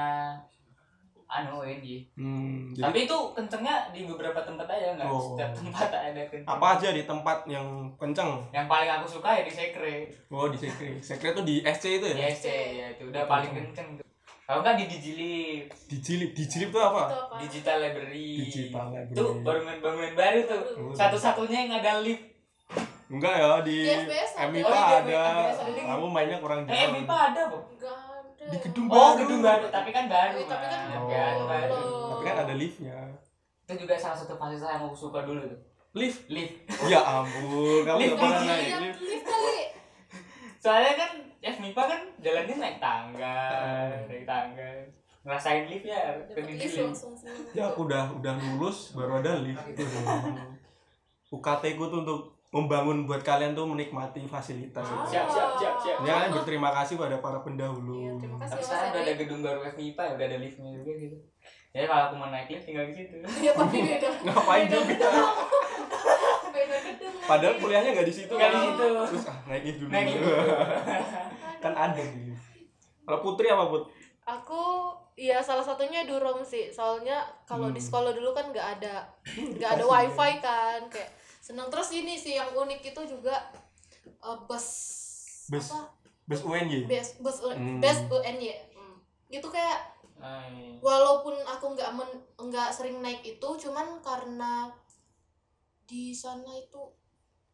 anu 1.26 1.62
ini 1.62 2.06
hmm, 2.14 2.72
jadi 2.72 2.86
tapi 2.86 2.98
itu 3.04 3.18
kencengnya 3.34 3.90
di 3.90 4.06
beberapa 4.06 4.40
tempat 4.40 4.68
aja 4.68 4.94
nggak 4.94 5.06
Oh. 5.06 5.34
setiap 5.34 5.52
tempat 5.52 5.90
ada 5.90 6.22
kenceng. 6.24 6.46
Apa 6.48 6.66
aja 6.76 6.88
di 6.90 7.04
tempat 7.04 7.38
yang 7.46 7.66
kenceng? 7.96 8.46
Yang 8.50 8.66
paling 8.66 8.90
aku 8.92 9.06
suka 9.10 9.30
ya 9.34 9.42
di 9.42 9.50
sekre. 9.50 9.96
Oh 10.28 10.46
di 10.48 10.56
sekre. 10.56 11.02
Sekre 11.02 11.34
tuh 11.34 11.42
di 11.42 11.60
SC 11.60 11.98
itu 11.98 12.06
di 12.06 12.16
ya 12.16 12.30
SC 12.30 12.46
ya 12.78 12.86
itu 12.92 13.10
udah 13.10 13.26
paling 13.26 13.52
kenceng 13.52 13.98
tuh. 13.98 14.06
Kalau 14.46 14.62
nggak 14.62 14.78
di 14.78 14.86
dijilip 14.88 15.66
dijilip 15.90 16.32
dijilip 16.32 16.70
tuh 16.70 16.84
apa? 16.84 17.02
Itu 17.04 17.18
apa? 17.20 17.36
digital 17.42 17.78
library. 17.82 18.30
Digital 18.46 18.86
library. 18.88 19.12
itu 19.12 19.24
bangunan-bangunan 19.42 20.14
baru 20.14 20.40
tuh. 20.46 20.62
Oh. 20.80 20.94
satu-satunya 20.94 21.58
yang 21.66 21.74
ada 21.80 22.00
lift. 22.00 22.22
Enggak 23.06 23.34
ya 23.34 23.50
di 23.62 23.76
Di. 23.82 24.06
MIPA 24.50 24.66
Oh, 24.66 25.02
di 25.06 25.14
ada. 25.14 25.54
kamu 25.78 26.06
mainnya 26.08 26.38
kurang 26.38 26.66
eh 26.66 26.74
jauh. 26.86 26.94
MIPA 26.96 27.16
ada 27.32 27.42
kok 27.48 27.64
Enggak. 27.74 28.05
Di 28.46 28.58
gedung 28.60 28.86
oh 28.86 28.94
baru. 28.94 29.18
gedung 29.20 29.42
baru 29.42 29.66
tapi 29.68 29.90
kan 29.90 30.06
baru 30.06 30.38
Eh, 30.38 30.46
tapi 30.46 30.66
kan. 30.66 30.80
Oh. 30.96 31.46
Baru. 31.46 31.82
tapi 32.10 32.24
kan 32.24 32.36
ada 32.42 32.54
liftnya 32.54 32.98
itu 33.62 33.74
juga 33.76 33.94
salah 33.96 34.14
satu 34.14 34.34
fasilitas 34.36 34.70
yang 34.70 34.84
aku 34.84 34.94
suka 34.96 35.20
dulu 35.22 35.42
tuh 35.42 35.58
lift 35.94 36.28
lift 36.28 36.54
ya 36.86 37.02
ampun 37.02 37.82
kamu 37.82 37.98
Lift 38.00 38.16
pernah 38.16 38.42
naik 38.44 38.70
lift 38.80 39.00
lift 39.02 39.26
kali. 39.26 39.60
soalnya 40.56 40.94
kan 40.96 41.12
FMIPA 41.42 41.82
kan 41.84 42.02
jalannya 42.20 42.56
naik 42.56 42.78
tangga 42.78 43.38
Eh. 43.50 43.94
naik 44.06 44.26
tangga 44.26 44.70
ngerasain 45.24 45.66
lift 45.66 45.82
ya 45.84 46.14
lift 46.38 46.78
ya 47.52 47.64
aku 47.66 47.80
udah 47.84 48.14
udah 48.14 48.34
lulus 48.38 48.94
baru 48.94 49.18
ada 49.20 49.42
lift 49.42 49.66
UKT 51.32 51.64
ku 51.74 51.90
tuh 51.90 52.06
untuk 52.06 52.35
membangun 52.56 53.04
buat 53.04 53.20
kalian 53.20 53.52
tuh 53.52 53.68
menikmati 53.68 54.24
fasilitas 54.24 54.80
Ah. 54.82 55.04
siap 55.04 55.28
siap 55.28 55.50
siap 55.54 55.76
siap 55.76 55.98
ya 56.02 56.14
kan 56.18 56.30
berterima 56.34 56.72
kasih 56.74 56.96
pada 56.96 57.20
para 57.20 57.40
pendahulu 57.40 57.92
Iya, 57.94 58.12
terima 58.16 58.38
kasih 58.38 58.48
tapi 58.50 58.56
Mas 58.56 58.66
sekarang 58.66 58.90
udah 58.90 59.02
ada 59.04 59.14
gedung 59.18 59.42
baru 59.42 59.60
FMIPA 59.68 60.02
ya 60.02 60.12
udah 60.14 60.26
ada 60.26 60.38
liftnya 60.38 60.70
juga 60.74 60.92
gitu 60.98 61.18
jadi 61.70 61.86
kalau 61.86 62.04
aku 62.06 62.16
mau 62.16 62.30
naik 62.30 62.48
lift 62.50 62.64
tinggal 62.64 62.86
di 62.86 62.96
situ 62.96 63.16
Ya 63.44 63.52
tapi 63.52 63.78
beda. 63.78 64.08
ngapain 64.26 64.66
juga 64.66 64.84
gedung. 64.88 65.16
Beda 66.48 66.78
gedung. 66.82 67.14
padahal 67.22 67.56
kuliahnya 67.58 67.90
nggak 67.92 68.08
di 68.08 68.16
situ 68.16 68.32
Nggak 68.32 68.50
di 68.50 68.60
situ. 68.62 68.86
terus 69.06 69.26
ah 69.26 69.38
naik 69.46 69.64
lift 69.66 69.78
dulu 69.78 69.90
naik 69.92 70.08
lift 70.08 70.24
kan 71.64 71.74
ada 71.76 72.02
di 72.02 72.32
kalau 73.02 73.20
Putri 73.22 73.48
apa 73.48 73.68
Put 73.68 73.84
Aku 74.26 74.90
ya 75.14 75.38
salah 75.38 75.62
satunya 75.62 76.02
Durom 76.02 76.42
sih. 76.42 76.66
Soalnya 76.68 77.14
kalau 77.44 77.70
di 77.70 77.78
Hmm. 77.78 77.86
sekolah 77.86 78.10
dulu 78.12 78.34
kan 78.34 78.50
nggak 78.50 78.68
ada 78.74 79.06
nggak 79.54 79.72
ada 79.72 79.86
wifi 79.86 80.32
kan 80.40 80.82
kayak 80.90 81.14
seneng 81.46 81.70
terus 81.70 81.94
ini 81.94 82.18
sih 82.18 82.34
yang 82.34 82.50
unik 82.52 82.82
itu 82.84 83.02
juga 83.08 83.38
eh, 84.02 84.38
bus 84.44 84.66
Bus. 85.46 85.70
apa 85.70 85.94
bus 86.26 86.42
UNY 86.42 86.90
bus 86.90 87.22
bus 87.22 87.38
Hmm. 87.46 87.78
bus 87.78 88.00
UNY 88.10 88.50
Hmm. 88.74 88.98
itu 89.30 89.46
kayak 89.46 89.94
Ay. 90.18 90.82
walaupun 90.82 91.38
aku 91.38 91.78
nggak 91.78 91.94
nggak 92.36 92.70
sering 92.74 92.98
naik 92.98 93.22
itu 93.22 93.46
cuman 93.62 94.02
karena 94.02 94.74
di 95.86 96.10
sana 96.12 96.50
itu 96.50 96.82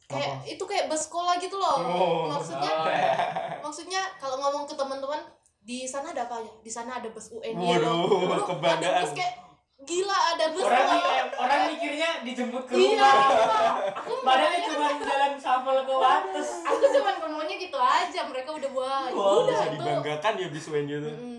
kayak 0.08 0.40
itu 0.46 0.60
kayak 0.62 0.88
bus 0.88 1.04
sekolah 1.06 1.36
gitu 1.36 1.60
loh 1.60 1.76
Oh. 1.78 2.32
maksudnya 2.32 2.72
Oh, 2.72 2.88
ya. 2.88 3.12
maksudnya 3.64 4.02
kalau 4.16 4.40
ngomong 4.40 4.64
ke 4.64 4.74
teman-teman 4.74 5.20
di 5.62 5.84
sana 5.84 6.10
ada 6.10 6.26
apa 6.26 6.40
ya 6.40 6.52
di 6.58 6.72
sana 6.72 6.98
ada 6.98 7.12
bus 7.12 7.28
UN 7.30 7.54
Waduh, 7.54 8.24
Ada 8.26 8.44
kebanggaan. 8.48 9.04
bus 9.04 9.14
kayak 9.14 9.34
gila 9.82 10.14
ada 10.32 10.46
bus 10.50 10.62
orang 10.62 10.86
loh. 10.86 11.02
mi- 11.02 11.34
orang 11.36 11.60
mikirnya 11.68 12.10
dijemput 12.22 12.64
ke 12.64 12.74
iya 12.76 13.02
rumah. 13.02 13.74
aku 13.92 14.12
padahal 14.22 14.62
cuma 14.64 14.88
jalan 14.96 15.34
shuffle 15.36 15.80
ke 15.80 15.94
Wates. 15.96 16.50
Aku 16.64 16.86
cuma 16.92 17.10
ngomongnya 17.18 17.56
gitu 17.58 17.76
aja 17.76 18.22
mereka 18.24 18.50
udah 18.52 18.70
buat. 18.70 19.10
Wah, 19.10 19.32
udah 19.40 19.52
bisa 19.52 19.68
dibanggakan 19.74 20.34
ya 20.36 20.48
bis 20.48 20.66
UNY 20.66 20.86
itu 20.92 21.10
Mm-mm. 21.10 21.38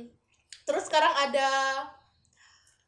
terus 0.62 0.84
sekarang 0.84 1.12
ada 1.12 1.49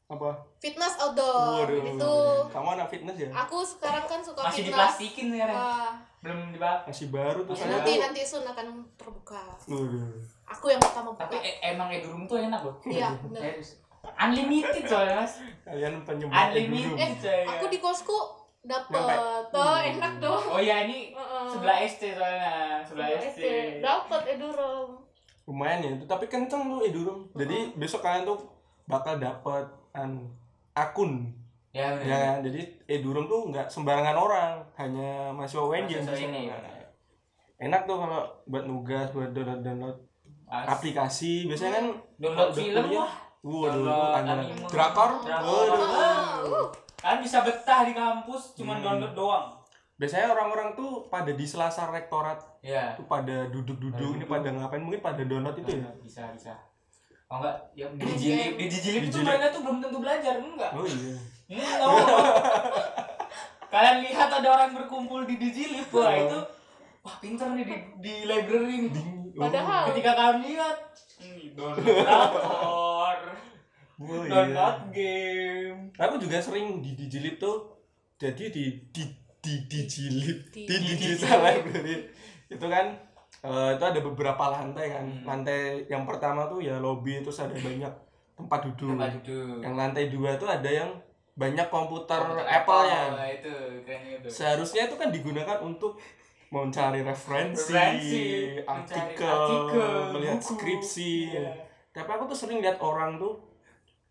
apa? 0.04 0.30
Fitness 0.58 0.94
outdoor. 0.98 1.64
Waduh, 1.64 1.80
itu. 1.82 2.14
Kamu 2.50 2.68
anak 2.72 2.88
fitness 2.88 3.16
ya? 3.16 3.30
Aku 3.32 3.62
sekarang 3.62 4.04
kan 4.04 4.20
suka 4.20 4.40
masih 4.42 4.60
fitness. 4.60 4.74
diplastikin 4.74 5.26
sekarang 5.32 5.56
Wah, 5.56 5.90
belum 6.20 6.38
dibakar 6.50 6.84
masih 6.84 7.06
baru 7.08 7.40
tuh 7.42 7.54
saya. 7.54 7.70
nanti 7.74 7.92
nanti 7.96 8.20
sun 8.22 8.42
akan 8.42 8.66
terbuka. 8.94 9.42
Waduh. 9.64 10.12
aku 10.44 10.68
yang 10.68 10.76
pertama 10.78 11.08
tapi 11.14 11.34
buka 11.34 11.40
e- 11.42 11.58
emang 11.64 11.88
edurum 11.88 12.22
tuh 12.24 12.36
enak 12.38 12.60
loh. 12.60 12.76
Iya 12.84 13.16
Serius. 13.32 13.80
Unlimited 14.14 14.84
soalnya 14.84 15.14
mas. 15.18 15.34
Kalian 15.62 16.02
penyembah 16.02 16.48
unlimited 16.48 16.98
Eh, 16.98 17.12
coy. 17.16 17.42
aku 17.46 17.64
di 17.66 17.78
kosku 17.78 18.18
dapet 18.60 18.96
tuh 19.50 19.76
enak 19.76 20.12
dong 20.18 20.40
oh 20.40 20.56
ya 20.56 20.84
ini 20.84 21.12
Heeh. 21.12 21.44
sebelah 21.48 21.76
SC 21.80 22.02
soalnya. 22.12 22.52
Sebelah 22.82 23.08
SC 23.14 23.40
dapat 23.78 24.22
edurom 24.30 25.00
lumayan 25.44 25.78
ya 25.78 25.90
itu 25.92 26.04
tapi 26.04 26.24
kenceng 26.24 26.64
tuh 26.66 26.80
Edurum. 26.80 27.28
Jadi 27.34 27.76
besok 27.76 28.00
kalian 28.00 28.24
tuh 28.24 28.40
bakal 28.84 29.16
dapat 29.18 29.68
an 29.92 30.24
akun. 30.72 31.28
Ya 31.70 31.92
ya 31.92 31.98
benar 31.98 32.20
kan? 32.30 32.36
jadi 32.42 32.60
Edurum 32.88 33.26
tuh 33.26 33.52
nggak 33.52 33.68
sembarangan 33.68 34.14
orang 34.14 34.50
hanya 34.74 35.28
mahasiswa 35.30 35.60
UNJ 35.62 35.90
yang 35.92 36.00
Mahasiswa 36.02 36.16
bisa. 36.24 36.32
ini. 36.32 36.42
enak 37.56 37.84
tuh 37.84 37.96
kalau 37.96 38.20
buat 38.44 38.64
nugas 38.64 39.08
buat 39.10 39.30
download 39.30 39.60
download 39.60 39.96
As- 40.46 40.68
aplikasi. 40.70 41.44
Biasanya 41.44 41.72
kan 41.74 41.86
download 42.16 42.50
film 42.52 42.84
wah 42.90 43.12
waduh 43.44 44.16
anime. 44.16 44.56
drakor? 44.66 45.20
waduh. 45.20 46.72
Ah, 46.98 47.12
kan 47.12 47.20
bisa 47.20 47.40
betah 47.40 47.84
di 47.84 47.92
kampus 47.92 48.56
cuma 48.56 48.74
Hmm. 48.74 48.82
download 48.82 49.12
doang. 49.12 49.46
Biasanya 49.94 50.26
orang-orang 50.28 50.72
tuh 50.72 51.06
pada 51.06 51.30
di 51.30 51.44
selasa 51.44 51.86
rektorat 51.86 52.40
ya 52.60 52.96
tuh 52.96 53.04
pada 53.04 53.46
duduk-duduk 53.46 54.16
ini 54.16 54.24
pada 54.24 54.48
ngapain 54.48 54.80
mungkin 54.80 54.98
pada 54.98 55.22
download 55.22 55.54
itu 55.56 55.70
ya? 55.76 55.86
Bisa 56.00 56.22
bisa. 56.30 56.56
Oh 57.26 57.38
enggak. 57.38 57.56
Yang 57.74 57.90
di 57.92 58.04
dijilip 58.08 58.52
di 58.54 58.66
dijilip 58.66 59.02
itu 59.06 59.18
mereka 59.20 59.46
tuh 59.48 59.60
belum 59.60 59.78
tentu 59.78 59.98
belajar 59.98 60.34
enggak? 60.36 60.70
Oh 60.72 60.82
iya. 60.82 61.14
Enggak. 61.46 61.78
kalian 63.70 63.98
lihat 64.02 64.30
ada 64.30 64.48
orang 64.50 64.70
berkumpul 64.72 65.22
di 65.24 65.36
dijilip 65.36 65.86
wah 65.90 66.06
Oh. 66.06 66.16
itu 66.20 66.38
wah 67.00 67.16
pinter 67.18 67.48
nih 67.52 67.64
di, 67.64 67.76
di 68.00 68.14
library. 68.24 68.88
Nih 68.88 69.04
Padahal. 69.36 69.82
ketika 69.90 70.10
kalian 70.12 70.38
lihat 70.42 70.76
hmm, 71.18 71.42
download 71.52 71.86
oh, 73.96 74.20
iya. 74.20 74.30
download 74.30 74.78
game 74.90 75.78
aku 75.94 76.14
juga 76.16 76.36
sering 76.38 76.78
di 76.78 76.94
dijilip 76.94 77.36
tuh 77.36 77.56
jadi 78.16 78.44
di 78.48 78.64
di 78.88 79.04
di 79.38 79.54
dijilip 79.64 80.38
Di- 80.48 80.64
di, 80.64 80.74
di- 80.74 80.94
digital 80.94 81.38
dijilip. 81.38 81.44
library 81.44 81.96
itu 82.54 82.66
kan 82.66 82.86
eh, 83.40 83.70
itu 83.72 83.84
ada 83.84 84.00
beberapa 84.00 84.44
lantai 84.50 84.86
kan 84.90 85.04
Hmm. 85.04 85.24
lantai 85.24 85.60
yang 85.86 86.02
pertama 86.02 86.46
tuh 86.46 86.58
ya 86.58 86.76
lobby 86.76 87.20
terus 87.20 87.38
ada 87.38 87.52
banyak 87.52 87.92
tempat 88.34 88.60
duduk 88.64 88.90
tempat 88.90 89.10
duduk 89.20 89.60
yang 89.60 89.74
lantai 89.74 90.08
dua 90.08 90.34
tuh 90.34 90.48
ada 90.48 90.66
yang 90.66 90.90
banyak 91.34 91.66
komputer, 91.66 92.14
Komputer 92.16 92.46
Apple-nya 92.46 93.00
Apple, 93.10 93.26
itu 93.32 93.52
keren 93.82 94.02
itu 94.08 94.28
seharusnya 94.28 94.86
itu 94.86 94.94
kan 94.94 95.10
digunakan 95.10 95.58
untuk 95.60 95.98
mencari 96.48 97.02
referensi, 97.02 97.74
Referensi, 97.74 98.22
artikel, 98.62 99.18
mencari 99.18 99.26
artikel, 99.26 99.90
melihat 100.12 100.38
buku. 100.38 100.46
skripsi 100.48 101.12
Iya. 101.32 101.50
tapi 101.90 102.06
aku 102.08 102.24
tuh 102.24 102.38
sering 102.38 102.58
lihat 102.58 102.78
orang 102.78 103.18
tuh 103.18 103.34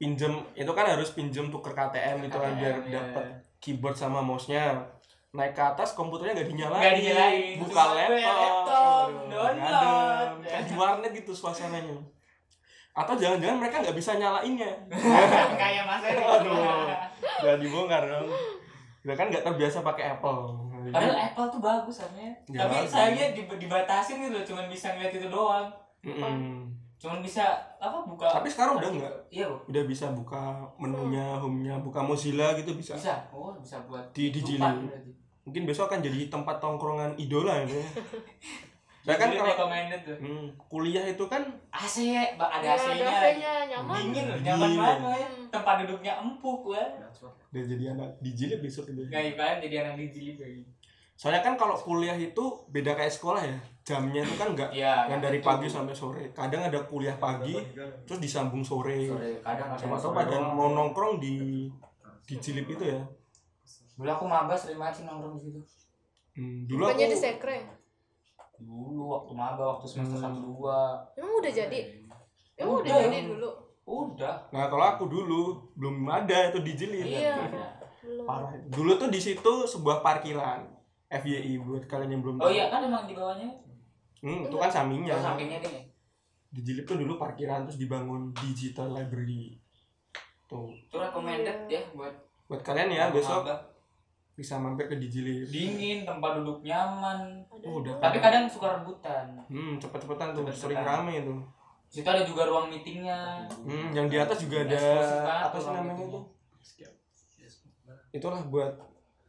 pinjem 0.03 0.33
itu 0.51 0.71
kan 0.75 0.83
harus 0.83 1.15
pinjem 1.15 1.47
tuker 1.47 1.71
KTM 1.71 2.27
gitu 2.27 2.35
kan 2.35 2.51
biar 2.59 2.75
iya. 2.83 2.99
dapat 2.99 3.23
keyboard 3.63 3.95
sama 3.95 4.19
mouse-nya 4.19 4.75
naik 5.31 5.55
ke 5.55 5.63
atas 5.63 5.95
komputernya 5.95 6.35
nggak 6.35 6.49
dinyalain 6.51 6.83
Nggak 6.83 6.95
dinyalain. 6.99 7.55
buka 7.63 7.71
Cuma 7.71 7.95
laptop, 7.95 8.19
laptop, 8.19 9.07
Aduh, 9.07 9.55
download. 9.55 10.29
kayak 10.43 10.63
di 10.67 10.73
warnet 10.75 11.11
gitu 11.15 11.31
suasananya 11.31 11.97
atau 12.93 13.17
jangan-jangan 13.17 13.57
mereka 13.57 13.81
nggak 13.81 13.97
bisa 13.97 14.11
nyalainnya 14.19 14.69
kayak 15.63 15.83
Mas 15.87 16.03
Eri 16.03 16.21
Aduh. 16.21 16.85
nggak 17.41 17.57
dibongkar 17.63 18.03
dong 18.05 18.27
Kita 19.01 19.13
kan 19.15 19.27
nggak 19.31 19.43
terbiasa 19.47 19.79
pakai 19.81 20.19
Apple 20.19 20.63
Padahal 20.83 21.15
Apple 21.31 21.47
tuh 21.47 21.61
bagus 21.63 21.95
harusnya. 21.95 22.31
Ya, 22.51 22.67
Tapi 22.67 22.83
saya 22.83 23.31
dibatasin 23.33 24.19
gitu 24.19 24.35
loh, 24.35 24.43
cuman 24.43 24.67
bisa 24.67 24.91
ngeliat 24.91 25.15
itu 25.15 25.27
doang. 25.31 25.67
Mm-mm. 26.03 26.67
Cuman 27.03 27.19
bisa 27.19 27.43
apa 27.75 27.99
buka 28.07 28.31
Tapi 28.31 28.47
sekarang 28.47 28.79
udah 28.79 28.89
nggak? 28.95 29.13
iya 29.27 29.43
kok 29.43 29.67
Udah 29.67 29.83
bisa 29.83 30.05
buka 30.15 30.63
menunya, 30.79 31.35
home-nya, 31.35 31.75
buka 31.83 31.99
Mozilla 31.99 32.55
gitu 32.55 32.71
bisa. 32.73 32.95
bisa 32.95 33.27
oh 33.27 33.51
bisa 33.59 33.83
buat 33.83 34.07
Di- 34.15 34.31
di 34.31 34.39
tutupan 34.39 34.79
jilid. 34.79 34.87
berarti. 34.87 35.11
Mungkin 35.43 35.61
besok 35.67 35.91
akan 35.91 35.99
jadi 35.99 36.31
tempat 36.31 36.63
tongkrongan 36.63 37.11
idola 37.19 37.59
ya. 37.59 37.67
Saya 39.03 39.19
kan 39.19 39.35
kalau 39.35 39.67
hmm, 40.15 40.55
kuliah 40.71 41.03
itu 41.03 41.27
kan 41.27 41.43
AC 41.75 42.07
ada 42.15 42.55
Ya, 42.63 42.71
AC-nya 42.71 43.03
ada 43.03 43.19
AC-nya 43.19 43.53
nyaman 43.67 43.95
dingin 43.99 44.23
loh 44.23 44.37
Dingin. 44.39 44.47
nyaman 44.47 44.71
banget 44.79 45.19
ya. 45.19 45.27
Hmm. 45.27 45.47
tempat 45.51 45.75
duduknya 45.83 46.13
empuk 46.23 46.59
wah 46.71 46.87
udah 47.51 47.63
jadi 47.67 47.83
anak 47.91 48.09
dijilid 48.23 48.63
besok 48.63 48.87
gitu. 48.87 49.03
nggak 49.03 49.35
ibarat 49.35 49.59
jadi 49.59 49.75
anak 49.83 49.99
dijilid 49.99 50.39
lagi 50.39 50.63
Soalnya 51.13 51.43
kan 51.45 51.59
kalau 51.59 51.75
kuliah 51.77 52.15
itu 52.15 52.43
beda 52.73 52.97
kayak 52.97 53.13
sekolah 53.13 53.43
ya. 53.43 53.59
Jamnya 53.83 54.19
itu 54.19 54.35
kan 54.35 54.47
enggak 54.49 54.71
iya 54.71 55.05
yang 55.05 55.19
dari 55.19 55.37
itu. 55.37 55.45
pagi 55.45 55.67
sampai 55.67 55.91
sore. 55.91 56.23
Kadang 56.31 56.63
ada 56.63 56.79
kuliah 56.81 57.15
pagi, 57.15 57.51
terus 58.01 58.17
disambung 58.17 58.63
sore. 58.63 59.03
sore 59.05 59.31
kadang 59.39 59.69
ada 59.69 59.77
Sama 59.77 59.99
pada 60.15 60.31
doang. 60.33 60.53
mau 60.53 60.71
nongkrong 60.71 61.19
di 61.19 61.67
di 62.23 62.35
jilid 62.37 62.63
itu 62.65 62.83
ya. 62.85 63.03
dulu 63.93 64.09
aku 64.09 64.25
maba 64.25 64.53
sering 64.53 64.77
banget 64.77 64.95
sih 64.95 65.05
nongkrong 65.05 65.35
di 65.35 65.43
situ 65.43 65.59
Hmm, 66.33 66.65
dulu 66.65 66.81
bukannya 66.81 67.05
di 67.05 67.11
aku 67.11 67.21
sekre 67.21 67.57
dulu 68.57 69.03
waktu 69.11 69.31
maba 69.33 69.63
waktu 69.69 69.85
semester 69.85 70.17
Hmm. 70.17 70.25
satu 70.25 70.39
dua 70.41 70.77
emang 71.13 71.33
udah 71.37 71.51
jadi 71.51 71.79
emang 72.55 72.75
udah 72.75 72.89
Udah. 72.89 73.03
jadi 73.03 73.19
dulu 73.27 73.49
udah 73.83 74.35
Nah, 74.49 74.65
kalau 74.65 74.85
aku 74.87 75.03
dulu 75.05 75.41
belum 75.73 76.07
ada 76.07 76.49
itu 76.49 76.59
di 76.59 76.73
jilid. 76.73 77.05
iya 77.05 77.37
belum 77.99 78.23
Parah. 78.23 78.49
Dulu 78.65 78.91
tuh 78.97 79.09
di 79.09 79.19
situ 79.19 79.53
sebuah 79.63 79.99
parkiran 79.99 80.63
FYI 81.05 81.59
buat 81.59 81.85
kalian 81.85 82.09
yang 82.11 82.21
belum 82.21 82.35
oh 82.35 82.41
tahu. 82.41 82.51
iya 82.51 82.65
kan 82.67 82.81
emang 82.81 83.05
di 83.05 83.13
bawahnya 83.13 83.51
Hmm, 84.23 84.41
itu 84.41 84.55
kan 84.55 84.69
sampingnya. 84.69 85.11
oh, 85.11 85.19
sampingnya 85.21 85.59
nih 85.59 85.83
Di 86.47 86.61
jilid 86.61 86.85
tuh 86.85 86.95
dulu 86.95 87.17
parkiran 87.17 87.65
terus 87.65 87.75
dibangun 87.75 88.31
digital 88.33 88.89
library. 88.89 89.59
Tuh. 90.45 90.69
itu 90.69 90.95
recommended 90.95 91.65
ya 91.65 91.81
buat 91.91 92.13
Buat 92.45 92.61
kalian 92.61 92.89
ya 92.89 93.09
besok 93.09 93.43
bisa 94.33 94.57
mampir 94.57 94.87
ke 94.87 94.95
Dijilid. 94.95 95.45
dingin 95.45 95.99
tempat 96.03 96.37
duduk 96.37 96.61
nyaman 96.61 97.37
Oh, 97.61 97.77
udah. 97.79 97.93
tapi 97.99 98.17
kadang 98.17 98.45
suka 98.45 98.65
rebutan 98.73 99.29
Hmm, 99.45 99.77
cepet-cepetan 99.77 100.31
tuh, 100.31 100.41
Cepet-cepetan. 100.43 100.57
sering 100.57 100.81
rame 100.81 101.13
itu. 101.19 101.35
situ 101.87 102.07
ada 102.07 102.23
juga 102.23 102.43
ruang 102.43 102.65
meetingnya 102.67 103.45
Hmm, 103.55 103.91
yang 103.91 104.07
di 104.07 104.17
atas 104.17 104.39
juga 104.39 104.61
ada 104.61 104.73
banget 104.73 105.43
apa 105.43 105.57
sih 105.59 105.69
namanya 105.69 105.93
itu? 105.99 106.19
Itulah 108.11 108.41
buat 108.43 108.73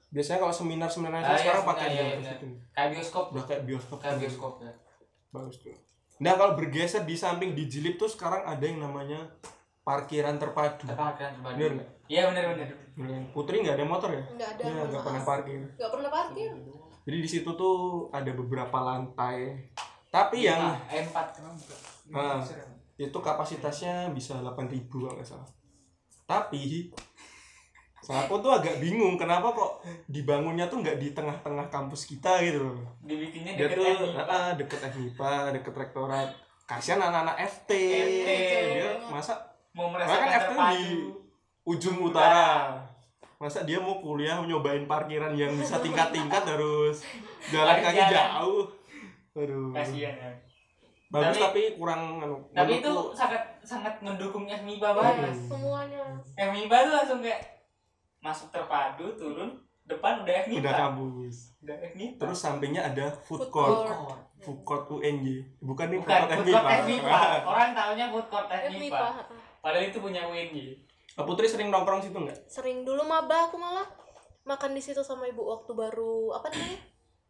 biasanya 0.08 0.38
kalau 0.40 0.54
seminar-seminar 0.54 1.18
Ah, 1.18 1.26
iya, 1.26 1.38
sekarang 1.38 1.64
pakai 1.66 1.84
seminar, 1.84 1.90
di 1.90 1.98
iya, 1.98 2.06
atas 2.14 2.24
iya. 2.24 2.34
itu. 2.34 2.46
kayak 2.70 2.88
bioskop 2.90 3.24
Udah 3.28 3.44
kayak 3.44 3.62
bioskop. 3.64 3.96
kayak 3.98 4.16
bioskop 4.20 4.54
ya 4.60 4.72
Bagus 5.34 5.58
tuh. 5.58 5.74
Nah, 6.16 6.38
kalau 6.38 6.54
bergeser 6.54 7.02
di 7.02 7.18
samping 7.18 7.52
Dijilid 7.52 7.98
tuh 7.98 8.06
sekarang 8.06 8.46
ada 8.46 8.62
yang 8.62 8.78
namanya 8.78 9.34
parkiran 9.82 10.38
terpadu. 10.38 10.86
terpakai 10.86 11.36
Bener 11.36 11.44
bener 11.44 11.70
nggak? 11.76 11.88
iya 12.06 12.22
bener 12.30 12.44
bener. 12.54 12.68
Putri 13.34 13.60
nggak 13.60 13.74
ada 13.74 13.84
motor 13.84 14.08
ya? 14.08 14.22
nggak 14.24 14.50
ada 14.54 14.62
Iya, 14.62 14.82
nggak 14.86 15.02
pernah 15.02 15.22
parkir. 15.22 15.60
nggak 15.74 15.90
pernah 15.90 16.08
parkir 16.08 16.50
Jadi 17.04 17.16
di 17.18 17.28
situ 17.28 17.50
tuh 17.52 17.76
ada 18.08 18.30
beberapa 18.30 18.78
lantai. 18.78 19.68
Tapi 20.08 20.46
yang 20.46 20.72
M 20.88 21.06
4 21.10 22.14
Ah. 22.14 22.38
itu 22.94 23.18
kapasitasnya 23.18 24.08
bisa 24.08 24.38
8000 24.38 24.70
kalau 25.02 25.12
nggak 25.12 25.26
salah. 25.26 25.48
Tapi 26.24 26.94
aku 28.06 28.34
tuh 28.38 28.52
agak 28.52 28.76
bingung 28.76 29.14
kenapa 29.14 29.48
kok 29.48 29.80
dibangunnya 30.06 30.66
tuh 30.66 30.78
nggak 30.78 30.96
di 30.96 31.08
tengah-tengah 31.10 31.66
kampus 31.66 32.04
kita 32.04 32.36
gitu 32.40 32.60
loh. 32.66 32.84
dibikinnya 33.00 33.54
Dia 33.54 33.66
deket 33.66 33.78
tuh 33.78 33.86
FMIPA. 33.86 34.22
ah, 34.28 34.50
deket 34.52 34.80
FMIPA, 34.86 35.32
deket 35.52 35.74
rektorat. 35.74 36.28
Kasihan 36.64 36.98
anak-anak 36.98 37.36
FT. 37.40 37.70
FT. 37.72 38.28
Dia 38.74 38.90
masa 39.06 39.36
mau 39.70 39.88
Karena 39.88 40.04
merasakan 40.04 40.26
kan 40.26 40.40
FT 40.42 40.52
di 40.74 40.84
ujung 41.64 41.96
utara. 42.02 42.76
Masa 43.34 43.62
dia 43.62 43.76
mau 43.76 43.98
kuliah 43.98 44.36
nyobain 44.38 44.84
parkiran 44.84 45.32
yang 45.32 45.52
bisa 45.54 45.76
tingkat-tingkat 45.78 46.44
harus 46.46 47.04
jalan 47.48 47.76
kaki 47.78 48.02
jauh. 48.06 48.64
Aduh. 49.34 49.72
kasihan 49.72 50.14
ya 50.14 50.30
Bagus 51.10 51.36
Tapi- 51.36 51.42
tapi, 51.42 51.62
kurang 51.78 52.18
anu, 52.18 52.42
tapi 52.50 52.78
itu 52.78 52.90
sangat 53.12 53.38
sangat 53.60 53.94
mendukung 54.00 54.46
FMIPA 54.46 54.90
banget 54.90 55.30
Hmm. 55.30 55.46
semuanya 55.46 56.02
FMIPA 56.34 56.76
tuh 56.80 56.92
langsung 56.92 57.20
kayak 57.22 57.53
masuk 58.24 58.48
terpadu 58.48 59.12
turun 59.14 59.52
depan 59.84 60.24
udah 60.24 60.34
FMIPA 60.42 60.60
udah 60.60 60.74
kampus. 60.80 61.36
udah 61.60 61.76
FMIPA 61.86 62.16
Terus 62.18 62.38
sampingnya 62.38 62.82
ada 62.82 63.12
food 63.20 63.44
Food 63.44 63.52
court. 63.52 63.84
court. 63.84 64.20
Food 64.40 64.60
court 64.62 64.84
UNJ. 64.90 65.26
Bukan 65.58 65.86
nih 65.86 65.98
bukan 65.98 66.20
food 66.32 66.48
court 66.48 66.64
FMIPA. 66.64 66.80
FMIPA 66.80 67.20
orang 67.44 67.70
tahunya 67.72 68.06
food 68.08 68.26
court 68.26 68.48
FMIPA 68.48 68.72
FMIPA 68.72 69.06
padahal 69.60 69.84
itu 69.84 69.98
punya 69.98 70.22
UNJ 70.24 70.56
Putri 71.16 71.46
sering 71.46 71.68
nongkrong 71.68 72.00
situ 72.00 72.16
nggak? 72.16 72.38
sering 72.48 72.82
dulu 72.82 73.00
maba 73.02 73.46
aku 73.46 73.54
malah 73.54 73.86
makan 74.42 74.72
di 74.72 74.80
situ 74.80 74.98
sama 75.00 75.24
ibu 75.24 75.40
waktu 75.42 75.70
baru 75.70 76.32
apa 76.32 76.48
namanya 76.48 76.80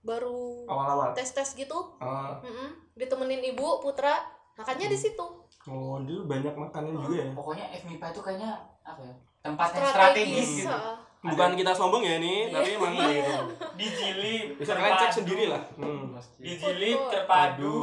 baru 0.01 0.65
Awal-awal. 0.65 1.11
tes 1.13 1.29
tes 1.29 1.53
gitu 1.53 1.95
Ah, 1.97 2.39
Mm-mm. 2.39 2.71
ditemenin 2.95 3.45
ibu 3.47 3.79
putra 3.79 4.25
makannya 4.55 4.89
di 4.89 4.97
situ 4.97 5.23
oh, 5.67 5.97
dulu 6.01 6.21
banyak 6.27 6.55
makanan 6.55 6.93
juga 6.99 7.17
ya. 7.21 7.31
pokoknya 7.33 7.67
FMIPA 7.75 8.07
itu 8.11 8.21
kayaknya 8.21 8.51
apa 8.83 9.01
ya 9.01 9.15
tempat 9.41 9.69
yang 9.73 9.87
strategis 9.87 10.51
gitu. 10.63 10.79
Bukan 11.25 11.57
kita 11.57 11.73
sombong 11.73 12.05
ya 12.05 12.21
nih, 12.21 12.53
tapi 12.53 12.77
emang 12.77 12.93
gitu. 13.01 13.37
dijilid 13.81 14.61
Bisa 14.61 14.77
kalian 14.77 14.97
cek 15.01 15.13
sendiri 15.25 15.45
lah. 15.49 15.63
Hmm. 15.81 16.13
dijilid 16.37 16.93
Food 16.93 17.01
court. 17.01 17.13
terpadu 17.17 17.79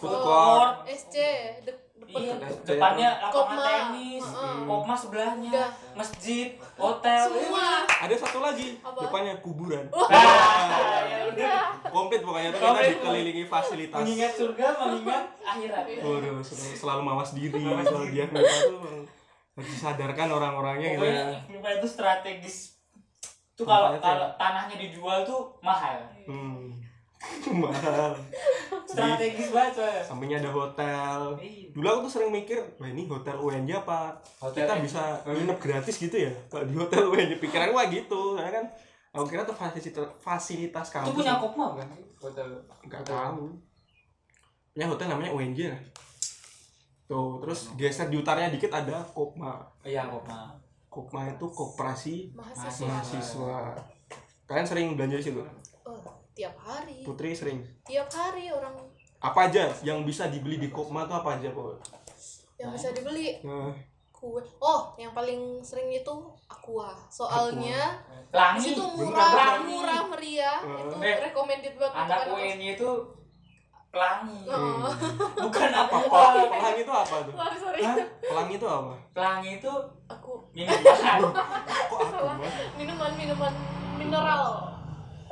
Food 0.00 0.08
Oh, 0.08 0.20
court. 0.24 0.88
SC 0.88 1.14
Iya, 2.04 2.34
depan 2.36 2.62
depannya 2.68 3.10
lapangan 3.16 3.32
Kopma. 3.32 3.64
tenis, 3.64 4.26
kopma 4.68 4.94
sebelahnya, 4.94 5.50
Udah. 5.50 5.68
masjid, 5.96 6.48
hotel, 6.76 7.24
semua 7.32 7.66
Ada 7.88 8.14
satu 8.20 8.38
lagi, 8.44 8.68
Apa? 8.84 9.00
depannya 9.08 9.34
kuburan. 9.40 9.84
Nah, 9.88 11.00
ya 11.08 11.18
udah. 11.32 11.58
Komplit 11.88 12.20
pokoknya 12.20 12.50
tuh 12.52 12.60
kita 12.60 12.82
dikelilingi 13.00 13.44
fasilitas. 13.48 13.98
Mengingat 13.98 14.32
surga, 14.36 14.66
mengingat 14.76 15.24
akhirat. 15.40 15.84
Waduh, 16.04 16.42
selalu, 16.44 16.74
selalu 16.76 17.00
mawas 17.02 17.30
diri, 17.32 17.64
selalu 17.64 18.06
dia 18.12 18.24
tuh 18.28 18.42
harus 19.54 19.70
disadarkan 19.70 20.28
orang-orangnya 20.34 20.98
gitu 20.98 21.06
Pokoknya 21.06 21.24
ya. 21.62 21.72
Itu 21.78 21.88
strategis. 21.88 22.56
Tuh 23.54 23.62
tuh 23.62 23.70
kalau 24.02 24.34
tanahnya 24.34 24.74
dijual 24.74 25.22
tuh 25.22 25.54
mahal. 25.62 26.02
Hmm. 26.26 26.74
Mahal. 27.54 28.12
Strategis 28.84 29.48
banget 29.50 29.72
soalnya. 29.80 30.02
sampingnya 30.04 30.38
ada 30.40 30.50
hotel. 30.50 31.18
Iya. 31.40 31.72
Dulu 31.72 31.86
aku 31.86 31.98
tuh 32.06 32.12
sering 32.18 32.30
mikir, 32.30 32.58
wah 32.78 32.88
ini 32.88 33.04
hotel 33.04 33.36
UNJ 33.36 33.70
apa? 33.82 34.14
Hotel 34.38 34.64
kita 34.64 34.74
bisa 34.80 35.02
nginep 35.24 35.58
gratis 35.58 35.96
gitu 35.98 36.16
ya? 36.16 36.32
Kalau 36.48 36.64
di 36.64 36.74
hotel 36.76 37.02
UNJ 37.08 37.32
pikiran 37.40 37.72
gua 37.72 37.88
gitu, 37.88 38.36
saya 38.38 38.50
kan 38.50 38.64
aku 39.10 39.24
kira 39.30 39.42
tuh 39.42 39.54
fasilitas 39.54 40.06
fasilitas 40.18 40.86
Itu 40.88 40.94
kampus. 40.94 41.14
punya 41.16 41.34
kopma 41.38 41.66
kan? 41.74 41.88
Hotel. 42.18 42.48
Enggak 42.82 43.02
tahu. 43.02 43.50
Punya 44.72 44.86
hotel 44.88 45.06
namanya 45.06 45.30
UNJ 45.32 45.58
lah. 45.70 45.80
Tuh, 47.04 47.36
terus 47.44 47.68
geser 47.76 48.08
di 48.08 48.16
utaranya 48.16 48.48
dikit 48.48 48.72
ada 48.72 49.04
Kopma. 49.12 49.60
Iya 49.84 50.08
kopma. 50.08 50.56
Kopma 50.88 51.28
itu 51.28 51.46
koperasi 51.46 52.32
mahasiswa 52.32 52.88
mahasiswa. 52.88 53.58
Kalian 54.48 54.66
sering 54.66 54.86
belanja 54.96 55.20
di 55.20 55.24
situ? 55.24 55.40
oh 55.84 55.98
tiap 56.34 56.54
hari 56.58 57.00
Putri 57.00 57.30
sering. 57.30 57.62
tiap 57.82 58.10
hari 58.10 58.50
orang 58.50 58.74
Apa 59.18 59.48
aja 59.48 59.70
yang 59.80 60.02
bisa 60.02 60.26
dibeli 60.26 60.58
di 60.58 60.68
Kopma 60.68 61.06
tuh 61.06 61.16
apa 61.16 61.38
aja, 61.38 61.48
Put? 61.48 61.78
yang 62.54 62.70
bisa 62.70 62.90
dibeli 62.90 63.38
Nah, 63.40 63.72
kue 64.10 64.38
oh 64.58 64.94
yang 64.94 65.10
paling 65.10 65.58
sering 65.60 65.90
itu 65.90 66.14
aqua 66.44 66.94
soalnya 67.08 67.98
situ 68.56 68.80
bener, 68.80 69.04
murah 69.06 69.28
pelangi. 69.28 69.68
murah 69.70 70.02
meriah 70.08 70.58
Eh. 70.60 70.80
itu 70.80 70.96
Eh, 71.00 71.16
recommended 71.22 71.72
buat 71.74 71.92
Anak 71.92 72.24
anak-anak. 72.24 72.56
UNY 72.56 72.68
itu 72.74 72.90
pelangi. 73.88 74.40
Oh. 74.44 74.90
Bukan 75.44 75.70
apa 75.70 75.96
apa? 76.00 76.18
Pelangi 76.48 76.80
itu 76.80 76.92
apa 76.92 77.16
tuh? 77.22 77.32
sorry 77.32 77.56
sorry 77.56 77.80
Hah? 77.80 77.96
Pelangi 78.20 78.54
itu 78.56 78.66
apa? 78.66 78.92
Pelangi 79.12 79.50
itu 79.56 79.72
aku 80.04 80.32
minuman. 80.50 81.20
Kok 81.86 81.98
aku? 82.02 82.44
minuman 82.74 83.10
minuman 83.14 83.52
mineral 83.94 84.73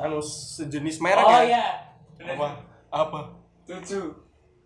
Anu 0.03 0.18
sejenis 0.18 0.98
merek 0.98 1.22
oh 1.22 1.30
ya? 1.30 1.42
iya. 1.46 1.66
Bener. 2.18 2.34
Apa? 2.34 2.48
Apa? 2.90 3.20
Tujuh. 3.64 4.11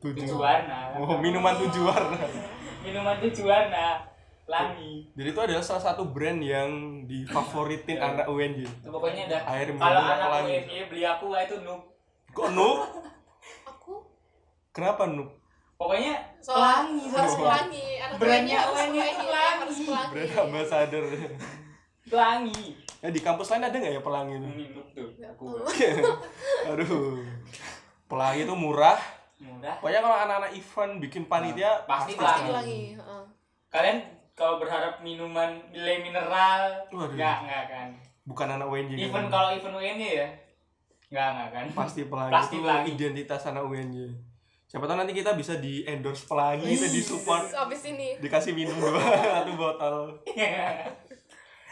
Tujuh 0.00 0.24
Tujuh. 0.24 0.36
warna. 0.40 0.96
Oh, 0.96 1.20
minuman 1.20 1.52
tujuh 1.56 1.84
warna. 1.84 2.16
Minuman 2.84 3.16
tujuh 3.20 3.44
warna. 3.44 4.00
Pelangi. 4.46 5.10
Jadi 5.12 5.28
itu 5.28 5.40
adalah 5.42 5.58
salah 5.60 5.82
satu 5.82 6.06
brand 6.06 6.38
yang 6.38 6.70
difavoritin 7.04 7.98
Iya. 7.98 8.14
anak 8.14 8.26
UNJ. 8.30 8.62
Itu 8.62 8.88
pokoknya 8.88 9.26
ada 9.26 9.38
Air 9.50 9.74
minum 9.74 9.82
kalau 9.82 10.00
anak 10.00 10.18
pelangi. 10.22 10.52
UNY 10.62 10.78
beli 10.86 11.02
aku 11.02 11.24
wah 11.34 11.42
itu 11.42 11.56
noob. 11.66 11.82
Kok 12.30 12.48
Nuk? 12.54 12.78
aku 13.70 13.92
Kenapa 14.70 15.10
Nuk? 15.10 15.34
Pokoknya 15.76 16.14
pelangi 16.40 17.04
harus 17.10 17.34
pelangi 17.36 17.84
Brandnya 18.16 18.56
harus 18.64 18.72
pelangi 18.72 19.84
Brand 20.14 20.32
ambassador. 20.46 21.04
Pelangi. 22.06 22.62
Ya 23.02 23.08
di 23.10 23.20
kampus 23.20 23.50
lain 23.50 23.66
ada 23.66 23.76
nggak 23.76 23.94
ya 23.98 24.00
pelangi 24.00 24.34
itu? 24.40 24.80
Tuh. 24.96 25.08
Nggak 25.12 25.30
Aku. 25.30 25.44
Aduh. 26.72 27.20
Pelangi 28.06 28.40
itu 28.40 28.54
murah, 28.54 28.96
murah 29.36 29.76
Pokoknya 29.76 30.00
kalau 30.00 30.16
anak-anak 30.16 30.52
event 30.52 30.92
bikin 30.98 31.22
panitia 31.26 31.84
Pasti 31.84 32.14
pasti 32.14 32.16
Pelangi. 32.16 32.48
pelangi 32.48 32.80
heeh. 32.94 33.22
kalian 33.68 33.98
kalau 34.32 34.56
berharap 34.56 35.00
minuman 35.00 35.48
nilai 35.68 36.00
mineral 36.00 36.62
nggak 36.88 37.12
nggak 37.42 37.64
kan 37.66 37.88
bukan 38.22 38.48
anak 38.50 38.64
UNJ. 38.64 38.90
kan? 38.90 39.00
even 39.02 39.24
kalau 39.26 39.48
event 39.50 39.74
UNY 39.74 40.08
ya 40.14 40.28
nggak 41.06 41.28
nggak 41.30 41.48
kan 41.50 41.66
pasti 41.74 42.00
pelangi 42.04 42.32
Pasti 42.32 42.54
itu 42.54 42.62
pelangi. 42.62 42.88
identitas 42.90 43.42
anak 43.44 43.64
UNJ. 43.64 43.96
Siapa 44.66 44.84
tahu 44.84 44.96
nanti 44.96 45.12
kita 45.12 45.30
bisa 45.32 45.54
di 45.56 45.82
endorse 45.82 46.24
pelangi, 46.24 46.66
kita 46.68 46.88
di 46.88 47.00
support, 47.00 47.46
abis 47.62 47.82
ini 47.86 48.18
dikasih 48.18 48.50
minum 48.50 48.74
dua 48.74 48.98
satu 49.36 49.52
botol. 49.54 49.96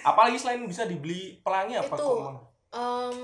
Apalagi 0.03 0.37
selain 0.37 0.63
bisa 0.63 0.85
dibeli 0.85 1.41
pelangi 1.41 1.75
apa 1.75 1.89
Itu. 1.91 2.05
kok? 2.05 2.54
Em, 2.75 3.19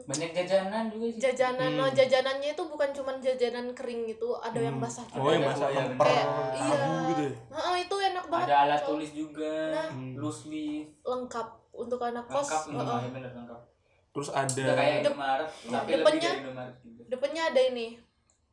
banyak 0.00 0.30
jajanan 0.32 0.88
juga 0.88 1.06
sih 1.06 1.20
jajanan 1.20 1.68
Hmm. 1.68 1.78
no, 1.78 1.90
jajanannya 1.90 2.50
itu 2.50 2.62
bukan 2.64 2.88
cuma 2.90 3.12
jajanan 3.16 3.68
kering 3.70 4.08
itu 4.08 4.28
ada 4.34 4.56
yang 4.56 4.74
Hmm. 4.74 4.82
basah 4.82 5.04
juga 5.04 5.20
Oh, 5.20 5.30
yang 5.30 5.42
Ada, 5.42 5.50
basah 5.50 5.68
iya, 5.68 5.76
yang 5.76 5.88
per 5.94 6.06
Kayak, 6.06 6.26
iya. 6.26 6.76
gitu 7.06 7.22
ya. 7.22 7.32
Heeh, 7.52 7.76
itu 7.78 7.96
enak 8.02 8.24
banget 8.26 8.46
ada 8.46 8.56
alat 8.62 8.80
tulis 8.82 9.10
juga 9.12 9.52
Nah. 9.70 9.88
Hmm. 9.90 10.12
loose 10.16 10.42
leaf 10.46 10.86
lengkap 11.02 11.48
untuk 11.74 12.00
anak 12.00 12.24
kos 12.24 12.40
lengkap 12.40 12.62
heeh. 12.62 12.72
lengkap 12.74 12.98
ya 12.98 13.10
bener 13.12 13.30
lengkap 13.34 13.60
Terus 14.08 14.28
udah 14.30 14.40
ada 14.40 14.72
kayak 14.72 14.94
Dep- 14.96 15.04
Indomaret 15.04 15.48
tapi 15.66 15.68
lebih 15.68 15.92
depannya- 15.94 16.36
juga 16.40 16.64
depannya 17.06 17.42
ada 17.44 17.60
ini 17.62 17.86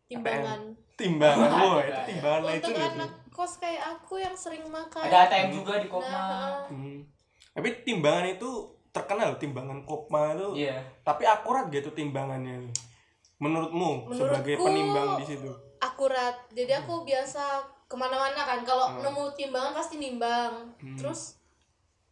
timbangan 0.05 0.61
timbangan. 0.93 1.49
Wah, 1.49 1.79
itu 1.81 2.01
timbangan 2.05 2.41
lah 2.43 2.53
itu 2.53 2.67
untuk 2.67 2.83
anak 2.91 3.11
kos 3.29 3.53
kayak 3.57 3.83
aku 3.89 4.13
yang 4.17 4.35
sering 4.35 4.65
makan 4.67 5.01
ada 5.03 5.17
ATM 5.25 5.49
juga 5.53 5.73
di 5.77 5.87
Kopma 5.87 6.11
Nah, 6.11 6.27
heeh. 6.27 6.63
Hmm. 6.69 6.99
Tapi 7.51 7.69
timbangan 7.83 8.27
itu 8.27 8.49
terkenal 8.93 9.35
timbangan 9.35 9.81
Kopma 9.81 10.31
itu. 10.31 10.53
iya 10.55 10.77
Tapi 11.01 11.25
akurat 11.25 11.67
gitu 11.67 11.89
timbangannya. 11.89 12.69
Menurutmu 13.35 14.07
Menurutku- 14.07 14.15
sebagai 14.15 14.55
penimbang 14.55 15.09
di 15.17 15.25
situ? 15.27 15.49
akurat 15.77 16.31
jadi 16.49 16.79
aku 16.79 17.03
biasa 17.03 17.59
ke 17.83 17.93
mana-mana 17.93 18.39
kan 18.39 18.63
kalau 18.63 18.87
Hmm. 18.87 19.03
nemu 19.03 19.35
timbangan 19.35 19.75
pasti 19.75 19.97
nimbang 19.97 20.71
Hmm. 20.77 20.95
terus 20.95 21.35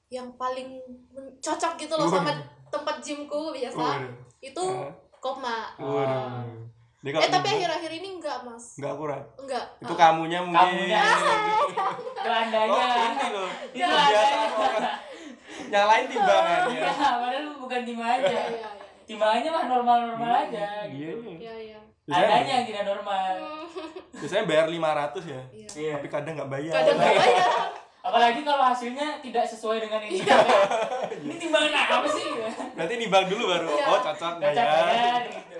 yang 0.07 0.27
paling 0.36 0.75
cocok 1.39 1.79
gitu 1.79 1.95
loh 1.95 2.03
sama 2.05 2.36
tempat 2.67 2.99
gymku 2.99 3.49
biasa 3.49 3.79
Waduh. 3.79 4.11
itu 4.39 4.59
Eh, 4.59 4.91
kopma. 5.15 5.71
Jadi 6.99 7.09
kalau 7.09 7.23
eh 7.23 7.32
tapi 7.32 7.47
akhir-akhir 7.49 7.91
ini 7.95 8.07
enggak 8.13 8.43
mas 8.43 8.75
nggak 8.75 8.91
akurat. 8.91 9.23
enggak 9.36 9.65
Itu 9.79 9.93
Ah. 9.95 9.99
kamunya 10.03 10.39
mungkin. 10.39 10.59
kamunya 10.59 10.99
itu 12.13 12.29
andanya 12.29 12.75
Oh, 12.75 12.99
ini 12.99 13.27
loh. 13.32 13.49
itu 13.71 13.79
Biasa 13.79 14.36
orang 14.51 14.99
nyalain 15.67 16.05
timbangan 16.05 16.59
ya. 16.67 16.79
ya 16.79 16.91
padahal 16.91 17.41
lu 17.41 17.51
bukan 17.59 17.81
timbangan 17.81 18.17
Iya, 18.17 18.27
aja 18.27 18.31
iya, 18.31 18.43
iya. 18.53 18.69
timbangannya 19.03 19.49
mah 19.49 19.63
normal-normal 19.67 20.31
aja 20.41 20.65
Iya. 20.85 20.89
gitu 20.89 21.29
Iya, 21.35 21.55
iya. 21.57 21.79
Adanya 22.03 22.53
yang 22.53 22.67
tidak 22.67 22.83
normal 22.87 23.33
biasanya 24.11 24.43
bayar 24.43 24.65
500 24.67 24.75
ya. 25.25 25.41
Iya. 25.49 25.67
iya 25.71 25.91
Tapi 25.95 26.07
kadang 26.07 26.33
nggak 26.35 26.51
bayar. 26.51 26.73
Kadang 26.73 26.95
nggak 26.97 27.15
bayar. 27.15 27.49
apalagi 28.01 28.41
kalau 28.41 28.63
hasilnya 28.65 29.07
tidak 29.21 29.45
sesuai 29.45 29.77
dengan 29.79 30.01
yang 30.01 30.11
kita 30.17 30.33
ini 31.21 31.35
timbangan 31.37 31.73
apa 31.93 32.07
sih 32.09 32.25
Berarti 32.73 32.93
nimbang 32.97 33.25
dulu 33.27 33.43
baru. 33.47 33.67
Iya. 33.69 33.85
Oh, 33.87 33.99
cocok 34.01 34.33
nggak 34.37 34.51
Cocok 34.51 34.85
ya? 34.89 35.13
gitu 35.21 35.59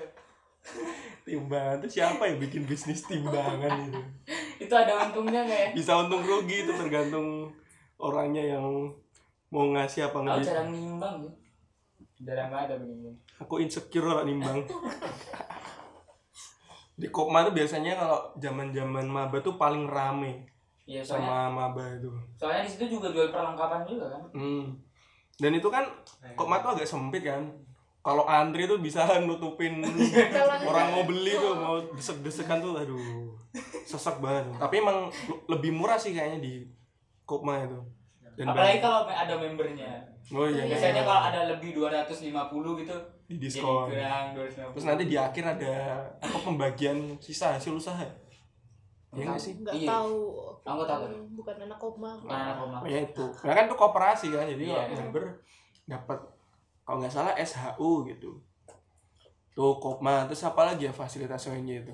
Timbangan 1.22 1.76
itu 1.78 1.88
siapa 1.92 2.22
yang 2.24 2.38
bikin 2.38 2.62
bisnis 2.64 3.02
timbangan 3.02 3.70
itu? 3.80 4.00
itu 4.60 4.74
ada 4.74 5.06
untungnya 5.06 5.42
nggak 5.42 5.60
ya 5.60 5.68
Bisa 5.72 5.92
untung 5.96 6.20
rugi 6.20 6.62
itu 6.62 6.72
tergantung 6.72 7.50
orangnya 7.96 8.42
yang 8.52 8.90
mau 9.52 9.68
ngasih 9.70 10.00
apa 10.02 10.16
aku 10.16 10.24
nggak 10.24 10.40
jarang 10.42 10.68
nimbang 10.70 11.16
ya 11.20 11.32
jarang 12.22 12.50
ada 12.50 12.74
begini 12.74 13.12
Aku 13.36 13.58
insecure 13.58 14.06
kalau 14.06 14.22
nimbang. 14.22 14.62
Di 16.94 17.08
Kopma 17.08 17.42
tuh 17.42 17.50
biasanya 17.50 17.96
kalau 17.96 18.30
zaman-zaman 18.36 19.02
maba 19.04 19.40
tuh 19.40 19.56
paling 19.56 19.84
rame 19.84 20.46
iya 20.82 20.98
soalnya 21.00 21.26
sama 21.26 21.68
maba 21.68 21.84
itu. 21.92 22.10
soalnya 22.34 22.62
di 22.62 22.70
situ 22.70 22.84
juga 22.92 23.10
jual 23.10 23.28
perlengkapan 23.28 23.82
juga 23.82 24.06
kan 24.08 24.22
Hmm. 24.32 24.64
Dan 25.34 25.52
itu 25.52 25.66
kan 25.66 25.84
Kopma 26.32 26.60
tuh 26.60 26.72
agak 26.72 26.86
sempit 26.86 27.22
kan. 27.22 27.42
Kalau 28.00 28.22
antri 28.24 28.64
tuh 28.64 28.78
bisa 28.78 29.02
nutupin 29.20 29.82
orang 30.62 30.88
mau 30.90 31.02
beli 31.02 31.34
tuh 31.34 31.54
mau 31.54 31.76
desek-desekan 31.90 32.58
tuh 32.58 32.74
aduh 32.76 33.30
sesek 33.82 34.18
banget. 34.18 34.54
Tapi 34.54 34.74
emang 34.78 35.06
le- 35.08 35.42
lebih 35.48 35.70
murah 35.72 35.96
sih 35.96 36.10
kayaknya 36.10 36.38
di 36.40 36.52
Kopma 37.22 37.58
itu. 37.60 37.78
Dan 38.42 38.46
apalagi 38.48 38.68
banyak- 38.72 38.82
kalau 38.82 39.00
ada 39.06 39.34
membernya 39.36 39.90
oh 40.28 40.46
iya, 40.46 40.62
biasanya 40.66 40.94
iya. 40.96 41.04
kalau 41.04 41.22
ada 41.24 41.40
lebih 41.46 41.70
250 41.72 42.28
gitu 42.76 42.96
di 43.24 43.34
jadi 43.34 43.38
diskon. 43.38 43.86
kurang 43.86 44.24
250 44.34 44.74
Terus 44.74 44.86
nanti 44.86 45.04
di 45.06 45.16
akhir 45.16 45.44
ada 45.48 45.72
apa 46.18 46.38
pembagian 46.42 46.98
sisa 47.16 47.54
hasil 47.54 47.72
usaha. 47.72 48.02
Iya 49.12 49.22
nggak 49.26 49.38
sih? 49.38 49.52
Enggak 49.54 49.74
Iya. 49.76 49.88
tahu. 49.88 50.16
Aku 50.62 50.82
tahu. 50.82 51.02
Bukan 51.34 51.56
anak 51.60 51.76
kopma. 51.76 52.10
Bukan 52.16 52.32
anak 52.34 52.56
rumah 52.58 52.80
Oh, 52.80 52.88
ya 52.88 52.98
itu. 52.98 53.24
Nah 53.42 53.52
kan 53.52 53.64
itu 53.64 53.76
koperasi 53.76 54.26
kan, 54.30 54.44
jadi 54.46 54.62
Iya. 54.64 54.74
kalau 54.74 54.96
member 54.98 55.24
dapat 55.84 56.18
kalau 56.82 56.96
nggak 56.98 57.12
salah 57.12 57.34
SHU 57.36 57.90
gitu. 58.06 58.30
Tuh 59.52 59.76
Kopma, 59.76 60.24
terus 60.24 60.40
apa 60.42 60.64
lagi 60.64 60.88
ya 60.88 60.92
fasilitas 60.92 61.44
ONJ 61.44 61.84
itu? 61.84 61.92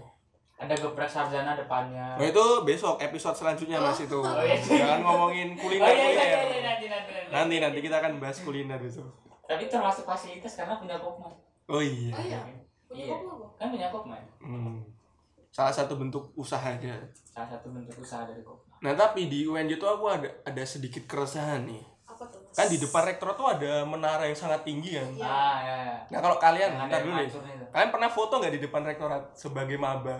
Ada 0.58 0.74
geprek 0.74 1.06
sarjana 1.06 1.54
depannya 1.54 2.14
Nah 2.14 2.26
itu 2.26 2.44
besok 2.62 2.98
episode 2.98 3.32
selanjutnya 3.32 3.78
mas 3.78 3.94
itu. 3.96 4.18
Oh, 4.18 4.26
iya. 4.38 4.58
Jangan 4.58 5.00
ngomongin 5.00 5.48
oh 5.52 5.60
kuliner 5.60 5.86
iya 5.86 5.94
iya 5.94 6.04
kuliner. 6.04 6.18
iya 6.18 6.42
iya, 6.42 6.60
nanti 6.60 6.86
nanti 6.86 7.10
nanti 7.14 7.30
Nanti 7.30 7.54
nanti 7.58 7.78
kita 7.80 7.96
akan 7.96 8.12
bahas 8.18 8.38
kuliner 8.38 8.76
besok. 8.76 9.06
tapi 9.44 9.64
termasuk 9.64 10.04
fasilitas 10.04 10.52
karena 10.54 10.74
punya 10.74 10.96
kokma 10.96 11.30
Oh 11.66 11.78
iya. 11.78 12.10
Oh 12.10 12.20
iya. 12.20 12.40
Punya 12.84 13.04
Iya. 13.06 13.16
kan 13.54 13.66
punya 13.68 13.88
kokma 13.88 14.18
Hmm. 14.40 14.82
Salah 15.48 15.70
satu 15.70 15.94
bentuk 15.94 16.34
usahanya. 16.34 16.94
salah 17.24 17.48
satu 17.48 17.70
bentuk 17.70 17.94
usaha 17.96 18.22
dari 18.22 18.40
kokma 18.40 18.66
Nah 18.80 18.92
tapi 18.94 19.26
di 19.26 19.42
UNJ 19.42 19.74
tuh 19.74 19.88
aku 19.88 20.06
ada 20.06 20.28
ada 20.42 20.62
sedikit 20.62 21.02
keresahan 21.04 21.64
nih. 21.64 21.82
Apa 22.04 22.26
tuh? 22.26 22.38
Mas? 22.40 22.54
Kan 22.56 22.66
di 22.66 22.78
depan 22.78 23.02
rektor 23.04 23.30
tuh 23.32 23.46
ada 23.48 23.82
menara 23.84 24.22
yang 24.24 24.34
sangat 24.34 24.62
tinggi 24.62 24.94
kan. 24.94 25.06
Iya. 25.08 25.22
ah 25.24 25.56
ya, 25.60 25.76
ya. 25.84 25.96
Nah 26.08 26.18
kalau 26.20 26.36
kalian, 26.36 26.70
dulu 26.76 27.14
deh. 27.16 27.26
itu. 27.26 27.38
Kalian 27.68 27.90
pernah 27.90 28.06
foto 28.08 28.32
nggak 28.36 28.52
di 28.52 28.60
depan 28.60 28.82
rektorat 28.84 29.22
sebagai 29.32 29.74
maba? 29.76 30.18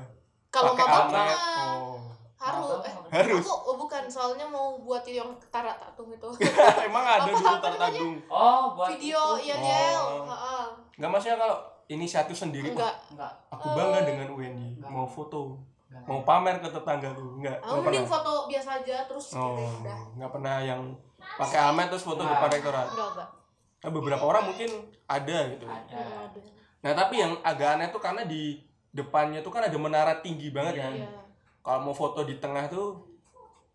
Kalau 0.48 0.72
Pakai 0.72 0.86
mah 0.86 1.28
Oh. 1.68 2.00
harus 2.38 2.64
Maba 2.70 2.80
eh 2.80 2.92
apa? 2.94 3.08
Harus. 3.10 3.42
aku 3.42 3.54
oh, 3.66 3.76
bukan 3.76 4.02
soalnya 4.06 4.46
mau 4.46 4.78
buat 4.78 5.02
yang 5.02 5.26
tarak 5.48 5.74
tatung 5.76 6.08
itu. 6.08 6.28
Emang 6.86 7.02
ada 7.02 7.20
Apa- 7.20 7.34
dulu 7.34 7.46
apa 7.46 7.58
tartagung. 7.68 8.14
oh 8.26 8.62
buat 8.72 8.88
Video 8.90 9.22
itu. 9.34 9.44
iya 9.44 9.56
Del. 9.58 9.98
Oh. 9.98 10.24
Heeh. 10.24 10.64
Enggak 10.94 11.10
maksudnya 11.10 11.36
kalau 11.36 11.56
inisiatif 11.86 12.36
sendiri. 12.38 12.70
Enggak. 12.70 12.94
enggak 13.10 13.32
Aku 13.50 13.66
bangga 13.70 13.98
Eh. 13.98 14.04
dengan. 14.06 14.26
Enggak. 14.30 14.88
Mau 14.88 15.04
foto, 15.04 15.58
enggak. 15.84 16.02
mau 16.06 16.20
pamer 16.22 16.56
ke 16.58 16.68
tetanggaku. 16.70 17.26
Enggak. 17.36 17.58
Aku 17.58 17.80
mending 17.80 18.06
pernah. 18.06 18.12
foto 18.16 18.32
biasa 18.46 18.70
aja 18.78 18.96
terus 19.04 19.26
Oh, 19.32 19.52
gitu 19.52 19.62
udah. 19.82 19.98
enggak 20.14 20.30
pernah 20.30 20.56
yang 20.60 20.80
pakai 21.34 21.58
almet 21.60 21.86
terus 21.88 22.04
foto 22.04 22.22
Nah. 22.22 22.30
depan 22.30 22.48
rektorat. 22.50 22.86
Enggak, 22.88 23.08
enggak. 23.12 23.28
Nah, 23.78 23.90
beberapa 23.92 24.24
orang 24.24 24.42
mungkin 24.44 24.70
ada 25.04 25.38
gitu. 25.48 25.66
ada. 25.66 26.02
Nah, 26.78 26.92
tapi 26.94 27.14
yang 27.16 27.34
agak 27.42 27.68
aneh 27.74 27.90
tuh 27.90 27.98
karena 27.98 28.22
di 28.22 28.62
depannya 28.92 29.40
tuh 29.44 29.52
kan 29.52 29.66
ada 29.66 29.76
menara 29.76 30.18
tinggi 30.24 30.52
banget 30.52 30.82
kan. 30.82 30.94
Iya. 30.94 31.08
Kalau 31.62 31.80
mau 31.84 31.94
foto 31.94 32.24
di 32.24 32.40
tengah 32.40 32.68
tuh 32.70 32.96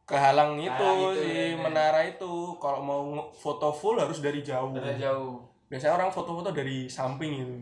kehalang 0.04 0.60
itu 0.60 0.68
itu, 0.68 0.90
si 1.22 1.30
ya, 1.30 1.46
ya. 1.54 1.62
menara 1.62 2.02
itu. 2.04 2.58
Kalau 2.58 2.80
mau 2.82 3.02
foto 3.34 3.70
full 3.74 4.02
harus 4.02 4.20
dari 4.20 4.42
jauh. 4.42 4.74
dari 4.74 4.98
jauh 4.98 5.42
Biasanya 5.72 5.98
orang 5.98 6.10
foto-foto 6.14 6.54
dari 6.54 6.86
samping 6.86 7.34
itu. 7.42 7.56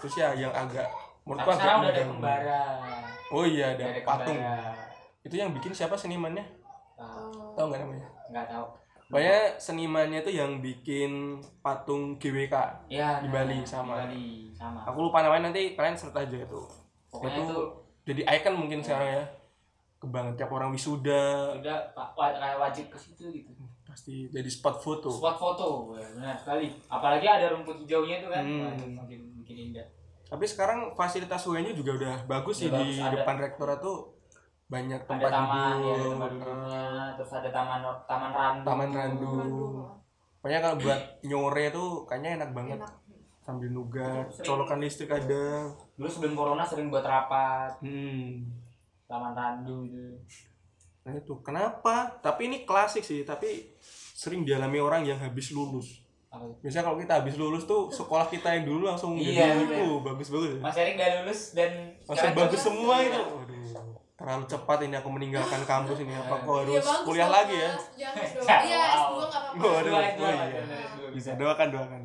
Terus 0.00 0.14
ya 0.16 0.32
yang 0.32 0.52
agak 0.56 0.88
menurutku 1.28 1.52
agak 1.52 1.84
udah 1.84 1.92
ada 1.92 2.04
kembara 2.08 2.60
Oh 3.28 3.44
iya 3.44 3.76
ada 3.76 3.92
ada 3.92 4.00
patung. 4.00 4.40
kembara 4.40 4.72
Itu 5.20 5.34
yang 5.36 5.52
bikin 5.52 5.76
siapa 5.76 5.92
senimannya? 5.92 6.48
Tahu 6.96 7.64
nggak 7.68 7.80
namanya? 7.84 8.08
nggak 8.30 8.46
tahu 8.46 8.66
Pokoknya 9.10 9.38
senimannya 9.56 10.18
itu 10.20 10.32
yang 10.32 10.58
bikin 10.58 11.10
patung 11.58 12.14
GWK. 12.16 12.54
ya 12.86 13.18
Di 13.18 13.26
nah, 13.26 13.34
Bali 13.36 13.58
sama. 13.60 13.94
di 13.98 14.00
Bali 14.06 14.24
sama 14.50 14.80
Aku 14.84 15.02
lupa 15.02 15.20
namanya 15.20 15.50
nanti 15.50 15.74
kalian 15.74 15.94
serta 15.94 16.20
aja 16.20 16.38
itu. 16.38 16.62
pokoknya 17.08 17.36
itu 17.36 17.44
itu 17.44 17.58
jadi 18.06 18.22
icon 18.32 18.54
mungkin 18.56 18.78
sekarang 18.78 19.10
ya. 19.12 19.24
Kebanget 19.98 20.34
tiap 20.36 20.48
orang 20.48 20.70
wisuda 20.70 21.52
udah 21.52 21.78
pak 21.90 22.08
wa- 22.14 22.32
kayak 22.32 22.56
wajib 22.58 22.86
ke 22.86 22.96
situ 22.96 23.28
gitu 23.30 23.50
pasti 23.82 24.30
jadi 24.30 24.46
spot 24.46 24.78
foto. 24.78 25.10
spot 25.10 25.36
foto 25.36 25.66
ya, 25.92 26.06
benar 26.12 26.32
sekali 26.34 26.70
apalagi 26.86 27.26
ada 27.26 27.50
rumput 27.50 27.74
hijaunya 27.80 28.16
itu 28.16 28.28
kan 28.28 28.40
Hmm. 28.40 28.94
Makin 28.96 29.20
makin 29.36 29.56
indah 29.60 29.86
Tapi 30.24 30.46
sekarang 30.46 30.94
fasilitas 30.94 31.42
UN-nya 31.42 31.74
juga 31.74 31.98
udah 31.98 32.14
bagus 32.24 32.56
sih 32.56 32.70
Udah 32.70 32.78
di 32.78 32.94
bagus, 32.94 33.02
ada. 33.02 33.14
depan 33.18 33.36
rektorat 33.40 33.78
tuh 33.80 34.14
banyak 34.70 34.96
ada 34.96 35.08
tempat 35.10 35.30
taman 35.30 35.74
ya 35.76 35.90
ada 35.90 35.98
duduk, 35.98 36.10
tempat 36.14 36.30
duduknya 36.32 36.84
terus 37.12 37.32
ada 37.34 37.50
taman 37.50 37.80
taman 38.06 38.30
randu 38.30 38.64
Taman 38.64 38.90
randu. 38.90 39.32
Pokoknya 40.40 40.58
kalau 40.58 40.76
buat 40.78 41.00
nyore 41.22 41.64
tuh 41.68 41.88
kayaknya 42.04 42.30
enak 42.38 42.50
banget 42.50 42.78
Enak. 42.78 42.92
sambil 43.40 43.68
nugat, 43.68 44.24
Sering. 44.30 44.46
colokan 44.46 44.78
listrik 44.78 45.10
ada. 45.10 45.68
dulu 45.92 46.06
sebelum 46.06 46.32
corona 46.32 46.62
sering 46.62 46.88
buat 46.88 47.02
rapat 47.02 47.76
Hmm. 47.80 48.46
taman 49.04 49.32
randu 49.32 49.84
itu 49.84 50.06
Nah 51.00 51.12
itu 51.14 51.34
kenapa? 51.40 51.94
Tapi 52.18 52.46
ini 52.46 52.58
klasik 52.62 53.00
sih, 53.00 53.20
tapi 53.22 53.72
sering 54.14 54.44
dialami 54.44 54.78
orang 54.78 55.02
yang 55.02 55.16
habis 55.16 55.50
lulus. 55.50 56.04
Itu? 56.30 56.46
Biasanya 56.60 56.84
kalau 56.84 56.96
kita 56.96 57.12
habis 57.16 57.34
lulus 57.34 57.64
tuh 57.64 57.88
sekolah 57.90 58.28
kita 58.28 58.54
yang 58.54 58.64
dulu 58.64 58.86
langsung 58.86 59.16
Iya, 59.16 59.56
jadi 59.56 59.64
bener. 59.66 59.80
uh, 59.82 59.98
bagus 60.00 60.28
bagus. 60.28 60.56
Mas 60.56 60.76
Erik 60.76 60.94
udah 60.94 61.10
lulus 61.18 61.40
dan 61.50 61.70
Langsung 62.00 62.14
sekarang 62.14 62.36
bagus 62.38 62.60
semua 62.62 62.94
Iya. 62.96 63.08
itu. 63.08 63.22
Waduh. 63.34 63.59
Terlalu 64.20 64.44
cepat 64.44 64.78
ini 64.84 64.94
aku 64.94 65.08
meninggalkan 65.08 65.64
kampus 65.64 65.96
ini. 65.98 66.12
Apa 66.12 66.36
kok 66.36 66.56
harus 66.58 66.76
Iya, 66.76 66.82
bagus 66.84 67.06
kuliah 67.08 67.24
dong, 67.24 67.34
lagi 67.34 67.54
ya? 67.56 67.70
Ya, 67.96 68.08
Iya, 68.68 68.76
wow. 68.76 68.92
S2 68.92 69.16
nggak 69.24 69.40
apa-apa. 69.56 70.12
Iya. 70.12 71.10
Bisa 71.10 71.30
doakan 71.34 71.68
doakan. 71.70 72.00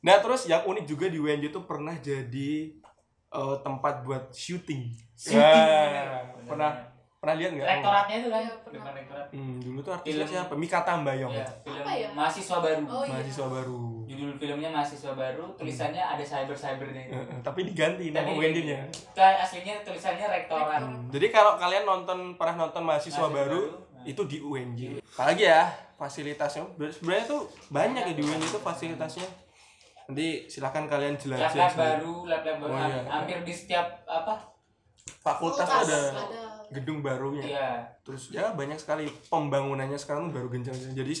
Nah 0.00 0.16
terus 0.18 0.42
yang 0.46 0.64
unik 0.64 0.84
juga 0.84 1.06
di 1.06 1.16
UNJ 1.16 1.44
itu 1.46 1.60
pernah 1.62 1.94
jadi 1.94 2.52
eh, 3.30 3.56
tempat 3.60 4.02
buat 4.02 4.32
syuting. 4.32 4.88
Syuting, 5.14 5.38
Wah, 5.38 5.86
bener. 5.86 6.06
pernah 6.42 6.70
pernah 7.14 7.34
lihat 7.36 7.50
nggak? 7.54 7.68
Rektoratnya 7.70 8.16
itu 8.18 8.28
kan, 8.28 8.42
Iya, 8.42 8.54
pernah. 8.58 8.92
rektorat. 8.92 9.26
Hmm, 9.30 9.56
dulu 9.58 9.78
tuh 9.78 9.92
artisnya 9.92 10.26
siapa? 10.26 10.52
Mika 10.52 10.80
Tambayong. 10.82 11.30
Iya, 11.30 11.46
film 11.62 11.76
Apa 11.78 11.92
ya? 11.94 12.08
mahasiswa 12.10 12.56
baru. 12.58 12.84
Oh, 12.84 13.02
iya. 13.04 13.10
Mahasiswa 13.14 13.46
baru. 13.46 13.84
Judul 14.06 14.30
filmnya 14.38 14.70
mahasiswa 14.72 15.12
baru, 15.12 15.54
tulisannya 15.54 16.02
ada 16.02 16.24
cyber 16.24 16.56
cybernya. 16.56 17.02
Eh, 17.08 17.24
tapi 17.40 17.66
diganti 17.66 18.10
nama 18.10 18.26
Tapi 18.26 18.32
UNJ-nya. 18.38 18.80
Kita 18.90 19.26
aslinya 19.42 19.74
tulisannya 19.84 20.26
rektorat. 20.28 20.80
Hmm, 20.82 21.08
Jadi 21.10 21.26
kalau 21.30 21.58
kalian 21.58 21.84
nonton 21.84 22.18
pernah 22.36 22.66
nonton 22.66 22.82
mahasiswa, 22.82 23.26
Mahasiswa 23.26 23.36
baru, 23.36 23.60
baru, 23.68 23.96
nah. 23.98 24.04
itu 24.08 24.22
di 24.28 24.38
UNJ. 24.42 24.80
Apalagi 25.02 25.44
ya 25.46 25.62
fasilitasnya. 25.98 26.62
Sebenarnya 26.74 27.24
tuh 27.30 27.40
banyak 27.70 28.02
ya 28.10 28.14
di 28.14 28.22
UNJ 28.22 28.44
itu 28.50 28.60
fasilitasnya. 28.60 29.26
Nanti 30.10 30.26
silahkan 30.50 30.84
kalian. 30.90 31.14
Lab-lab 31.16 31.50
sendiri. 31.52 31.78
baru, 31.78 32.14
lab-lab 32.26 32.56
baru. 32.58 32.72
Oh, 32.74 32.78
iya. 32.90 33.00
Hampir 33.06 33.38
di 33.46 33.54
setiap 33.54 33.86
apa? 34.04 34.34
Fakultas 35.02 35.66
ada 35.66 36.14
ada. 36.14 36.42
gedung 36.70 37.02
barunya. 37.02 37.42
Iya. 37.42 37.70
Terus 38.02 38.30
ya 38.34 38.54
banyak 38.54 38.78
sekali 38.78 39.06
pembangunannya 39.30 39.98
sekarang 39.98 40.30
tuh 40.30 40.42
baru 40.42 40.48
genjang. 40.50 40.74
Jadi 40.74 41.14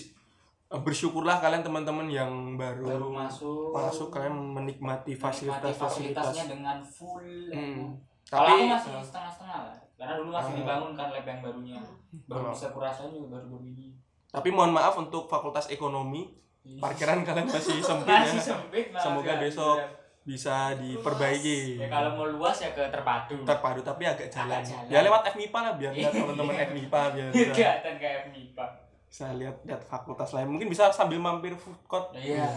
bersyukurlah 0.74 1.36
kalian 1.38 1.60
teman-teman 1.60 2.06
yang 2.06 2.30
baru, 2.54 2.84
Baru 2.86 3.08
masuk. 3.10 3.72
masuk 3.72 4.08
kalian 4.08 4.32
menikmati 4.32 5.12
fasilitas-fasilitas. 5.12 6.16
fasilitasnya 6.16 6.44
dengan 6.48 6.80
full. 6.80 7.28
Hmm. 7.48 7.92
Kalau 8.24 8.48
Tapi 8.48 8.52
aku 8.58 8.64
masih 8.70 8.90
setengah-setengah 9.02 9.58
lah. 9.62 9.76
Karena 9.92 10.12
dulu 10.16 10.30
masih 10.30 10.48
Ah. 10.48 10.58
dibangun 10.58 10.92
kan 10.92 11.08
lab 11.10 11.22
yang 11.22 11.40
barunya. 11.40 11.78
Baru 12.24 12.42
Oh. 12.42 12.50
bisa 12.50 12.66
kurasain 12.68 13.10
juga 13.10 13.28
baru-baru 13.34 13.66
ini. 13.70 13.88
tapi 14.28 14.48
mohon 14.48 14.72
maaf 14.72 14.96
untuk 14.96 15.28
fakultas 15.28 15.68
ekonomi 15.68 16.24
Iya. 16.62 16.80
parkiran 16.80 17.20
kalian 17.20 17.44
masih 17.44 17.84
sempit 17.84 18.08
Masih 18.08 18.40
ya. 18.40 18.44
sempit 18.48 18.86
maaf 18.88 19.04
Semoga 19.04 19.28
ya. 19.28 19.36
besok 19.38 19.76
Iya. 19.76 19.88
bisa 20.24 20.56
diperbaiki. 20.74 21.76
Ya 21.76 21.86
kalau 21.86 22.10
mau 22.14 22.24
luas 22.26 22.56
ya 22.56 22.70
ke 22.70 22.80
terpadu. 22.88 23.42
terpadu 23.42 23.80
tapi 23.82 24.02
agak 24.02 24.26
jalan. 24.26 24.56
Agak 24.56 24.72
jalan. 24.72 24.88
Ya 24.88 24.98
lewat 25.02 25.22
FMIPA 25.28 25.58
lah 25.60 25.72
biar 25.74 25.92
lihat 25.92 26.12
teman-teman 26.14 26.54
FMIPA 26.56 27.00
biar 27.12 27.28
Kelihatan 27.52 27.94
kayak 27.94 28.20
MIPA. 28.26 28.66
Bisa 29.12 29.28
lihat 29.36 29.60
lihat 29.68 29.84
fakultas 29.84 30.32
lain. 30.32 30.48
Mungkin 30.48 30.72
bisa 30.72 30.88
sambil 30.88 31.20
mampir 31.20 31.52
food 31.52 31.76
court. 31.84 32.16
Iya. 32.16 32.48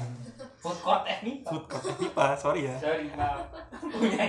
Food 0.64 0.80
court 0.80 1.03
FMIPA. 1.03 1.51
Food 1.51 1.66
court 1.68 1.84
FMIPA, 1.84 2.26
sorry 2.39 2.72
ya. 2.72 2.76
Sorry, 2.80 3.12
maaf. 3.12 3.43
Punya. 3.91 4.24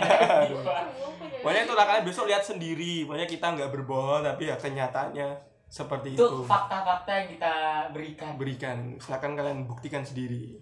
Pokoknya 1.39 1.63
itulah 1.63 1.87
kalian 1.87 2.03
besok 2.03 2.27
lihat 2.27 2.43
sendiri. 2.43 3.07
Pokoknya 3.07 3.31
kita 3.31 3.47
nggak 3.55 3.71
berbohong 3.71 4.27
tapi 4.27 4.51
ya 4.51 4.59
kenyataannya 4.59 5.39
seperti 5.71 6.19
Itu 6.19 6.27
itu. 6.27 6.39
fakta-fakta 6.43 7.11
yang 7.15 7.29
kita 7.31 7.55
berikan. 7.95 8.31
Berikan. 8.35 8.77
Silakan 8.99 9.39
kalian 9.39 9.71
buktikan 9.71 10.03
sendiri. 10.03 10.59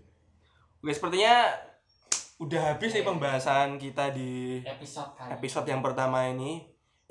Oke, 0.85 0.93
sepertinya 0.93 1.49
udah 2.45 2.77
habis 2.77 2.93
nih 2.93 3.09
pembahasan 3.09 3.81
kita 3.81 4.13
di 4.13 4.61
Episode 4.61 5.17
kali. 5.17 5.33
episode 5.33 5.65
yang 5.65 5.81
pertama 5.81 6.29
ini 6.29 6.67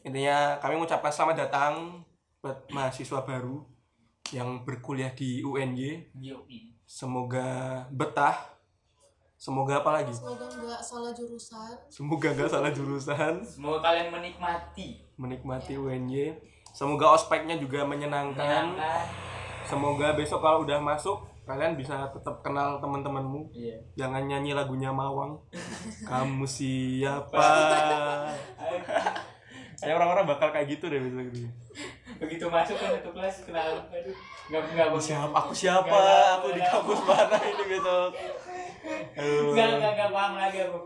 intinya 0.05 0.61
kami 0.61 0.77
mengucapkan 0.77 1.09
selamat 1.09 1.47
datang 1.49 2.05
buat 2.37 2.69
mahasiswa 2.69 3.23
baru 3.23 3.72
yang 4.33 4.61
berkuliah 4.61 5.09
di 5.09 5.39
UNY 5.39 6.09
Yoi. 6.15 6.73
semoga 6.83 7.45
betah 7.87 8.33
semoga 9.35 9.77
apa 9.77 9.91
lagi 9.93 10.09
Semoga 10.09 10.47
nggak 10.47 10.81
salah 10.81 11.11
jurusan. 11.11 11.73
semoga 11.87 12.27
nggak 12.29 12.49
salah 12.49 12.71
jurusan 12.71 13.33
Semoga 13.43 13.79
kalian 13.83 14.09
menikmati. 14.09 15.03
menikmati 15.15 15.73
UNY 15.75 16.33
semoga 16.67 17.13
ospeknya 17.13 17.55
juga 17.55 17.83
menyenangkan 17.83 18.73
Menyenangkan. 18.73 19.05
semoga 19.63 20.07
besok 20.13 20.39
kalau 20.39 20.63
udah 20.63 20.79
masuk 20.79 21.17
kalian 21.43 21.75
bisa 21.75 22.07
tetap 22.09 22.39
kenal 22.39 22.79
teman-temanmu 22.79 23.51
Iya. 23.51 23.75
jangan 23.95 24.23
nyanyi 24.23 24.51
lagunya 24.51 24.89
Mawang 24.89 25.37
kamu 26.09 26.43
siapa 26.43 27.45
Kayak 29.75 29.99
orang-orang 29.99 30.25
bakal 30.25 30.47
kayak 30.49 30.67
gitu 30.71 30.87
deh 30.87 30.95
besok 30.97 31.27
gitu. 31.27 31.49
Begitu 32.23 32.45
masuk 32.47 32.75
ke 32.79 32.85
satu 32.87 33.09
kelas 33.11 33.35
kenal 33.43 33.83
aduh 33.83 34.15
nggak 34.47 34.61
nggak 34.75 35.01
siapa? 35.03 35.35
Aku 35.35 35.51
siapa? 35.51 35.99
Aku 36.39 36.47
di 36.55 36.61
kampus 36.63 36.99
mana 37.03 37.37
ini 37.43 37.63
besok? 37.67 38.11
Nggak 39.51 39.67
nggak 39.79 39.91
nggak 39.95 40.09
paham 40.11 40.33
lagi 40.39 40.57
aku. 40.63 40.79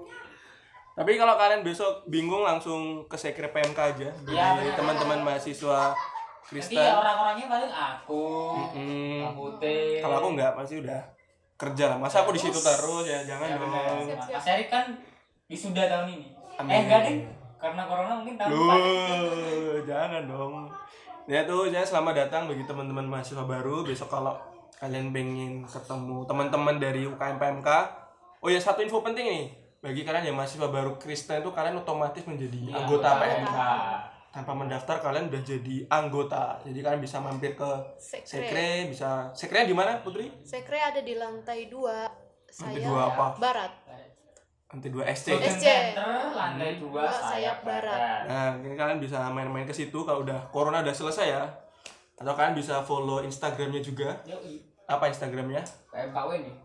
Tapi 0.97 1.11
kalau 1.13 1.37
kalian 1.37 1.61
besok 1.61 2.01
bingung 2.09 2.41
langsung 2.41 3.05
ke 3.05 3.13
sekre 3.13 3.53
PMK 3.53 3.77
aja. 3.77 4.09
Benar. 4.25 4.73
teman-teman 4.73 5.21
mahasiswa 5.21 5.93
Nanti 5.93 6.63
Kristen. 6.63 6.79
ya 6.79 6.95
orang-orangnya 6.95 7.45
paling 7.51 7.73
aku, 7.75 8.25
kamu 8.71 9.45
teh. 9.59 9.99
Kalau 9.99 10.15
aku 10.15 10.27
nggak 10.33 10.51
pasti 10.55 10.79
udah 10.79 11.01
kerja 11.59 11.83
lah. 11.91 11.97
Masa 11.99 12.23
aku 12.23 12.31
di 12.31 12.39
situ 12.39 12.55
terus 12.55 13.03
ya? 13.03 13.19
Jangan 13.27 13.47
Ya, 13.51 13.57
dong. 13.59 14.07
Mas 14.15 14.47
Erik 14.47 14.71
kan 14.71 14.85
wisuda 15.51 15.91
tahun 15.91 16.07
ini. 16.15 16.27
Amin. 16.55 16.71
Eh 16.71 16.79
enggak 16.87 16.99
deh, 17.03 17.17
karena 17.59 17.81
corona 17.83 18.13
mungkin 18.15 18.39
tahun 18.39 18.49
depan. 18.55 18.79
Jangan 19.85 20.23
dong. 20.23 20.66
Ya 21.27 21.43
tuh, 21.43 21.67
saya 21.67 21.83
selamat 21.83 22.13
datang 22.15 22.47
bagi 22.47 22.63
teman-teman 22.63 23.03
mahasiswa 23.03 23.43
baru. 23.43 23.83
Besok 23.83 24.07
kalau 24.07 24.39
kalian 24.79 25.11
pengen 25.11 25.67
ketemu 25.67 26.23
teman-teman 26.23 26.79
dari 26.79 27.03
UKM 27.03 27.35
PMK. 27.35 27.67
Oh 28.39 28.47
ya 28.47 28.55
satu 28.63 28.79
info 28.79 29.03
penting 29.03 29.27
nih. 29.27 29.45
Bagi 29.83 30.07
kalian 30.07 30.31
yang 30.31 30.39
mahasiswa 30.39 30.71
baru 30.71 30.95
Kristen 30.95 31.43
itu 31.43 31.51
kalian 31.51 31.83
otomatis 31.83 32.23
menjadi 32.23 32.71
Iya, 32.71 32.79
anggota 32.79 33.19
PMK. 33.19 33.57
Tanpa 34.31 34.51
mendaftar 34.55 35.03
kalian 35.03 35.27
udah 35.27 35.41
jadi 35.43 35.75
anggota. 35.91 36.63
Jadi 36.63 36.79
kalian 36.79 37.01
bisa 37.03 37.19
mampir 37.19 37.59
ke 37.59 37.69
Sekre. 37.99 38.23
Sekre, 38.23 38.69
bisa 38.87 39.09
Sekre 39.35 39.67
di 39.67 39.75
mana 39.75 39.99
Putri? 39.99 40.31
Sekre 40.47 40.79
ada 40.79 41.03
di 41.03 41.11
lantai 41.11 41.67
dua. 41.67 42.07
Lantai 42.07 42.79
Saya 42.79 42.87
dua 42.87 43.03
apa? 43.11 43.27
barat. 43.35 43.71
Nanti 44.67 44.87
dua 44.89 45.07
SC. 45.07 45.31
SC. 45.33 45.57
Center 45.57 46.27
lantai 46.29 46.75
Hmm. 46.75 46.81
dua 46.83 47.07
sayap 47.07 47.63
barat. 47.63 48.23
Nah, 48.23 48.51
ini 48.57 48.75
kalian 48.75 48.99
bisa 48.99 49.23
main-main 49.27 49.63
ke 49.63 49.71
situ 49.71 49.95
kalau 50.01 50.21
udah 50.21 50.35
corona 50.49 50.81
udah 50.81 50.91
selesai 50.91 51.27
ya. 51.29 51.43
Atau 52.15 52.33
kalian 52.33 52.51
bisa 52.51 52.81
follow 52.81 53.21
Instagramnya 53.21 53.79
juga. 53.79 54.11
Yoi. 54.23 54.59
Apa 54.85 55.07
Instagramnya? 55.07 55.63
PMKW 55.87 56.29
nih. 56.41 56.55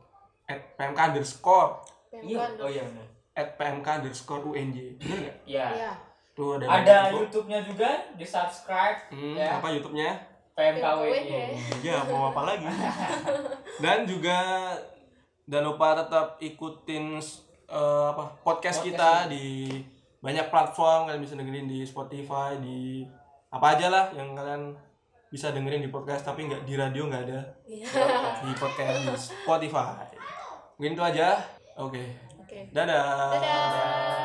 At 0.45 0.59
PMK 0.75 0.99
underscore 1.09 1.79
Iya. 2.13 2.39
PMK 2.45 2.59
Oh 2.59 2.69
iya 2.69 2.83
benar. 2.83 3.07
at 3.33 3.49
PMK 3.55 3.89
underscore 3.97 4.43
UNJ. 4.45 4.77
Nggak? 4.99 5.37
Iya. 5.45 5.67
Iya. 5.73 5.93
Tuh 6.33 6.57
ada 6.57 6.65
Ada. 6.67 6.99
YouTube-nya 7.13 7.61
juga, 7.61 7.89
di 8.13 8.25
subscribe 8.25 8.99
Hmm, 9.09 9.33
ya. 9.35 9.61
apa 9.61 9.69
YouTube-nya? 9.69 10.11
PMKW. 10.53 11.01
PMKW. 11.07 11.45
Ya, 11.81 11.97
mau 12.05 12.29
apa 12.29 12.43
lagi? 12.47 12.65
Dan 13.85 14.05
juga 14.05 14.39
jangan 15.45 15.67
lupa 15.67 15.89
tetap 15.95 16.27
ikutin 16.39 17.21
eh, 17.73 18.05
apa 18.07 18.37
podcast, 18.39 18.79
Podcast 18.79 18.79
kita 18.85 19.11
ini. 19.25 19.33
di 19.33 19.47
banyak 20.19 20.47
platform 20.49 21.09
kalian 21.09 21.19
bisa 21.19 21.35
dengerin 21.35 21.67
di 21.67 21.83
Spotify 21.83 22.55
di 22.57 23.03
apa 23.49 23.75
aja 23.75 23.89
lah 23.89 24.05
yang 24.13 24.33
kalian 24.33 24.77
bisa 25.27 25.49
dengerin 25.49 25.81
di 25.81 25.89
podcast 25.89 26.23
tapi 26.23 26.45
nggak 26.45 26.63
di 26.63 26.75
radio 26.75 27.09
nggak 27.09 27.23
ada 27.27 27.41
Iya. 27.65 27.89
di 28.41 28.53
podcast 28.55 28.97
di 29.01 29.13
Spotify 29.19 30.05
mungkin 30.77 30.93
itu 30.93 31.03
aja 31.03 31.41
oke 31.75 32.03
Oke. 32.39 32.69
dadah 32.71 33.33
Dadah. 33.33 34.22